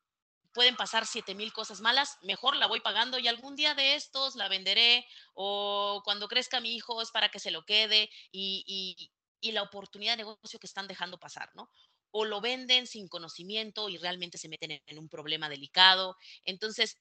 pueden 0.53 0.77
pasar 0.77 1.07
siete 1.07 1.35
mil 1.35 1.53
cosas 1.53 1.81
malas, 1.81 2.19
mejor 2.23 2.57
la 2.57 2.67
voy 2.67 2.81
pagando 2.81 3.19
y 3.19 3.29
algún 3.29 3.57
día 3.57 3.75
de 3.75 3.95
estos 3.95 4.37
la 4.37 4.49
venderé 4.49 5.07
o 5.35 6.03
cuando 6.05 6.29
crezca 6.29 6.61
mi 6.61 6.75
hijo 6.75 7.01
es 7.03 7.11
para 7.11 7.29
que 7.31 7.39
se 7.39 7.51
lo 7.51 7.65
quede 7.65 8.11
y 8.33 9.11
la 9.53 9.63
oportunidad 9.63 10.13
de 10.13 10.19
negocio 10.19 10.59
que 10.61 10.67
están 10.67 10.87
dejando 10.87 11.19
pasar, 11.19 11.51
¿no? 11.55 11.71
O 12.13 12.25
lo 12.25 12.41
venden 12.41 12.87
sin 12.87 13.09
conocimiento 13.09 13.89
y 13.89 13.97
realmente 13.97 14.37
se 14.39 14.49
meten 14.49 14.83
en 14.85 14.99
un 14.99 15.09
problema 15.09 15.49
delicado. 15.49 16.17
Entonces, 16.45 16.97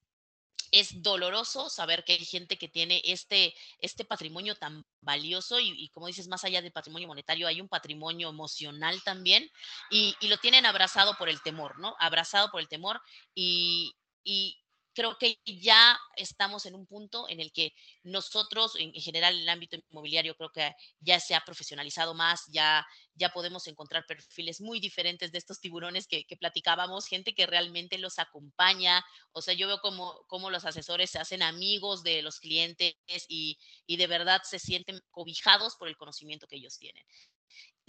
es 0.71 1.01
doloroso 1.01 1.69
saber 1.69 2.03
que 2.03 2.13
hay 2.13 2.25
gente 2.25 2.57
que 2.57 2.67
tiene 2.67 3.01
este, 3.05 3.53
este 3.79 4.05
patrimonio 4.05 4.55
tan 4.55 4.85
valioso 5.01 5.59
y, 5.59 5.89
como 5.89 6.07
dices, 6.07 6.27
más 6.27 6.43
allá 6.43 6.61
del 6.61 6.71
patrimonio 6.71 7.07
monetario, 7.07 7.47
hay 7.47 7.61
un 7.61 7.69
patrimonio 7.69 8.29
emocional 8.29 9.01
también 9.03 9.49
y, 9.89 10.15
lo 10.21 10.37
tienen 10.37 10.65
abrazado 10.65 11.15
por 11.17 11.27
el 11.27 11.41
temor, 11.41 11.79
¿no? 11.79 11.95
Abrazado 11.99 12.51
por 12.51 12.61
el 12.61 12.67
temor 12.67 13.01
y, 13.33 13.95
y 14.23 14.61
creo 14.99 15.17
que 15.17 15.39
ya 15.45 15.97
estamos 16.17 16.65
en 16.65 16.75
un 16.75 16.85
punto 16.85 17.29
en 17.29 17.39
el 17.39 17.53
que 17.53 17.71
nosotros, 18.03 18.73
en, 18.77 18.91
general, 18.91 19.39
el 19.39 19.47
ámbito 19.47 19.77
inmobiliario, 19.89 20.35
creo 20.35 20.51
que 20.51 20.75
ya 20.99 21.21
se 21.21 21.35
ha 21.35 21.39
profesionalizado 21.39 22.13
más, 22.13 22.41
ya, 22.51 22.85
ya 23.13 23.29
podemos 23.29 23.65
encontrar 23.67 24.05
perfiles 24.05 24.59
muy 24.59 24.81
diferentes 24.81 25.31
de 25.31 25.37
estos 25.37 25.61
tiburones 25.61 26.05
que, 26.05 26.25
platicábamos, 26.37 27.07
gente 27.07 27.33
que 27.33 27.47
realmente 27.47 27.97
los 27.97 28.19
acompaña. 28.19 29.01
O 29.31 29.41
sea, 29.41 29.53
yo 29.53 29.67
veo 29.67 29.79
como, 29.79 30.21
como 30.27 30.49
los 30.49 30.65
asesores 30.65 31.11
se 31.11 31.19
hacen 31.19 31.43
amigos 31.43 32.03
de 32.03 32.21
los 32.21 32.41
clientes 32.41 32.93
y, 33.29 33.57
y 33.87 33.95
de 33.95 34.07
verdad 34.07 34.41
se 34.43 34.59
sienten 34.59 34.99
cobijados 35.11 35.77
por 35.77 35.87
el 35.87 35.95
conocimiento 35.95 36.45
que 36.45 36.57
ellos 36.57 36.77
tienen 36.77 37.05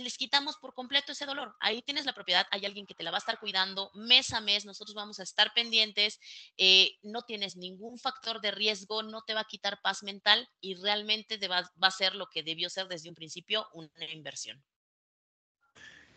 les 0.01 0.17
quitamos 0.17 0.57
por 0.57 0.75
completo 0.75 1.13
ese 1.13 1.27
dolor. 1.27 1.55
Ahí 1.61 1.83
tienes 1.83 2.07
la 2.07 2.13
propiedad, 2.13 2.47
hay 2.51 2.65
alguien 2.67 2.87
que 2.87 2.95
te 2.95 3.03
la 3.03 3.11
va 3.11 3.19
a 3.19 3.21
estar 3.21 3.39
cuidando 3.39 3.91
mes 3.95 4.33
a 4.33 4.41
mes, 4.41 4.65
nosotros 4.65 4.95
vamos 4.95 5.21
a 5.21 5.23
estar 5.23 5.53
pendientes, 5.55 6.19
eh, 6.57 6.93
no 7.03 7.23
tienes 7.23 7.57
ningún 7.57 7.99
factor 7.99 8.41
de 8.41 8.51
riesgo, 8.51 9.03
no 9.03 9.23
te 9.23 9.35
va 9.35 9.41
a 9.41 9.49
quitar 9.49 9.79
paz 9.83 10.03
mental 10.03 10.49
y 10.61 10.75
realmente 10.75 11.39
te 11.39 11.49
va, 11.49 11.71
a 11.81 11.91
ser 11.91 12.15
lo 12.15 12.27
que 12.27 12.43
debió 12.43 12.69
ser 12.71 12.89
desde 12.89 13.09
un 13.09 13.15
principio 13.15 13.67
una 13.73 14.13
inversión. 14.13 14.63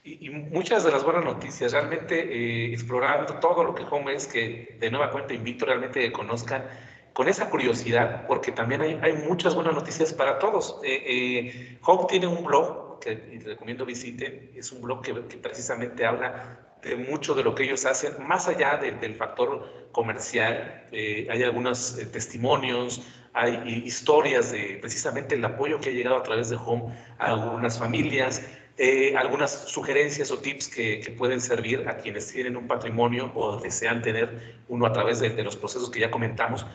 Y, 0.06 0.30
muchas 0.30 0.84
de 0.84 0.92
las 0.92 1.04
buenas 1.04 1.24
noticias, 1.24 1.72
realmente 1.72 2.20
eh, 2.20 2.74
explorando 2.74 3.40
todo 3.40 3.64
lo 3.64 3.74
que 3.74 3.84
Home 3.84 4.14
es, 4.14 4.28
que 4.28 4.78
de 4.80 4.92
nueva 4.92 5.12
cuenta 5.12 5.34
invito 5.34 5.66
realmente 5.66 6.02
que 6.02 6.12
conozcan 6.12 6.68
con 7.14 7.30
esa 7.30 7.50
curiosidad, 7.50 8.28
porque 8.28 8.52
también 8.52 8.82
hay, 8.82 9.00
hay 9.02 9.14
muchas 9.14 9.56
buenas 9.56 9.74
noticias 9.76 10.12
para 10.12 10.40
todos. 10.40 10.80
Eh, 10.84 11.78
Home 11.84 12.06
tiene 12.10 12.28
un 12.28 12.44
blog 12.44 12.83
que 13.04 13.40
recomiendo 13.44 13.86
visiten, 13.86 14.52
es 14.56 14.72
un 14.72 14.82
blog 14.82 15.02
que, 15.02 15.14
precisamente 15.38 16.06
habla 16.06 16.60
de 16.82 16.96
mucho 16.96 17.34
de 17.34 17.44
lo 17.44 17.54
que 17.54 17.64
ellos 17.64 17.86
hacen, 17.86 18.14
más 18.26 18.48
allá 18.48 18.78
del 18.78 19.16
factor 19.16 19.90
comercial. 19.92 20.88
Eh, 20.92 21.28
hay 21.30 21.44
algunos 21.44 21.98
eh, 21.98 22.06
testimonios, 22.06 23.02
hay 23.34 23.84
historias 23.86 24.52
de 24.52 24.78
precisamente 24.80 25.36
el 25.36 25.44
apoyo 25.44 25.80
que 25.80 25.90
ha 25.90 25.94
llegado 25.94 26.18
a 26.18 26.24
través 26.24 26.50
de 26.50 26.58
Home 26.58 26.94
a 27.20 27.26
algunas 27.26 27.78
familias, 27.78 28.42
eh, 28.78 29.16
algunas 29.18 29.52
sugerencias 29.70 30.32
o 30.32 30.40
tips 30.40 30.68
que, 30.68 31.16
pueden 31.18 31.42
servir 31.42 31.88
a 31.88 31.98
quienes 31.98 32.32
tienen 32.32 32.58
un 32.58 32.68
patrimonio 32.68 33.32
o 33.36 33.60
desean 33.60 34.02
tener 34.02 34.58
uno 34.68 34.86
a 34.86 34.94
través 34.94 35.20
de, 35.20 35.30
de 35.30 35.44
los 35.44 35.56
procesos 35.56 35.90
que 35.90 36.00
ya 36.00 36.10
comentamos 36.10 36.66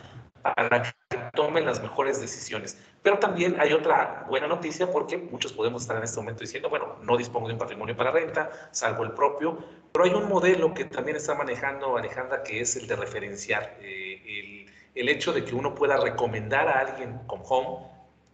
para 0.55 0.82
que 0.82 1.18
tomen 1.34 1.64
las 1.64 1.82
mejores 1.82 2.20
decisiones. 2.20 2.78
Pero 3.03 3.18
también 3.18 3.61
hay 3.61 3.72
otra 3.72 4.26
buena 4.28 4.46
noticia 4.46 4.90
porque 4.90 5.16
muchos 5.16 5.53
podemos 5.53 5.82
estar 5.82 5.96
en 5.96 6.03
este 6.03 6.18
momento 6.18 6.40
diciendo, 6.40 6.68
bueno, 6.68 6.96
no 7.03 7.16
dispongo 7.16 7.46
de 7.46 7.55
un 7.55 7.59
patrimonio 7.59 7.96
para 7.96 8.11
renta, 8.11 8.51
salvo 8.72 9.05
el 9.05 9.12
propio, 9.12 9.59
pero 9.92 10.05
hay 10.05 10.12
un 10.12 10.28
modelo 10.28 10.74
que 10.74 10.84
también 10.84 11.16
está 11.16 11.34
manejando 11.34 11.96
Alejandra 11.96 12.42
que 12.42 12.61
es 12.61 12.76
el 12.76 12.86
de 12.86 12.96
referenciar, 12.96 13.76
eh, 13.80 14.22
el, 14.26 14.66
el, 14.94 15.09
hecho 15.09 15.32
de 15.32 15.44
que 15.44 15.55
uno 15.55 15.74
pueda 15.74 15.96
recomendar 15.96 16.68
a 16.68 16.80
alguien 16.80 17.18
con 17.26 17.40
home 17.44 17.86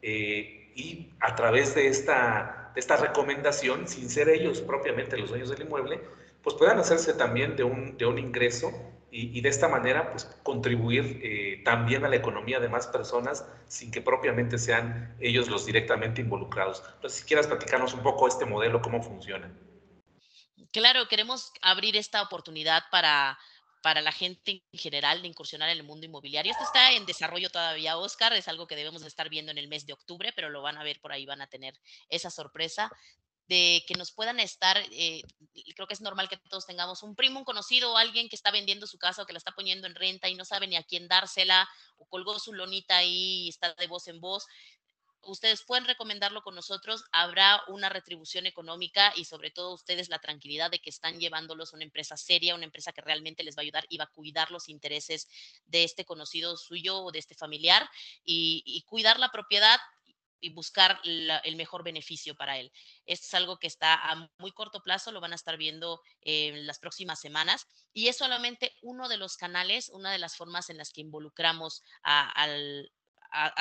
eh, 0.03 0.73
y 0.75 1.11
a 1.21 1.35
través 1.35 1.75
de 1.75 1.89
esta, 1.89 2.73
de 2.75 2.81
esta 2.81 2.97
recomendación, 2.97 3.87
sin 3.87 4.11
ser 4.11 4.29
ellos 4.29 4.61
propiamente 4.61 5.17
los 5.17 5.31
dueños 5.31 5.51
del 5.51 5.63
inmueble, 5.63 6.01
pues 6.43 6.57
puedan 6.57 6.79
hacerse 6.79 7.15
también 7.15 7.57
de 7.57 7.65
un, 7.65 7.97
de 7.97 8.07
un 8.07 8.19
ingreso 8.19 8.73
y, 9.17 9.41
de 9.41 9.49
esta 9.49 9.69
manera 9.69 10.11
pues, 10.11 10.25
contribuir 10.43 11.21
eh, 11.23 11.63
también 11.65 12.05
a 12.05 12.09
la 12.09 12.17
economía 12.17 12.59
de 12.59 12.69
más 12.69 12.89
personas 12.89 13.47
sin 13.69 13.93
que 13.93 14.01
propiamente 14.03 14.59
sean 14.59 15.17
ellos 15.21 15.49
los 15.49 15.65
directamente 15.67 16.21
involucrados. 16.21 16.83
Entonces, 16.97 17.21
si 17.21 17.25
quieras 17.25 17.47
platicarnos 17.47 17.95
un 17.95 18.03
poco 18.03 18.27
este 18.27 18.45
modelo, 18.45 18.83
cómo 18.83 19.01
funciona. 19.01 19.57
Claro, 20.73 21.07
queremos 21.07 21.53
abrir 21.63 21.97
esta 21.97 22.23
oportunidad 22.23 22.83
para, 22.91 23.39
para 23.83 24.01
la 24.01 24.11
gente 24.11 24.65
en 24.73 24.79
general 24.81 25.23
de 25.23 25.29
incursionar 25.29 25.69
en 25.69 25.77
el 25.77 25.85
mundo 25.85 26.07
inmobiliario. 26.07 26.51
Esto 26.51 26.65
está 26.65 26.91
en 26.91 27.07
desarrollo 27.07 27.51
todavía, 27.51 27.97
Oscar, 27.97 28.33
es 28.33 28.49
algo 28.49 28.67
que 28.67 28.75
debemos 28.75 29.05
estar 29.05 29.29
viendo 29.29 29.53
en 29.53 29.59
el 29.59 29.69
mes 29.69 29.87
de 29.87 29.93
octubre, 29.93 30.33
pero 30.35 30.51
lo 30.51 30.61
van 30.61 30.77
a 30.77 30.83
ver 30.83 31.01
por 31.01 31.13
ahí, 31.13 31.25
van 31.25 31.41
a 31.41 31.47
tener 31.47 31.79
esa 32.09 32.31
sorpresa 32.31 32.91
de 33.49 33.85
que 33.87 33.95
nos 33.95 34.13
puedan 34.13 34.41
estar, 34.41 34.79
eh, 34.91 35.23
creo 35.75 35.87
que 35.87 35.95
es 35.95 36.01
normal 36.01 36.29
que 36.29 36.37
todos 36.37 36.67
tengamos 36.67 37.03
un 37.03 37.15
primo, 37.15 37.39
un 37.39 37.45
conocido 37.45 37.93
o 37.93 37.97
alguien 37.97 38.29
que 38.29 38.37
está 38.37 38.51
vendiendo 38.51 38.87
su 38.87 38.99
casa 38.99 39.23
o 39.23 39.27
que 39.27 39.33
la 39.33 39.39
está 39.39 39.53
poniendo 39.53 39.87
en 39.87 39.95
renta 39.95 40.29
y 40.29 40.35
no 40.35 40.45
sabe 40.45 40.67
ni 40.67 40.77
a 40.77 40.83
quién 40.83 41.09
dársela 41.09 41.69
o 41.99 42.07
colgó 42.07 42.39
su 42.39 42.53
lonita 42.53 42.97
ahí 42.97 43.45
y 43.45 43.49
está 43.49 43.75
de 43.75 43.87
voz 43.87 44.09
en 44.09 44.21
voz. 44.21 44.47
Ustedes 45.27 45.63
pueden 45.63 45.87
recomendarlo 45.87 46.43
con 46.43 46.55
nosotros, 46.55 47.05
habrá 47.11 47.63
una 47.69 47.89
retribución 47.89 48.45
económica 48.47 49.13
y 49.17 49.25
sobre 49.25 49.51
todo 49.51 49.73
ustedes 49.73 50.11
la 50.11 50.19
tranquilidad 50.19 50.71
de 50.71 50.81
que 50.81 50.91
están 50.91 51.19
llevándolos 51.19 51.73
a 51.73 51.77
una 51.77 51.85
empresa 51.85 52.17
seria, 52.17 52.55
una 52.55 52.67
empresa 52.67 52.93
que 52.93 53.01
realmente 53.01 53.43
les 53.43 53.57
va 53.57 53.61
a 53.61 53.63
ayudar 53.63 53.87
y 53.89 53.97
va 53.97 54.05
a 54.05 54.13
cuidar 54.13 54.51
los 54.51 54.69
intereses 54.69 55.29
de 55.65 55.85
este 55.85 56.05
conocido 56.05 56.59
suyo 56.59 56.99
o 56.99 57.11
de 57.11 57.21
este 57.21 57.35
familiar 57.35 57.89
y, 58.25 58.63
y 58.67 58.83
cuidar 58.83 59.19
la 59.19 59.31
propiedad 59.31 59.81
y 60.45 60.51
buscar 60.51 61.01
el 61.05 61.57
mejor 61.57 61.83
beneficio 61.83 62.35
para 62.35 62.59
él. 62.59 62.71
Es 63.07 63.33
algo 63.33 63.59
que 63.59 63.67
está 63.67 63.95
a 63.95 64.29
muy 64.39 64.53
corto 64.53 64.83
plazo, 64.83 65.11
lo 65.11 65.23
van 65.23 65.33
a 65.33 65.37
estar 65.37 65.57
viendo 65.57 66.03
en 66.21 66.67
las 66.67 66.79
próximas 66.79 67.19
semanas 67.19 67.67
y 67.95 68.09
es 68.09 68.19
solamente 68.19 68.77
uno 68.83 69.09
de 69.09 69.17
los 69.17 69.39
canales, 69.39 69.89
una 69.89 70.13
de 70.13 70.19
las 70.19 70.37
formas 70.37 70.69
en 70.69 70.77
las 70.77 70.93
que 70.93 71.01
involucramos 71.01 71.83
a, 72.03 72.47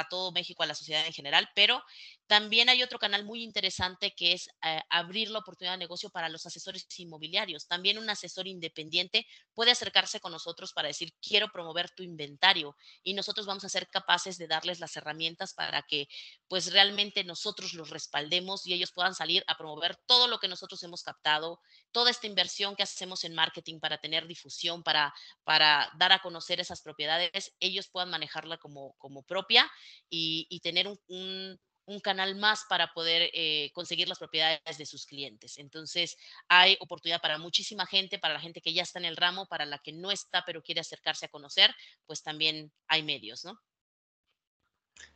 todo 0.10 0.34
México, 0.34 0.62
a 0.62 0.66
la 0.68 0.76
sociedad 0.76 1.06
en 1.06 1.14
general, 1.14 1.50
pero 1.56 1.82
también 2.28 2.70
hay 2.70 2.82
otro 2.84 3.00
canal 3.00 3.26
muy 3.26 3.44
interesante 3.44 4.14
que 4.16 4.34
es 4.34 4.48
eh, 4.64 4.82
abrir 4.90 5.30
la 5.30 5.40
oportunidad 5.40 5.74
de 5.74 5.80
negocio 5.80 6.10
para 6.10 6.30
los 6.30 6.46
asesores 6.46 6.88
inmobiliarios. 6.98 7.68
También 7.68 7.98
un 7.98 8.10
asesor 8.10 8.48
independiente 8.48 9.28
puede 9.54 9.72
acercarse 9.72 10.20
con 10.20 10.32
nosotros 10.32 10.74
para 10.74 10.88
decir, 10.88 11.14
quiero 11.22 11.50
promover 11.50 11.90
tu 11.92 12.04
inventario 12.04 12.76
y 13.04 13.14
nosotros 13.14 13.46
vamos 13.46 13.64
a 13.66 13.70
ser 13.70 13.88
capaces 13.90 14.38
de 14.38 14.48
darles 14.48 14.80
las 14.80 14.96
herramientas 14.96 15.54
para 15.54 15.82
que 15.84 16.08
pues 16.48 16.72
realmente 16.72 17.24
nosotros 17.24 17.74
los 17.74 17.90
respaldemos 17.90 18.66
y 18.66 18.74
ellos 18.74 18.92
puedan 18.92 19.16
salir 19.16 19.44
a 19.48 19.58
promover 19.58 19.98
todo 20.06 20.28
lo 20.28 20.40
que 20.40 20.48
nosotros 20.48 20.82
hemos 20.84 21.04
captado, 21.04 21.60
toda 21.92 22.12
esta 22.12 22.28
inversión 22.28 22.76
que 22.76 22.84
hacemos 22.84 23.24
en 23.24 23.36
marketing 23.36 23.80
para 23.80 23.98
tener 23.98 24.28
difusión, 24.28 24.84
para, 24.84 25.14
para 25.44 25.92
dar 25.98 26.12
a 26.12 26.20
conocer 26.20 26.60
esas 26.60 26.82
propiedades, 26.82 27.54
ellos 27.60 27.90
puedan 27.90 28.10
manejarla 28.10 28.58
como, 28.58 28.94
como 28.98 29.24
propia 29.24 29.70
y, 30.10 30.60
tener 30.64 30.88
un 30.88 30.98
un 31.08 31.60
canal 32.02 32.36
más 32.36 32.66
para 32.70 32.94
poder 32.94 33.30
eh, 33.34 33.72
conseguir 33.74 34.08
las 34.08 34.20
propiedades 34.20 34.78
de 34.78 34.86
sus 34.86 35.06
clientes. 35.06 35.58
Entonces, 35.58 36.18
hay 36.48 36.78
oportunidad 36.80 37.22
para 37.22 37.38
muchísima 37.38 37.86
gente, 37.86 38.20
para 38.20 38.34
la 38.34 38.40
gente 38.40 38.62
que 38.62 38.74
ya 38.74 38.84
está 38.84 39.00
en 39.00 39.06
el 39.06 39.18
ramo, 39.18 39.48
para 39.48 39.66
la 39.66 39.80
que 39.80 39.92
no 39.92 40.12
está, 40.12 40.44
pero 40.46 40.62
quiere 40.62 40.82
acercarse 40.82 41.26
a 41.26 41.30
conocer, 41.30 41.74
pues 42.06 42.24
también 42.24 42.72
hay 42.88 43.04
medios, 43.04 43.44
¿no? 43.46 43.60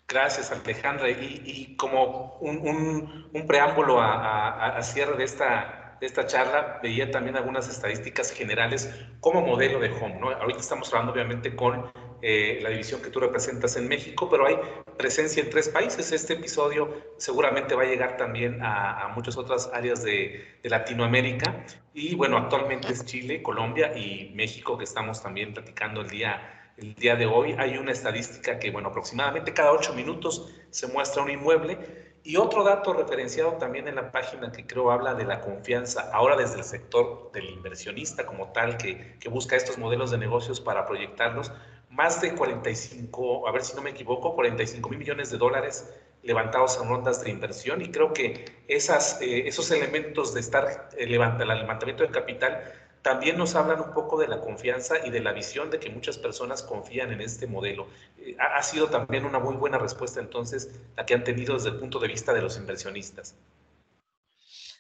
Gracias, 0.08 0.52
Alejandra. 0.52 1.10
Y, 1.10 1.76
como 1.76 2.38
un, 2.40 3.30
preámbulo 3.46 4.00
a, 4.02 4.82
cierre 4.82 5.18
de 5.18 5.26
esta, 5.26 5.98
de 6.00 6.08
esta 6.08 6.26
charla, 6.26 6.80
veía 6.82 7.12
también 7.12 7.36
algunas 7.36 7.68
estadísticas 7.68 8.32
generales 8.32 8.90
como 9.20 9.42
modelo 9.42 9.80
de 9.80 9.92
home. 9.92 10.16
¿no? 10.20 10.30
Ahorita 10.30 10.62
estamos 10.62 10.88
hablando 10.94 11.12
obviamente 11.12 11.56
con 11.56 11.92
eh, 12.22 12.60
la 12.64 12.70
división 12.70 13.02
que 13.02 13.12
tú 13.12 13.20
representas 13.20 13.76
en 13.78 13.88
México, 13.88 14.28
pero 14.30 14.48
hay 14.48 14.58
presencia 14.98 15.44
en 15.44 15.52
tres 15.52 15.70
países. 15.70 16.12
Este 16.12 16.34
episodio 16.34 16.90
seguramente 17.18 17.76
va 17.76 17.84
a 17.84 17.86
llegar 17.86 18.18
también 18.18 18.60
a, 18.64 19.12
muchas 19.14 19.38
otras 19.38 19.70
áreas 19.72 20.04
de, 20.04 20.58
Latinoamérica. 20.64 21.64
Y 21.94 22.16
bueno, 22.16 22.38
actualmente 22.38 22.92
es 22.92 23.06
Chile, 23.06 23.42
Colombia 23.42 23.96
y 23.96 24.32
México 24.36 24.78
que 24.78 24.84
estamos 24.84 25.22
también 25.22 25.54
platicando 25.54 26.02
el 26.02 26.10
día, 26.10 26.74
el 26.78 26.96
día 26.96 27.16
de 27.16 27.26
hoy. 27.26 27.56
Hay 27.58 27.78
una 27.78 27.92
estadística 27.92 28.60
que, 28.60 28.72
bueno, 28.72 28.90
aproximadamente 28.90 29.54
cada 29.54 29.72
ocho 29.72 29.94
minutos 29.94 30.54
se 30.72 30.88
muestra 30.88 31.22
un 31.22 31.30
inmueble. 31.30 31.78
Y 32.24 32.36
otro 32.36 32.64
dato 32.64 32.94
referenciado 32.94 33.54
también 33.54 33.88
en 33.88 33.96
la 33.96 34.12
página 34.12 34.52
que 34.52 34.68
creo 34.68 34.92
habla 34.92 35.14
de 35.14 35.24
la 35.24 35.40
confianza, 35.40 36.10
ahora 36.12 36.36
desde 36.36 36.58
el 36.58 36.64
sector 36.66 37.32
del 37.32 37.50
inversionista 37.50 38.26
como 38.26 38.52
tal, 38.52 38.76
que, 38.76 39.18
que 39.20 39.30
busca 39.30 39.56
estos 39.56 39.78
modelos 39.78 40.12
de 40.12 40.18
negocios 40.18 40.60
para 40.60 40.86
proyectarlos, 40.86 41.54
más 41.98 42.22
de 42.22 42.36
45, 42.36 43.48
a 43.48 43.52
ver 43.52 43.64
si 43.64 43.76
no 43.76 43.82
me 43.82 43.90
equivoco, 43.90 44.36
45 44.36 44.88
mil 44.90 45.00
millones 45.00 45.32
de 45.32 45.40
dólares 45.40 45.92
levantados 46.22 46.80
en 46.80 46.88
rondas 46.88 47.24
de 47.24 47.32
inversión 47.32 47.82
y 47.82 47.90
creo 47.90 48.14
que 48.14 48.46
esas, 48.68 49.20
eh, 49.20 49.48
esos 49.48 49.72
elementos 49.72 50.32
de 50.36 50.42
estar 50.42 50.92
eh, 50.96 51.06
el 51.06 51.12
levantamiento 51.12 52.04
de 52.04 52.10
capital 52.10 52.72
también 53.02 53.36
nos 53.36 53.56
hablan 53.56 53.82
un 53.82 53.94
poco 53.94 54.20
de 54.20 54.28
la 54.28 54.42
confianza 54.42 55.08
y 55.08 55.10
de 55.10 55.22
la 55.22 55.32
visión 55.32 55.72
de 55.72 55.80
que 55.80 55.90
muchas 55.90 56.20
personas 56.20 56.62
confían 56.62 57.12
en 57.12 57.22
este 57.22 57.48
modelo. 57.48 57.88
Eh, 58.20 58.38
ha, 58.40 58.62
sido 58.62 58.90
también 58.90 59.26
una 59.26 59.40
muy 59.40 59.56
buena 59.56 59.80
respuesta 59.80 60.20
entonces 60.20 60.70
la 60.96 61.04
que 61.04 61.16
han 61.16 61.24
tenido 61.24 61.56
desde 61.56 61.70
el 61.70 61.78
punto 61.78 61.98
de 61.98 62.10
vista 62.10 62.32
de 62.32 62.44
los 62.44 62.58
inversionistas. 62.58 63.36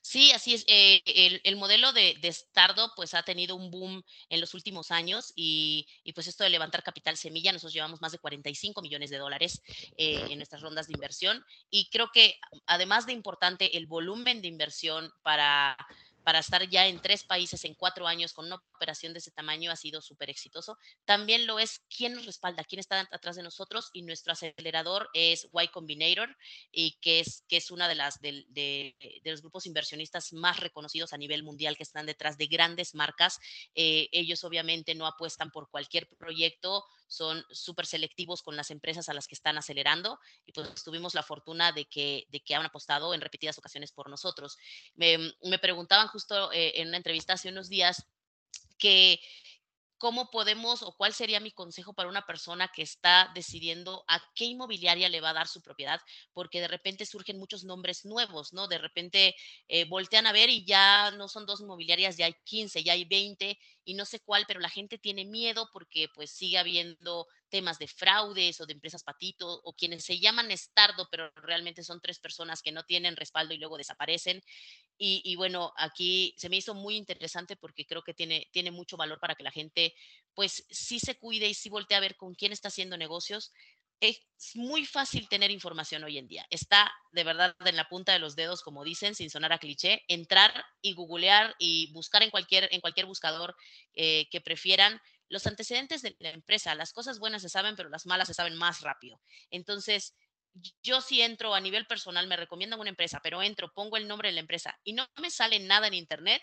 Sí, 0.07 0.31
así 0.31 0.53
es. 0.53 0.63
Eh, 0.67 1.41
el, 1.43 1.57
modelo 1.57 1.91
de, 1.91 2.15
de, 2.21 2.33
pues 2.95 3.13
ha 3.13 3.23
tenido 3.23 3.57
un 3.57 3.69
boom 3.69 4.01
en 4.29 4.39
los 4.39 4.53
últimos 4.53 4.89
años 4.89 5.33
y, 5.35 5.85
pues 6.15 6.27
esto 6.27 6.45
de 6.45 6.49
levantar 6.49 6.81
capital 6.81 7.17
semilla, 7.17 7.51
nosotros 7.51 7.73
llevamos 7.73 7.99
más 7.99 8.13
de 8.13 8.19
45 8.19 8.81
millones 8.81 9.09
de 9.09 9.17
dólares 9.17 9.61
eh, 9.97 10.25
en 10.29 10.37
nuestras 10.37 10.61
rondas 10.61 10.87
de 10.87 10.93
inversión 10.93 11.43
y 11.69 11.89
creo 11.89 12.09
que 12.13 12.39
además 12.67 13.05
de 13.05 13.11
importante 13.11 13.75
el 13.75 13.85
volumen 13.85 14.41
de 14.41 14.47
inversión 14.47 15.11
para 15.23 15.75
para 16.27 16.39
estar 16.39 16.67
ya 16.67 16.85
en 16.87 16.99
tres 16.99 17.23
países 17.23 17.63
en 17.63 17.73
cuatro 17.73 18.05
años 18.05 18.33
con 18.33 18.47
una 18.47 18.61
operación 18.75 19.13
de 19.13 19.19
ese 19.19 19.31
tamaño 19.31 19.71
ha 19.71 19.77
sido 19.77 20.01
súper 20.01 20.29
exitoso. 20.29 20.77
También 21.05 21.47
lo 21.47 21.57
es 21.57 21.79
quién 21.87 22.15
nos 22.15 22.25
respalda, 22.25 22.65
quién 22.65 22.81
está 22.81 23.07
atrás 23.13 23.37
de 23.37 23.43
nosotros 23.43 23.89
y 23.93 24.01
nuestro 24.01 24.33
acelerador 24.33 25.09
es 25.13 25.47
Y 25.53 25.69
Combinator 25.69 26.35
y 26.69 26.97
que 26.99 27.21
es, 27.21 27.45
que 27.47 27.55
es 27.55 27.71
una 27.71 27.87
de 27.87 27.95
las 27.95 28.19
de, 28.19 28.43
de, 28.49 28.97
los 29.23 29.39
grupos 29.39 29.67
inversionistas 29.67 30.33
más 30.33 30.59
reconocidos 30.59 31.13
a 31.13 31.17
nivel 31.17 31.43
mundial 31.43 31.77
que 31.77 31.83
están 31.83 32.05
detrás 32.05 32.37
de 32.37 32.47
grandes 32.47 32.93
marcas. 32.93 33.39
Eh, 33.73 34.09
ellos 34.11 34.43
obviamente 34.43 34.95
no 34.95 35.07
apuestan 35.07 35.49
por 35.49 35.69
cualquier 35.69 36.09
proyecto, 36.17 36.83
son 37.07 37.45
súper 37.49 37.85
selectivos 37.85 38.41
con 38.43 38.57
las 38.57 38.69
empresas 38.69 39.07
a 39.07 39.13
las 39.13 39.27
que 39.27 39.35
están 39.35 39.57
acelerando 39.57 40.19
y 40.45 40.51
pues 40.51 40.83
tuvimos 40.83 41.15
la 41.15 41.23
fortuna 41.23 41.71
de 41.71 41.85
que, 41.85 42.25
de 42.29 42.41
que 42.41 42.53
han 42.53 42.65
apostado 42.65 43.13
en 43.13 43.21
repetidas 43.21 43.57
ocasiones 43.57 43.93
por 43.93 44.09
nosotros. 44.09 44.57
Me, 44.95 45.33
me 45.43 45.57
preguntaban 45.57 46.09
justo 46.17 46.51
eh, 46.51 46.81
en 46.81 46.87
una 46.87 46.97
entrevista 46.97 47.33
hace 47.33 47.49
unos 47.49 47.69
días 47.69 48.07
que 48.79 49.19
¿cómo 49.99 50.31
podemos 50.31 50.81
o 50.81 50.95
cuál 50.95 51.13
sería 51.13 51.39
mi 51.39 51.51
consejo 51.51 51.93
para 51.93 52.09
una 52.09 52.25
persona 52.25 52.71
que 52.73 52.81
está 52.81 53.31
decidiendo 53.35 54.03
a 54.07 54.19
qué 54.33 54.45
inmobiliaria 54.45 55.09
le 55.09 55.21
va 55.21 55.29
a 55.29 55.33
dar 55.33 55.47
su 55.47 55.61
propiedad? 55.61 56.01
Porque 56.33 56.59
de 56.59 56.67
repente 56.67 57.05
surgen 57.05 57.37
muchos 57.37 57.63
nombres 57.63 58.03
nuevos, 58.03 58.51
¿no? 58.51 58.67
De 58.67 58.79
repente 58.79 59.35
eh, 59.67 59.85
voltean 59.85 60.25
a 60.25 60.31
ver 60.31 60.49
y 60.49 60.65
ya 60.65 61.11
no 61.11 61.27
son 61.27 61.45
dos 61.45 61.61
inmobiliarias, 61.61 62.17
ya 62.17 62.25
hay 62.25 62.35
15, 62.45 62.83
ya 62.83 62.93
hay 62.93 63.05
20 63.05 63.59
y 63.85 63.93
no 63.93 64.05
sé 64.05 64.19
cuál, 64.19 64.45
pero 64.47 64.59
la 64.59 64.69
gente 64.69 64.97
tiene 64.97 65.23
miedo 65.23 65.69
porque 65.71 66.07
pues 66.15 66.31
sigue 66.31 66.57
habiendo 66.57 67.27
temas 67.49 67.79
de 67.79 67.87
fraudes 67.87 68.59
o 68.61 68.65
de 68.65 68.73
empresas 68.73 69.03
patito 69.03 69.61
o 69.63 69.73
quienes 69.73 70.03
se 70.03 70.19
llaman 70.19 70.51
Estardo, 70.51 71.07
pero 71.09 71.31
realmente 71.35 71.83
son 71.83 72.01
tres 72.01 72.19
personas 72.19 72.61
que 72.61 72.71
no 72.71 72.83
tienen 72.83 73.15
respaldo 73.15 73.53
y 73.53 73.57
luego 73.57 73.77
desaparecen. 73.77 74.41
Y, 74.99 75.35
bueno, 75.35 75.73
aquí 75.77 76.33
se 76.37 76.49
me 76.49 76.57
hizo 76.57 76.73
muy 76.73 76.95
interesante 76.95 77.55
porque 77.55 77.85
creo 77.85 78.01
que 78.01 78.15
tiene, 78.15 78.47
tiene 78.51 78.71
mucho 78.71 78.97
valor 78.97 79.19
para 79.19 79.35
que 79.35 79.43
la 79.43 79.51
gente 79.51 79.93
pues 80.33 80.65
sí 80.69 80.99
se 80.99 81.17
cuide 81.17 81.47
y 81.47 81.53
sí 81.53 81.69
voltee 81.69 81.97
a 81.97 81.99
ver 81.99 82.15
con 82.15 82.33
quién 82.33 82.51
está 82.51 82.69
haciendo 82.69 82.97
negocios. 82.97 83.51
Es 83.99 84.19
muy 84.55 84.85
fácil 84.85 85.27
tener 85.27 85.49
información 85.49 86.03
hoy 86.03 86.19
en 86.19 86.27
día. 86.27 86.45
Está 86.51 86.91
de 87.11 87.23
verdad 87.23 87.55
en 87.65 87.75
la 87.75 87.87
punta 87.87 88.13
de 88.13 88.19
los 88.19 88.35
dedos, 88.35 88.61
como 88.61 88.83
dicen, 88.83 89.15
sin 89.15 89.31
sonar 89.31 89.53
a 89.53 89.57
cliché, 89.57 90.03
entrar 90.07 90.63
y 90.81 90.93
googlear 90.93 91.55
y 91.57 91.91
buscar 91.93 92.21
en 92.21 92.29
cualquier, 92.29 92.69
en 92.71 92.81
cualquier 92.81 93.07
buscador 93.07 93.55
eh, 93.93 94.27
que 94.29 94.39
prefieran 94.39 95.01
los 95.29 95.47
antecedentes 95.47 96.03
de 96.03 96.15
la 96.19 96.29
empresa. 96.29 96.75
Las 96.75 96.93
cosas 96.93 97.17
buenas 97.17 97.41
se 97.41 97.49
saben, 97.49 97.75
pero 97.75 97.89
las 97.89 98.05
malas 98.05 98.27
se 98.27 98.35
saben 98.35 98.55
más 98.55 98.81
rápido. 98.81 99.19
Entonces, 99.49 100.13
yo 100.83 101.01
si 101.01 101.21
entro 101.21 101.55
a 101.55 101.59
nivel 101.59 101.87
personal, 101.87 102.27
me 102.27 102.37
recomiendan 102.37 102.79
una 102.79 102.89
empresa, 102.89 103.19
pero 103.23 103.41
entro, 103.41 103.71
pongo 103.73 103.97
el 103.97 104.07
nombre 104.07 104.29
de 104.29 104.33
la 104.35 104.41
empresa 104.41 104.79
y 104.83 104.93
no 104.93 105.07
me 105.21 105.29
sale 105.31 105.59
nada 105.59 105.87
en 105.87 105.93
internet, 105.95 106.41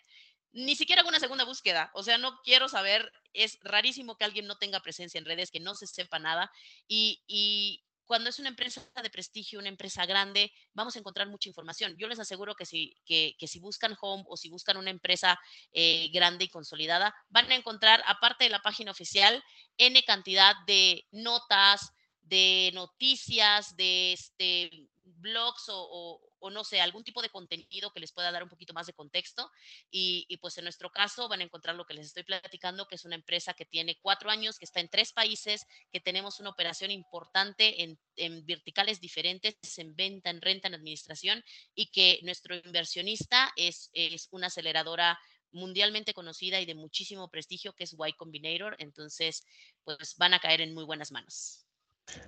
ni 0.55 0.77
siquiera 0.77 1.01
hago 1.01 1.09
una 1.09 1.21
segunda 1.21 1.45
búsqueda. 1.45 1.91
O 1.95 2.03
sea, 2.03 2.17
no 2.17 2.41
quiero 2.43 2.69
saber, 2.69 3.13
es 3.33 3.59
rarísimo 3.63 4.17
que 4.17 4.25
alguien 4.25 4.47
no 4.47 4.57
tenga 4.57 4.81
presencia 4.81 5.19
en 5.19 5.25
redes, 5.25 5.51
que 5.51 5.61
no 5.61 5.75
se 5.75 5.87
sepa 5.87 6.19
nada. 6.19 6.51
Y, 6.89 7.83
cuando 8.07 8.29
es 8.29 8.39
una 8.39 8.51
empresa 8.51 8.83
de 9.03 9.09
prestigio, 9.09 9.59
una 9.59 9.71
empresa 9.71 10.05
grande, 10.05 10.53
vamos 10.75 10.95
a 10.95 10.99
encontrar 10.99 11.27
mucha 11.27 11.49
información. 11.49 11.97
Yo 11.97 12.07
les 12.07 12.19
aseguro 12.19 12.55
que 12.55 12.67
si, 12.67 12.95
que, 13.07 13.35
si 13.47 13.59
buscan 13.61 13.97
Home 13.99 14.25
o 14.27 14.37
si 14.37 14.51
buscan 14.51 14.77
una 14.77 14.91
empresa 14.91 15.41
eh, 15.73 16.11
grande 16.13 16.45
y 16.45 16.51
consolidada, 16.51 17.15
van 17.31 17.51
a 17.51 17.55
encontrar, 17.55 18.05
aparte 18.07 18.45
de 18.45 18.51
la 18.51 18.61
página 18.61 18.91
oficial, 18.91 19.43
N 19.79 20.03
cantidad 20.03 20.55
de 20.67 21.07
notas, 21.13 21.93
de 22.21 22.73
noticias, 22.75 23.75
de 23.75 24.13
este, 24.13 24.87
blogs 25.25 25.65
o, 25.69 26.21
no 26.53 26.63
sé, 26.63 26.81
algún 26.81 27.03
tipo 27.03 27.21
de 27.23 27.31
contenido 27.31 27.91
que 27.91 27.99
les 27.99 28.13
pueda 28.13 28.31
dar 28.31 28.45
un 28.45 28.49
poquito 28.49 28.73
más 28.73 28.87
de 28.87 28.93
contexto. 28.93 29.51
Y, 29.91 30.37
pues 30.41 30.57
en 30.59 30.65
nuestro 30.65 30.91
caso 30.91 31.29
van 31.29 31.41
a 31.41 31.45
encontrar 31.45 31.75
lo 31.75 31.85
que 31.85 31.95
les 31.95 32.07
estoy 32.07 32.23
platicando, 32.23 32.87
que 32.87 32.95
es 32.95 33.05
una 33.05 33.17
empresa 33.17 33.55
que 33.55 33.65
tiene 33.65 33.99
cuatro 34.01 34.31
años, 34.31 34.59
que 34.59 34.67
está 34.67 34.81
en 34.81 34.89
tres 34.89 35.13
países, 35.13 35.67
que 35.91 36.01
tenemos 36.01 36.39
una 36.39 36.51
operación 36.51 36.91
importante 36.93 37.83
en, 37.83 37.99
verticales 38.47 39.01
diferentes, 39.01 39.57
en 39.79 39.97
venta, 39.97 40.31
en 40.31 40.41
renta, 40.41 40.69
en 40.69 40.75
administración, 40.75 41.43
y 41.75 41.91
que 41.91 42.21
nuestro 42.23 42.55
inversionista 42.55 43.53
es, 43.57 43.91
es 43.93 44.29
una 44.31 44.47
aceleradora 44.47 45.19
mundialmente 45.55 46.15
conocida 46.15 46.61
y 46.61 46.67
de 46.67 46.75
muchísimo 46.75 47.31
prestigio, 47.31 47.73
que 47.73 47.85
es 47.85 47.95
Y 47.95 48.13
Combinator. 48.15 48.77
Entonces, 48.79 49.45
pues 49.85 50.17
van 50.17 50.35
a 50.35 50.41
caer 50.41 50.61
en 50.61 50.75
muy 50.75 50.85
buenas 50.85 51.13
manos. 51.13 51.64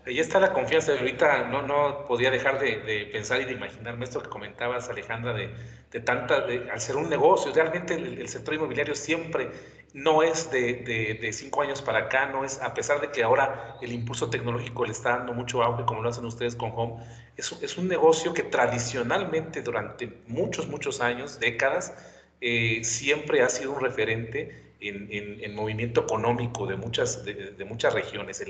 Ahí 0.06 0.20
está 0.20 0.38
la 0.38 0.52
confianza. 0.52 0.92
Ahorita 0.92 1.48
no, 1.48 1.62
no 1.62 2.06
podía 2.06 2.30
dejar 2.30 2.60
de, 2.60 3.08
pensar 3.12 3.40
y 3.40 3.44
de 3.44 3.52
imaginarme 3.52 4.04
esto 4.04 4.22
que 4.22 4.28
comentabas, 4.28 4.88
Alejandra, 4.88 5.32
de, 5.32 5.50
de 5.90 6.00
tanta, 6.00 6.42
de, 6.42 6.70
al 6.70 6.80
ser 6.80 6.96
un 6.96 7.10
negocio, 7.10 7.52
realmente 7.52 7.94
el, 7.94 8.28
sector 8.28 8.54
inmobiliario 8.54 8.94
siempre 8.94 9.50
no 9.94 10.22
es 10.22 10.50
de, 10.50 11.18
de, 11.20 11.32
cinco 11.32 11.62
años 11.62 11.82
para 11.82 12.00
acá, 12.00 12.26
no 12.26 12.44
es, 12.44 12.60
a 12.62 12.72
pesar 12.72 13.00
de 13.00 13.10
que 13.10 13.24
ahora 13.24 13.76
el 13.82 13.92
impulso 13.92 14.30
tecnológico 14.30 14.84
le 14.84 14.92
está 14.92 15.16
dando 15.16 15.32
mucho 15.32 15.62
auge, 15.62 15.84
como 15.84 16.02
lo 16.02 16.10
hacen 16.10 16.24
ustedes 16.24 16.54
con 16.54 16.70
Home, 16.74 17.02
es, 17.36 17.50
es 17.62 17.76
un 17.76 17.88
negocio 17.88 18.32
que 18.32 18.42
tradicionalmente 18.44 19.62
durante 19.62 20.22
muchos, 20.28 20.68
muchos 20.68 21.00
años, 21.00 21.40
décadas, 21.40 21.94
eh, 22.40 22.84
siempre 22.84 23.42
ha 23.42 23.48
sido 23.48 23.72
un 23.72 23.80
referente 23.80 24.65
en, 24.80 25.54
movimiento 25.54 26.02
económico 26.02 26.66
de 26.66 26.76
muchas, 26.76 27.24
de, 27.24 27.64
muchas 27.64 27.94
regiones, 27.94 28.42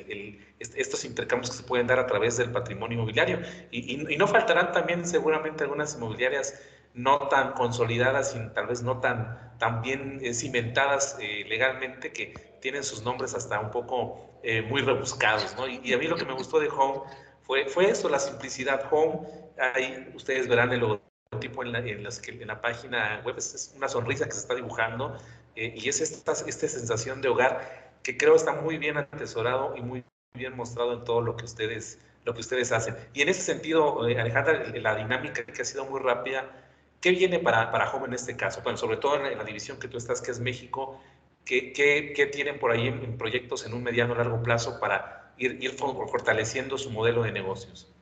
estos 0.58 1.04
intercambios 1.04 1.50
que 1.50 1.56
se 1.58 1.62
pueden 1.62 1.86
dar 1.86 1.98
a 1.98 2.06
través 2.06 2.36
del 2.36 2.50
patrimonio 2.50 2.96
inmobiliario. 2.96 3.40
Y, 3.70 4.16
no 4.16 4.26
faltarán 4.26 4.72
también 4.72 5.06
seguramente 5.06 5.64
algunas 5.64 5.94
inmobiliarias 5.94 6.60
no 6.94 7.28
tan 7.28 7.52
consolidadas 7.52 8.34
y 8.34 8.54
tal 8.54 8.68
vez 8.68 8.82
no 8.82 9.00
tan, 9.00 9.52
tan 9.58 9.82
bien 9.82 10.18
eh, 10.22 10.32
cimentadas 10.32 11.18
eh, 11.20 11.44
legalmente 11.46 12.10
que 12.10 12.32
tienen 12.60 12.82
sus 12.82 13.02
nombres 13.02 13.34
hasta 13.34 13.60
un 13.60 13.70
poco 13.70 14.40
eh, 14.42 14.62
muy 14.62 14.80
rebuscados. 14.80 15.54
¿no? 15.56 15.68
Y, 15.68 15.92
a 15.92 15.98
mí 15.98 16.06
lo 16.06 16.16
que 16.16 16.24
me 16.24 16.32
gustó 16.32 16.58
de 16.58 16.68
Home 16.68 17.02
fue, 17.42 17.66
fue 17.66 17.90
eso, 17.90 18.08
la 18.08 18.18
simplicidad. 18.18 18.88
Home, 18.90 19.28
ahí 19.74 20.10
ustedes 20.14 20.48
verán 20.48 20.72
el 20.72 20.80
logotipo 20.80 21.62
en 21.62 21.72
la, 21.72 21.80
en, 21.80 22.06
en 22.06 22.46
la 22.46 22.60
página 22.62 23.20
web, 23.24 23.36
es 23.36 23.74
una 23.76 23.88
sonrisa 23.88 24.24
que 24.24 24.32
se 24.32 24.40
está 24.40 24.54
dibujando 24.54 25.18
eh, 25.56 25.74
y 25.74 25.88
es 25.88 26.00
esta, 26.00 26.32
esta 26.32 26.68
sensación 26.68 27.22
de 27.22 27.28
hogar 27.28 27.98
que 28.02 28.16
creo 28.16 28.36
está 28.36 28.52
muy 28.52 28.78
bien 28.78 28.98
atesorado 28.98 29.74
y 29.76 29.80
muy 29.80 30.04
bien 30.34 30.54
mostrado 30.54 30.92
en 30.92 31.04
todo 31.04 31.22
lo 31.22 31.36
que 31.36 31.44
ustedes, 31.44 31.98
lo 32.24 32.34
que 32.34 32.40
ustedes 32.40 32.70
hacen. 32.72 32.94
Y 33.14 33.22
en 33.22 33.28
ese 33.28 33.40
sentido, 33.40 34.06
eh, 34.06 34.20
Alejandra, 34.20 34.66
la 34.80 34.94
dinámica 34.94 35.44
que 35.44 35.62
ha 35.62 35.64
sido 35.64 35.86
muy 35.86 36.00
rápida, 36.00 36.44
¿qué 37.00 37.10
viene 37.10 37.38
para, 37.38 37.72
para 37.72 37.90
Home 37.90 38.06
en 38.06 38.14
este 38.14 38.36
caso? 38.36 38.60
Bueno, 38.62 38.78
sobre 38.78 38.98
todo 38.98 39.16
en 39.16 39.36
la, 39.36 39.44
división 39.44 39.78
que 39.80 39.88
tú 39.88 39.96
estás, 39.96 40.20
que 40.20 40.30
es 40.30 40.40
México, 40.40 41.00
¿qué, 41.44 41.72
qué, 41.72 42.26
tienen 42.26 42.58
por 42.58 42.70
ahí 42.70 42.88
en, 42.88 43.16
proyectos 43.16 43.66
en 43.66 43.74
un 43.74 43.82
mediano 43.82 44.12
o 44.12 44.16
largo 44.16 44.42
plazo 44.42 44.78
para 44.78 45.32
ir, 45.38 45.58
ir 45.62 45.72
fortaleciendo 45.72 46.78
su 46.78 46.90
modelo 46.90 47.22
de 47.22 47.32
negocios? 47.32 47.95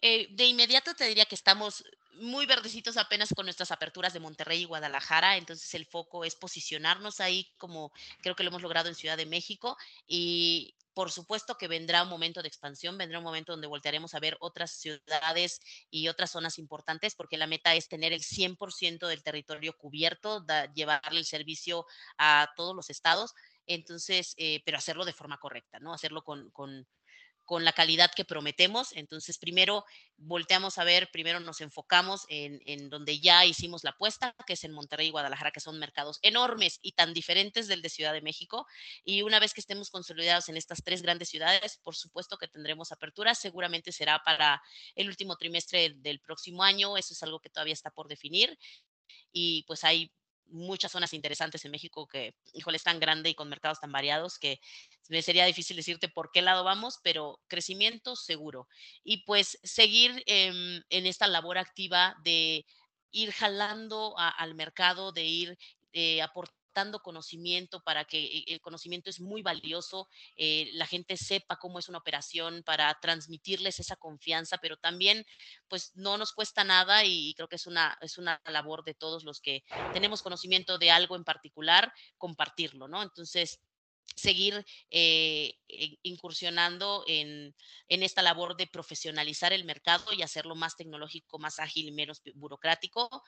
Eh, 0.00 0.28
de 0.30 0.44
inmediato 0.46 0.94
te 0.94 1.06
diría 1.06 1.24
que 1.24 1.34
estamos 1.34 1.84
muy 2.20 2.46
verdecitos 2.46 2.96
apenas 2.96 3.32
con 3.34 3.46
nuestras 3.46 3.70
aperturas 3.70 4.12
de 4.12 4.20
Monterrey 4.20 4.62
y 4.62 4.64
Guadalajara, 4.64 5.36
entonces 5.36 5.72
el 5.74 5.86
foco 5.86 6.24
es 6.24 6.34
posicionarnos 6.34 7.20
ahí 7.20 7.52
como 7.58 7.92
creo 8.20 8.34
que 8.34 8.42
lo 8.42 8.50
hemos 8.50 8.62
logrado 8.62 8.88
en 8.88 8.94
Ciudad 8.94 9.16
de 9.16 9.26
México 9.26 9.76
y 10.06 10.74
por 10.94 11.12
supuesto 11.12 11.56
que 11.56 11.68
vendrá 11.68 12.02
un 12.02 12.08
momento 12.08 12.42
de 12.42 12.48
expansión, 12.48 12.98
vendrá 12.98 13.18
un 13.18 13.24
momento 13.24 13.52
donde 13.52 13.68
voltearemos 13.68 14.14
a 14.14 14.20
ver 14.20 14.36
otras 14.40 14.72
ciudades 14.72 15.60
y 15.90 16.08
otras 16.08 16.32
zonas 16.32 16.58
importantes, 16.58 17.14
porque 17.14 17.36
la 17.36 17.46
meta 17.46 17.72
es 17.76 17.88
tener 17.88 18.12
el 18.12 18.22
100% 18.22 19.06
del 19.06 19.22
territorio 19.22 19.76
cubierto, 19.76 20.44
llevarle 20.74 21.20
el 21.20 21.24
servicio 21.24 21.86
a 22.18 22.48
todos 22.56 22.74
los 22.74 22.90
estados, 22.90 23.32
entonces, 23.68 24.34
eh, 24.38 24.60
pero 24.64 24.78
hacerlo 24.78 25.04
de 25.04 25.12
forma 25.12 25.38
correcta, 25.38 25.78
¿no? 25.78 25.94
Hacerlo 25.94 26.24
con 26.24 26.50
la 27.56 27.72
calidad 27.72 28.10
que 28.14 28.26
prometemos. 28.26 28.92
Entonces, 28.92 29.38
primero 29.38 29.84
volteamos 30.18 30.76
a 30.76 30.84
ver, 30.84 31.10
primero 31.10 31.40
nos 31.40 31.62
enfocamos 31.62 32.26
en, 32.28 32.90
donde 32.90 33.20
ya 33.20 33.46
hicimos 33.46 33.84
la 33.84 33.90
apuesta, 33.90 34.34
que 34.46 34.52
es 34.52 34.64
en 34.64 34.72
Monterrey 34.72 35.08
y 35.08 35.10
Guadalajara, 35.10 35.50
que 35.50 35.60
son 35.60 35.78
mercados 35.78 36.18
enormes 36.22 36.78
y 36.82 36.92
tan 36.92 37.14
diferentes 37.14 37.68
del 37.68 37.80
de 37.80 37.88
Ciudad 37.88 38.12
de 38.12 38.20
México. 38.20 38.66
Y 39.04 39.22
una 39.22 39.40
vez 39.40 39.54
que 39.54 39.60
estemos 39.60 39.90
consolidados 39.90 40.48
en 40.48 40.56
estas 40.58 40.82
tres 40.84 41.00
grandes 41.00 41.30
ciudades, 41.30 41.78
por 41.82 41.96
supuesto 41.96 42.36
que 42.36 42.48
tendremos 42.48 42.92
apertura. 42.92 43.34
Seguramente 43.34 43.92
será 43.92 44.22
para 44.24 44.60
el 44.94 45.08
último 45.08 45.36
trimestre 45.36 45.94
del 45.96 46.20
próximo 46.20 46.62
año. 46.62 46.96
Eso 46.98 47.14
es 47.14 47.22
algo 47.22 47.40
que 47.40 47.48
todavía 47.48 47.74
está 47.74 47.90
por 47.90 48.08
definir. 48.08 48.58
Y 49.32 49.64
pues 49.66 49.84
hay 49.84 50.12
muchas 50.48 50.92
zonas 50.92 51.12
interesantes 51.12 51.64
en 51.64 51.70
México 51.70 52.06
que, 52.06 52.34
híjole, 52.52 52.76
es 52.76 52.82
tan 52.82 53.00
grande 53.00 53.30
y 53.30 53.34
con 53.34 53.48
mercados 53.48 53.80
tan 53.80 53.92
variados 53.92 54.38
que 54.38 54.60
me 55.08 55.22
sería 55.22 55.44
difícil 55.46 55.76
decirte 55.76 56.08
por 56.08 56.30
qué 56.32 56.42
lado 56.42 56.64
vamos, 56.64 56.98
pero 57.02 57.40
crecimiento 57.46 58.16
seguro. 58.16 58.68
Y 59.04 59.24
pues 59.24 59.58
seguir 59.62 60.22
en 60.26 60.82
esta 60.90 61.26
labor 61.26 61.58
activa 61.58 62.14
de 62.22 62.66
ir 63.10 63.32
jalando 63.32 64.14
al 64.18 64.54
mercado, 64.54 65.12
de 65.12 65.24
ir 65.24 65.58
eh, 65.92 66.20
aportando 66.22 66.57
dando 66.74 67.00
conocimiento 67.00 67.82
para 67.82 68.04
que 68.04 68.24
eh, 68.24 68.44
el 68.48 68.60
conocimiento 68.60 69.10
es 69.10 69.20
muy 69.20 69.42
valioso, 69.42 70.08
eh, 70.36 70.70
la 70.74 70.86
gente 70.86 71.16
sepa 71.16 71.56
cómo 71.56 71.78
es 71.78 71.88
una 71.88 71.98
operación 71.98 72.62
para 72.64 72.96
transmitirles 73.00 73.80
esa 73.80 73.96
confianza, 73.96 74.58
pero 74.58 74.76
también 74.76 75.24
pues 75.68 75.92
no 75.96 76.16
nos 76.18 76.32
cuesta 76.32 76.64
nada 76.64 77.04
y 77.04 77.34
creo 77.34 77.48
que 77.48 77.56
es 77.56 77.66
una, 77.66 77.96
es 78.00 78.18
una 78.18 78.40
labor 78.46 78.84
de 78.84 78.94
todos 78.94 79.24
los 79.24 79.40
que 79.40 79.64
tenemos 79.92 80.22
conocimiento 80.22 80.78
de 80.78 80.90
algo 80.90 81.16
en 81.16 81.24
particular, 81.24 81.92
compartirlo, 82.16 82.88
¿no? 82.88 83.02
Entonces, 83.02 83.60
seguir 84.16 84.64
eh, 84.90 85.54
incursionando 86.02 87.04
en, 87.06 87.54
en, 87.88 88.02
esta 88.02 88.22
labor 88.22 88.56
de 88.56 88.66
profesionalizar 88.66 89.52
el 89.52 89.64
mercado 89.64 90.12
y 90.12 90.22
hacerlo 90.22 90.54
más 90.54 90.76
tecnológico, 90.76 91.38
más 91.38 91.58
ágil 91.58 91.88
y 91.88 91.92
menos 91.92 92.22
burocrático 92.34 93.22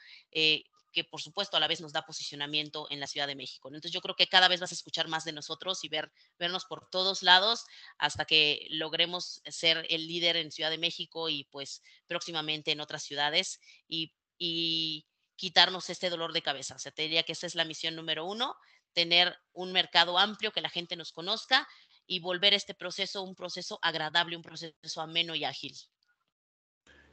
que 0.93 1.05
por 1.05 1.21
supuesto 1.21 1.57
a 1.57 1.61
la 1.61 1.69
vez 1.69 1.81
nos 1.81 1.93
da 1.93 2.05
posicionamiento 2.07 2.87
en 2.91 3.01
la 3.01 3.07
Ciudad 3.07 3.27
de 3.27 3.37
México. 3.37 3.69
Entonces 3.69 3.93
yo 3.93 4.01
creo 4.01 4.17
que 4.17 4.27
cada 4.27 4.49
vez 4.49 4.61
vas 4.61 4.73
a 4.73 4.75
escuchar 4.75 5.09
más 5.09 5.25
de 5.25 5.33
nosotros 5.33 5.85
y 5.85 5.89
ver, 5.89 6.13
vernos 6.39 6.65
por 6.65 6.89
todos 6.91 7.23
lados 7.23 7.65
hasta 7.99 8.25
que 8.25 8.67
logremos 8.71 9.43
ser 9.47 9.87
el 9.89 10.07
líder 10.07 10.37
en 10.37 10.51
Ciudad 10.51 10.71
de 10.71 10.79
México 10.79 11.29
y 11.29 11.45
pues 11.45 11.83
próximamente 12.07 12.73
en 12.73 12.81
otras 12.81 13.03
ciudades 13.03 13.61
y, 13.89 14.13
y 14.39 15.07
quitarnos 15.37 15.89
este 15.91 16.11
dolor 16.11 16.33
de 16.33 16.43
cabeza. 16.43 16.75
O 16.75 16.79
sea, 16.79 16.93
te 16.93 17.03
diría 17.03 17.23
que 17.23 17.33
esa 17.33 17.47
es 17.47 17.55
la 17.55 17.65
misión 17.65 17.97
número 17.97 18.25
uno, 18.25 18.57
tener 18.93 19.39
un 19.53 19.73
mercado 19.73 20.19
amplio, 20.19 20.53
que 20.53 20.61
la 20.61 20.69
gente 20.69 20.97
nos 20.97 21.13
conozca 21.13 21.67
y 22.07 22.19
volver 22.19 22.55
este 22.55 22.75
proceso 22.75 23.23
un 23.23 23.37
proceso 23.37 23.79
agradable, 23.83 24.37
un 24.37 24.43
proceso 24.43 25.01
ameno 25.01 25.35
y 25.35 25.45
ágil. 25.45 25.77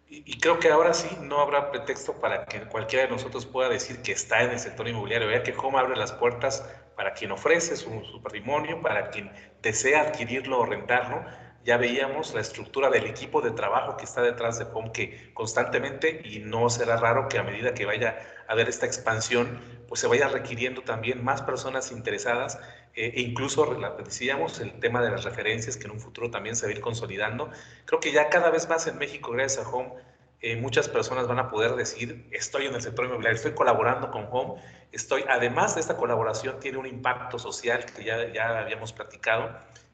Y, 0.09 0.39
creo 0.39 0.57
que 0.59 0.69
ahora 0.69 0.93
sí 0.93 1.09
no 1.21 1.41
habrá 1.41 1.69
pretexto 1.69 2.13
para 2.21 2.45
que 2.45 2.61
cualquiera 2.61 3.05
de 3.05 3.11
nosotros 3.11 3.45
pueda 3.45 3.67
decir 3.67 4.01
que 4.01 4.13
está 4.13 4.41
en 4.41 4.51
el 4.51 4.59
sector 4.59 4.87
inmobiliario. 4.87 5.27
Vea 5.27 5.43
que 5.43 5.53
Home 5.57 5.77
abre 5.77 5.97
las 5.97 6.13
puertas 6.13 6.63
para 6.95 7.13
quien 7.13 7.31
ofrece 7.31 7.75
su, 7.75 8.21
patrimonio, 8.23 8.81
para 8.81 9.09
quien 9.09 9.31
desea 9.61 10.03
adquirirlo 10.03 10.59
o 10.59 10.65
rentarlo. 10.65 11.25
Ya 11.65 11.75
veíamos 11.75 12.33
la 12.33 12.39
estructura 12.39 12.89
del 12.89 13.05
equipo 13.05 13.41
de 13.41 13.51
trabajo 13.51 13.97
que 13.97 14.05
está 14.05 14.21
detrás 14.21 14.57
de 14.59 14.65
Home, 14.73 14.93
que 14.93 15.33
constantemente, 15.33 16.21
y 16.23 16.39
no 16.39 16.69
será 16.69 16.95
raro 16.95 17.27
que 17.27 17.37
a 17.37 17.43
medida 17.43 17.73
que 17.73 17.85
vaya 17.85 18.17
haber 18.47 18.69
esta 18.69 18.85
expansión, 18.85 19.59
pues 19.87 20.01
se 20.01 20.07
vaya 20.07 20.27
requiriendo 20.27 20.81
también 20.81 21.23
más 21.23 21.41
personas 21.41 21.91
interesadas 21.91 22.59
eh, 22.95 23.13
e 23.15 23.21
incluso, 23.21 23.77
decíamos, 24.03 24.59
el 24.59 24.79
tema 24.79 25.01
de 25.01 25.11
las 25.11 25.23
referencias 25.23 25.77
que 25.77 25.85
en 25.85 25.91
un 25.91 25.99
futuro 25.99 26.31
también 26.31 26.55
se 26.55 26.65
va 26.65 26.71
a 26.71 26.75
ir 26.75 26.81
consolidando. 26.81 27.49
Creo 27.85 27.99
que 27.99 28.11
ya 28.11 28.29
cada 28.29 28.49
vez 28.49 28.67
más 28.67 28.87
en 28.87 28.97
México, 28.97 29.31
gracias 29.31 29.65
a 29.65 29.69
Home, 29.69 29.93
eh, 30.39 30.55
muchas 30.55 30.87
personas 30.87 31.27
van 31.27 31.39
a 31.39 31.49
poder 31.49 31.75
decir, 31.75 32.27
estoy 32.31 32.67
en 32.67 32.75
el 32.75 32.81
sector 32.81 33.05
inmobiliario, 33.05 33.37
estoy 33.37 33.53
colaborando 33.53 34.11
con 34.11 34.27
Home, 34.31 34.61
estoy, 34.91 35.25
además 35.27 35.75
de 35.75 35.81
esta 35.81 35.97
colaboración, 35.97 36.59
tiene 36.59 36.77
un 36.77 36.85
impacto 36.85 37.39
social 37.39 37.85
que 37.85 38.03
ya, 38.03 38.31
ya 38.31 38.59
habíamos 38.59 38.93
platicado 38.93 39.49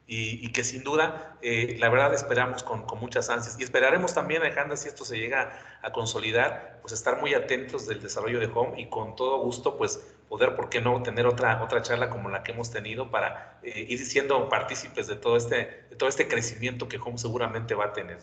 y, 0.06 0.52
que 0.52 0.64
sin 0.64 0.84
duda, 0.84 1.38
eh, 1.40 1.76
la 1.78 1.88
verdad, 1.88 2.12
esperamos 2.12 2.62
con, 2.62 2.84
muchas 3.00 3.30
ansias. 3.30 3.58
Y 3.58 3.62
esperaremos 3.62 4.12
también, 4.12 4.42
Alejandra, 4.42 4.76
si 4.76 4.88
esto 4.88 5.04
se 5.04 5.18
llega 5.18 5.58
a 5.82 5.92
consolidar, 5.92 6.78
pues 6.82 6.92
estar 6.92 7.20
muy 7.20 7.32
atentos 7.32 7.86
del 7.86 8.02
desarrollo 8.02 8.38
de 8.38 8.46
Home 8.54 8.80
y 8.80 8.88
con 8.90 9.16
todo 9.16 9.38
gusto, 9.38 9.78
pues 9.78 10.00
poder, 10.28 10.56
¿por 10.56 10.68
qué 10.68 10.80
no?, 10.80 11.02
tener 11.02 11.26
otra, 11.26 11.62
otra 11.62 11.80
charla 11.80 12.10
como 12.10 12.28
la 12.28 12.42
que 12.42 12.52
hemos 12.52 12.70
tenido 12.70 13.10
para 13.10 13.58
eh, 13.62 13.86
ir 13.88 13.98
siendo 14.04 14.48
partícipes 14.48 15.06
de 15.06 15.16
todo, 15.16 15.36
este, 15.36 15.86
de 15.88 15.96
todo 15.96 16.08
este 16.08 16.28
crecimiento 16.28 16.88
que 16.88 16.98
Home 16.98 17.18
seguramente 17.18 17.74
va 17.74 17.86
a 17.86 17.92
tener. 17.92 18.18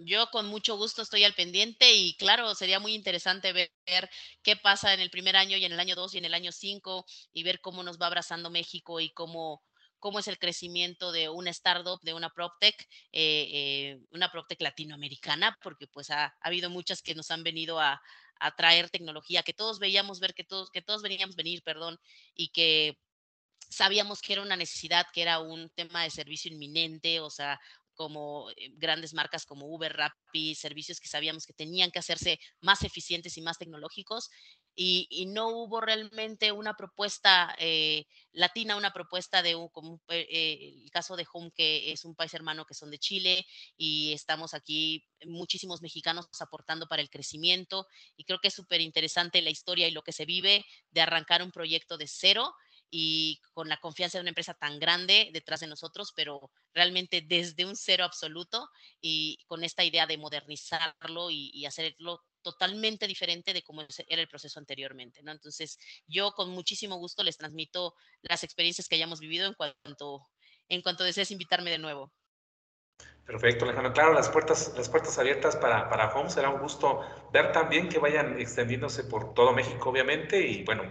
Yo 0.00 0.28
con 0.30 0.46
mucho 0.46 0.76
gusto 0.76 1.02
estoy 1.02 1.24
al 1.24 1.34
pendiente 1.34 1.94
y 1.94 2.14
claro, 2.14 2.54
sería 2.54 2.80
muy 2.80 2.94
interesante 2.94 3.52
ver, 3.52 3.70
qué 4.42 4.56
pasa 4.56 4.92
en 4.92 5.00
el 5.00 5.10
primer 5.10 5.36
año 5.36 5.56
y 5.56 5.64
en 5.64 5.72
el 5.72 5.80
año 5.80 5.94
dos 5.94 6.14
y 6.14 6.18
en 6.18 6.24
el 6.24 6.34
año 6.34 6.52
cinco 6.52 7.06
y 7.32 7.42
ver 7.42 7.60
cómo 7.60 7.82
nos 7.82 7.98
va 7.98 8.06
abrazando 8.06 8.50
México 8.50 9.00
y 9.00 9.10
cómo, 9.10 9.62
cómo 9.98 10.18
es 10.18 10.28
el 10.28 10.38
crecimiento 10.38 11.12
de 11.12 11.28
una 11.28 11.50
startup, 11.50 12.00
de 12.02 12.14
una 12.14 12.30
PropTech, 12.30 12.80
eh, 13.12 13.48
eh, 13.52 13.98
una 14.10 14.30
PropTech 14.30 14.60
latinoamericana, 14.60 15.56
porque 15.62 15.86
pues 15.86 16.10
ha, 16.10 16.26
ha, 16.26 16.34
habido 16.40 16.70
muchas 16.70 17.02
que 17.02 17.14
nos 17.14 17.30
han 17.30 17.42
venido 17.42 17.80
a, 17.80 18.00
a, 18.38 18.56
traer 18.56 18.90
tecnología, 18.90 19.42
que 19.42 19.54
todos 19.54 19.78
veíamos 19.78 20.20
ver, 20.20 20.34
que 20.34 20.44
todos, 20.44 20.70
que 20.70 20.82
todos 20.82 21.02
veníamos 21.02 21.36
venir, 21.36 21.62
perdón, 21.62 21.98
y 22.34 22.48
que 22.48 22.98
sabíamos 23.68 24.20
que 24.20 24.34
era 24.34 24.42
una 24.42 24.56
necesidad, 24.56 25.06
que 25.12 25.22
era 25.22 25.40
un 25.40 25.70
tema 25.70 26.02
de 26.02 26.10
servicio 26.10 26.52
inminente, 26.52 27.20
o 27.20 27.30
sea, 27.30 27.58
como 27.96 28.50
eh, 28.50 28.70
grandes 28.74 29.14
marcas 29.14 29.44
como 29.44 29.66
Uber, 29.66 29.92
Rappi, 29.96 30.54
servicios 30.54 31.00
que 31.00 31.08
sabíamos 31.08 31.46
que 31.46 31.52
tenían 31.52 31.90
que 31.90 31.98
hacerse 31.98 32.38
más 32.60 32.84
eficientes 32.84 33.36
y 33.36 33.42
más 33.42 33.58
tecnológicos. 33.58 34.30
Y, 34.78 35.26
no 35.28 35.48
hubo 35.48 35.80
realmente 35.80 36.52
una 36.52 36.74
propuesta 36.74 37.56
eh, 37.58 38.04
latina, 38.32 38.76
una 38.76 38.92
propuesta 38.92 39.42
de 39.42 39.56
un, 39.56 39.68
como 39.70 40.00
eh, 40.08 40.74
el 40.84 40.90
caso 40.90 41.16
de 41.16 41.26
Home, 41.32 41.50
que 41.54 41.92
es 41.92 42.04
un 42.04 42.14
país 42.14 42.34
hermano 42.34 42.66
que 42.66 42.74
son 42.74 42.90
de 42.90 42.98
Chile 42.98 43.46
y 43.76 44.12
estamos 44.12 44.52
aquí 44.52 45.04
muchísimos 45.24 45.80
mexicanos 45.80 46.28
aportando 46.40 46.86
para 46.86 47.00
el 47.00 47.08
crecimiento 47.08 47.86
y 48.16 48.24
creo 48.24 48.38
que 48.38 48.48
es 48.48 48.54
súper 48.54 48.82
interesante 48.82 49.40
la 49.40 49.50
historia 49.50 49.88
y 49.88 49.92
lo 49.92 50.02
que 50.02 50.12
se 50.12 50.26
vive 50.26 50.64
de 50.90 51.00
arrancar 51.00 51.42
un 51.42 51.52
proyecto 51.52 51.96
de 51.96 52.06
cero 52.06 52.54
y 52.90 53.40
con 53.52 53.68
la 53.68 53.78
confianza 53.78 54.18
de 54.18 54.22
una 54.22 54.30
empresa 54.30 54.54
tan 54.54 54.78
grande 54.78 55.30
detrás 55.32 55.60
de 55.60 55.66
nosotros, 55.66 56.12
pero 56.14 56.50
realmente 56.72 57.22
desde 57.26 57.64
un 57.64 57.76
cero 57.76 58.04
absoluto 58.04 58.68
y 59.00 59.38
con 59.46 59.64
esta 59.64 59.84
idea 59.84 60.06
de 60.06 60.18
modernizarlo 60.18 61.30
y, 61.30 61.64
hacerlo 61.66 62.22
totalmente 62.42 63.08
diferente 63.08 63.52
de 63.52 63.62
cómo 63.62 63.84
era 64.06 64.22
el 64.22 64.28
proceso 64.28 64.60
anteriormente, 64.60 65.20
¿no? 65.22 65.32
Entonces, 65.32 65.78
yo 66.06 66.30
con 66.30 66.50
muchísimo 66.50 66.96
gusto 66.96 67.24
les 67.24 67.36
transmito 67.36 67.94
las 68.22 68.44
experiencias 68.44 68.86
que 68.86 68.94
hayamos 68.94 69.18
vivido 69.18 69.48
en 69.48 69.54
cuanto, 69.54 70.28
en 70.68 70.82
cuanto 70.82 71.02
desees 71.02 71.32
invitarme 71.32 71.70
de 71.70 71.78
nuevo. 71.78 72.12
Perfecto, 73.26 73.64
Alejandro. 73.64 73.92
Claro, 73.92 74.12
las 74.12 74.28
puertas, 74.28 74.72
las 74.76 74.88
puertas 74.88 75.18
abiertas 75.18 75.56
para, 75.56 75.88
para 75.88 76.14
Home. 76.14 76.30
Será 76.30 76.48
un 76.50 76.60
gusto 76.60 77.00
ver 77.32 77.50
también 77.50 77.88
que 77.88 77.98
vayan 77.98 78.38
extendiéndose 78.38 79.02
por 79.02 79.34
todo 79.34 79.52
México, 79.52 79.90
obviamente, 79.90 80.46
y 80.46 80.62
bueno, 80.62 80.84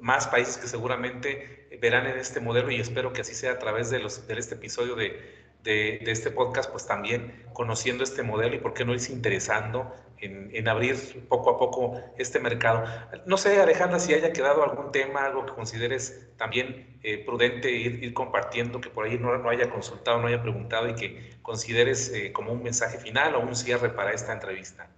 más 0.00 0.26
países 0.28 0.56
que 0.56 0.66
seguramente 0.66 1.60
verán 1.80 2.06
en 2.06 2.18
este 2.18 2.40
modelo 2.40 2.70
y 2.70 2.80
espero 2.80 3.12
que 3.12 3.20
así 3.22 3.34
sea 3.34 3.52
a 3.52 3.58
través 3.58 3.90
de, 3.90 3.98
los, 3.98 4.26
de 4.26 4.38
este 4.38 4.54
episodio 4.54 4.94
de, 4.96 5.38
este 5.62 6.30
podcast, 6.30 6.70
pues 6.70 6.86
también 6.86 7.44
conociendo 7.52 8.02
este 8.02 8.22
modelo 8.22 8.54
y 8.56 8.58
por 8.58 8.72
qué 8.72 8.84
no 8.84 8.94
irse 8.94 9.12
interesando 9.12 9.94
en, 10.18 10.68
abrir 10.68 10.96
poco 11.28 11.50
a 11.50 11.58
poco 11.58 12.00
este 12.18 12.40
mercado. 12.40 12.84
No 13.26 13.36
sé, 13.36 13.60
Alejandra, 13.60 13.98
si 14.00 14.14
haya 14.14 14.32
quedado 14.32 14.62
algún 14.62 14.90
tema, 14.90 15.26
algo 15.26 15.44
que 15.44 15.52
consideres 15.52 16.28
también 16.36 16.98
eh, 17.02 17.24
prudente 17.24 17.70
ir, 17.70 18.12
compartiendo, 18.14 18.80
que 18.80 18.90
por 18.90 19.06
ahí 19.06 19.18
no, 19.18 19.36
no, 19.36 19.48
haya 19.48 19.70
consultado, 19.70 20.18
no 20.18 20.28
haya 20.28 20.42
preguntado 20.42 20.88
y 20.88 20.94
que 20.94 21.30
consideres 21.42 22.10
eh, 22.12 22.32
como 22.32 22.52
un 22.52 22.62
mensaje 22.62 22.98
final 22.98 23.34
o 23.34 23.40
un 23.40 23.54
cierre 23.54 23.90
para 23.90 24.12
esta 24.12 24.32
entrevista. 24.32 24.89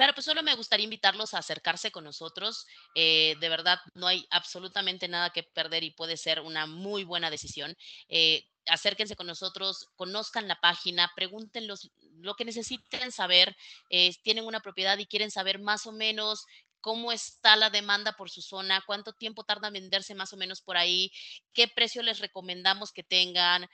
Claro, 0.00 0.14
pues 0.14 0.24
solo 0.24 0.42
me 0.42 0.54
gustaría 0.54 0.84
invitarlos 0.84 1.34
a 1.34 1.38
acercarse 1.40 1.90
con 1.92 2.04
nosotros. 2.04 2.66
Eh, 2.94 3.36
de 3.38 3.48
verdad, 3.50 3.78
no 3.92 4.06
hay 4.06 4.26
absolutamente 4.30 5.08
nada 5.08 5.28
que 5.28 5.42
perder 5.42 5.84
y 5.84 5.90
puede 5.90 6.16
ser 6.16 6.40
una 6.40 6.64
muy 6.64 7.04
buena 7.04 7.28
decisión. 7.30 7.76
Eh, 8.08 8.46
acérquense 8.64 9.14
con 9.14 9.26
nosotros, 9.26 9.90
conozcan 9.96 10.48
la 10.48 10.58
página, 10.58 11.12
pregúntenlos 11.14 11.90
lo 12.14 12.34
que 12.34 12.46
necesiten 12.46 13.12
saber. 13.12 13.54
Eh, 13.90 14.14
tienen 14.22 14.46
una 14.46 14.60
propiedad 14.60 14.96
y 14.96 15.04
quieren 15.04 15.30
saber 15.30 15.58
más 15.58 15.84
o 15.84 15.92
menos 15.92 16.46
cómo 16.80 17.12
está 17.12 17.56
la 17.56 17.68
demanda 17.68 18.14
por 18.14 18.30
su 18.30 18.40
zona, 18.40 18.82
cuánto 18.86 19.12
tiempo 19.12 19.44
tarda 19.44 19.66
en 19.68 19.74
venderse 19.74 20.14
más 20.14 20.32
o 20.32 20.38
menos 20.38 20.62
por 20.62 20.78
ahí, 20.78 21.12
qué 21.52 21.68
precio 21.68 22.02
les 22.02 22.20
recomendamos 22.20 22.90
que 22.90 23.02
tengan, 23.02 23.68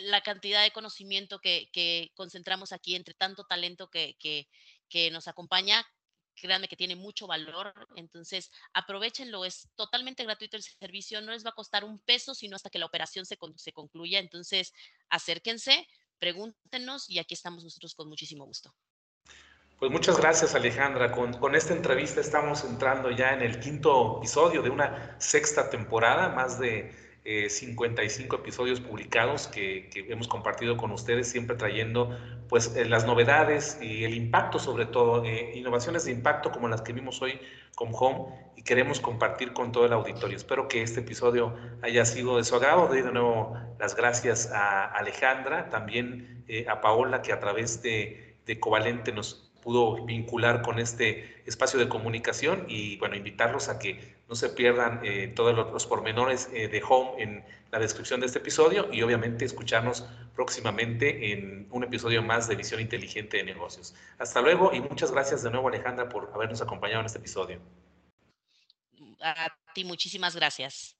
la 0.00 0.20
cantidad 0.20 0.62
de 0.62 0.72
conocimiento 0.72 1.40
que, 1.40 2.10
concentramos 2.14 2.72
aquí 2.72 2.94
entre 2.94 3.14
tanto 3.14 3.44
talento 3.44 3.88
que, 3.88 4.16
que, 4.18 5.10
nos 5.10 5.28
acompaña, 5.28 5.86
créanme 6.34 6.68
que 6.68 6.76
tiene 6.76 6.96
mucho 6.96 7.26
valor, 7.26 7.72
entonces 7.96 8.50
aprovechenlo, 8.74 9.44
es 9.44 9.68
totalmente 9.74 10.24
gratuito 10.24 10.56
el 10.56 10.62
servicio, 10.62 11.20
no 11.20 11.32
les 11.32 11.44
va 11.44 11.50
a 11.50 11.54
costar 11.54 11.84
un 11.84 11.98
peso, 12.00 12.34
sino 12.34 12.56
hasta 12.56 12.70
que 12.70 12.78
la 12.78 12.86
operación 12.86 13.24
se, 13.24 13.38
se 13.56 13.72
concluya, 13.72 14.18
entonces 14.18 14.72
acérquense, 15.08 15.86
pregúntenos 16.18 17.08
y 17.08 17.18
aquí 17.18 17.34
estamos 17.34 17.64
nosotros 17.64 17.94
con 17.94 18.08
muchísimo 18.08 18.44
gusto. 18.44 18.74
Pues 19.78 19.90
muchas 19.90 20.16
gracias 20.16 20.54
Alejandra, 20.54 21.12
con, 21.12 21.34
con 21.34 21.54
esta 21.54 21.74
entrevista 21.74 22.20
estamos 22.20 22.64
entrando 22.64 23.10
ya 23.10 23.34
en 23.34 23.42
el 23.42 23.60
quinto 23.60 24.18
episodio 24.18 24.62
de 24.62 24.70
una 24.70 25.20
sexta 25.20 25.68
temporada, 25.68 26.30
más 26.30 26.58
de 26.58 27.05
55 27.48 28.36
eh, 28.36 28.38
episodios 28.38 28.80
publicados 28.80 29.48
que, 29.48 29.90
hemos 30.08 30.28
compartido 30.28 30.76
con 30.76 30.92
ustedes, 30.92 31.28
siempre 31.28 31.56
trayendo 31.56 32.16
pues 32.48 32.76
eh, 32.76 32.84
las 32.84 33.04
novedades 33.04 33.78
y 33.80 34.04
el 34.04 34.14
impacto 34.14 34.58
sobre 34.58 34.86
todo, 34.86 35.24
eh, 35.24 35.52
innovaciones 35.56 36.04
de 36.04 36.12
impacto 36.12 36.52
como 36.52 36.68
las 36.68 36.82
que 36.82 36.92
vimos 36.92 37.20
hoy 37.22 37.40
con 37.74 37.90
Home 37.92 38.52
y 38.54 38.62
queremos 38.62 39.00
compartir 39.00 39.52
con 39.52 39.72
todo 39.72 39.86
el 39.86 39.92
auditorio. 39.92 40.36
Espero 40.36 40.68
que 40.68 40.82
este 40.82 41.00
episodio 41.00 41.54
haya 41.82 42.04
sido 42.04 42.36
de 42.36 42.44
su. 42.44 42.56
Doy 42.56 43.02
de 43.02 43.12
nuevo 43.12 43.56
las 43.78 43.96
gracias 43.96 44.50
a 44.52 44.86
Alejandra, 44.86 45.68
también 45.68 46.44
a 46.68 46.80
Paola 46.80 47.22
que 47.22 47.32
a 47.32 47.40
través 47.40 47.82
de, 47.82 48.36
de 48.46 48.60
Covalente 48.60 49.12
nos 49.12 49.50
pudo 49.66 50.04
vincular 50.04 50.62
con 50.62 50.78
este 50.78 51.42
espacio 51.44 51.80
de 51.80 51.88
comunicación 51.88 52.66
y 52.68 52.96
bueno, 52.98 53.16
invitarlos 53.16 53.68
a 53.68 53.80
que 53.80 54.15
no 54.28 54.34
se 54.34 54.48
pierdan 54.48 55.00
eh, 55.04 55.28
todos 55.28 55.54
los, 55.54 55.86
pormenores 55.86 56.48
eh, 56.52 56.68
de 56.68 56.82
Home 56.88 57.22
en 57.22 57.44
la 57.70 57.78
descripción 57.78 58.20
de 58.20 58.26
este 58.26 58.38
episodio 58.38 58.88
y 58.92 59.02
obviamente 59.02 59.44
escucharnos 59.44 60.04
próximamente 60.34 61.32
en 61.32 61.68
un 61.70 61.84
episodio 61.84 62.22
más 62.22 62.48
de 62.48 62.56
Visión 62.56 62.80
Inteligente 62.80 63.36
de 63.36 63.44
Negocios. 63.44 63.94
Hasta 64.18 64.40
luego 64.40 64.72
y 64.74 64.80
muchas 64.80 65.12
gracias 65.12 65.42
de 65.42 65.50
nuevo 65.50 65.68
Alejandra 65.68 66.08
por 66.08 66.30
habernos 66.34 66.60
acompañado 66.60 67.00
en 67.00 67.06
este 67.06 67.18
episodio. 67.18 67.60
A 69.20 69.54
ti 69.74 69.84
muchísimas 69.84 70.34
gracias. 70.34 70.96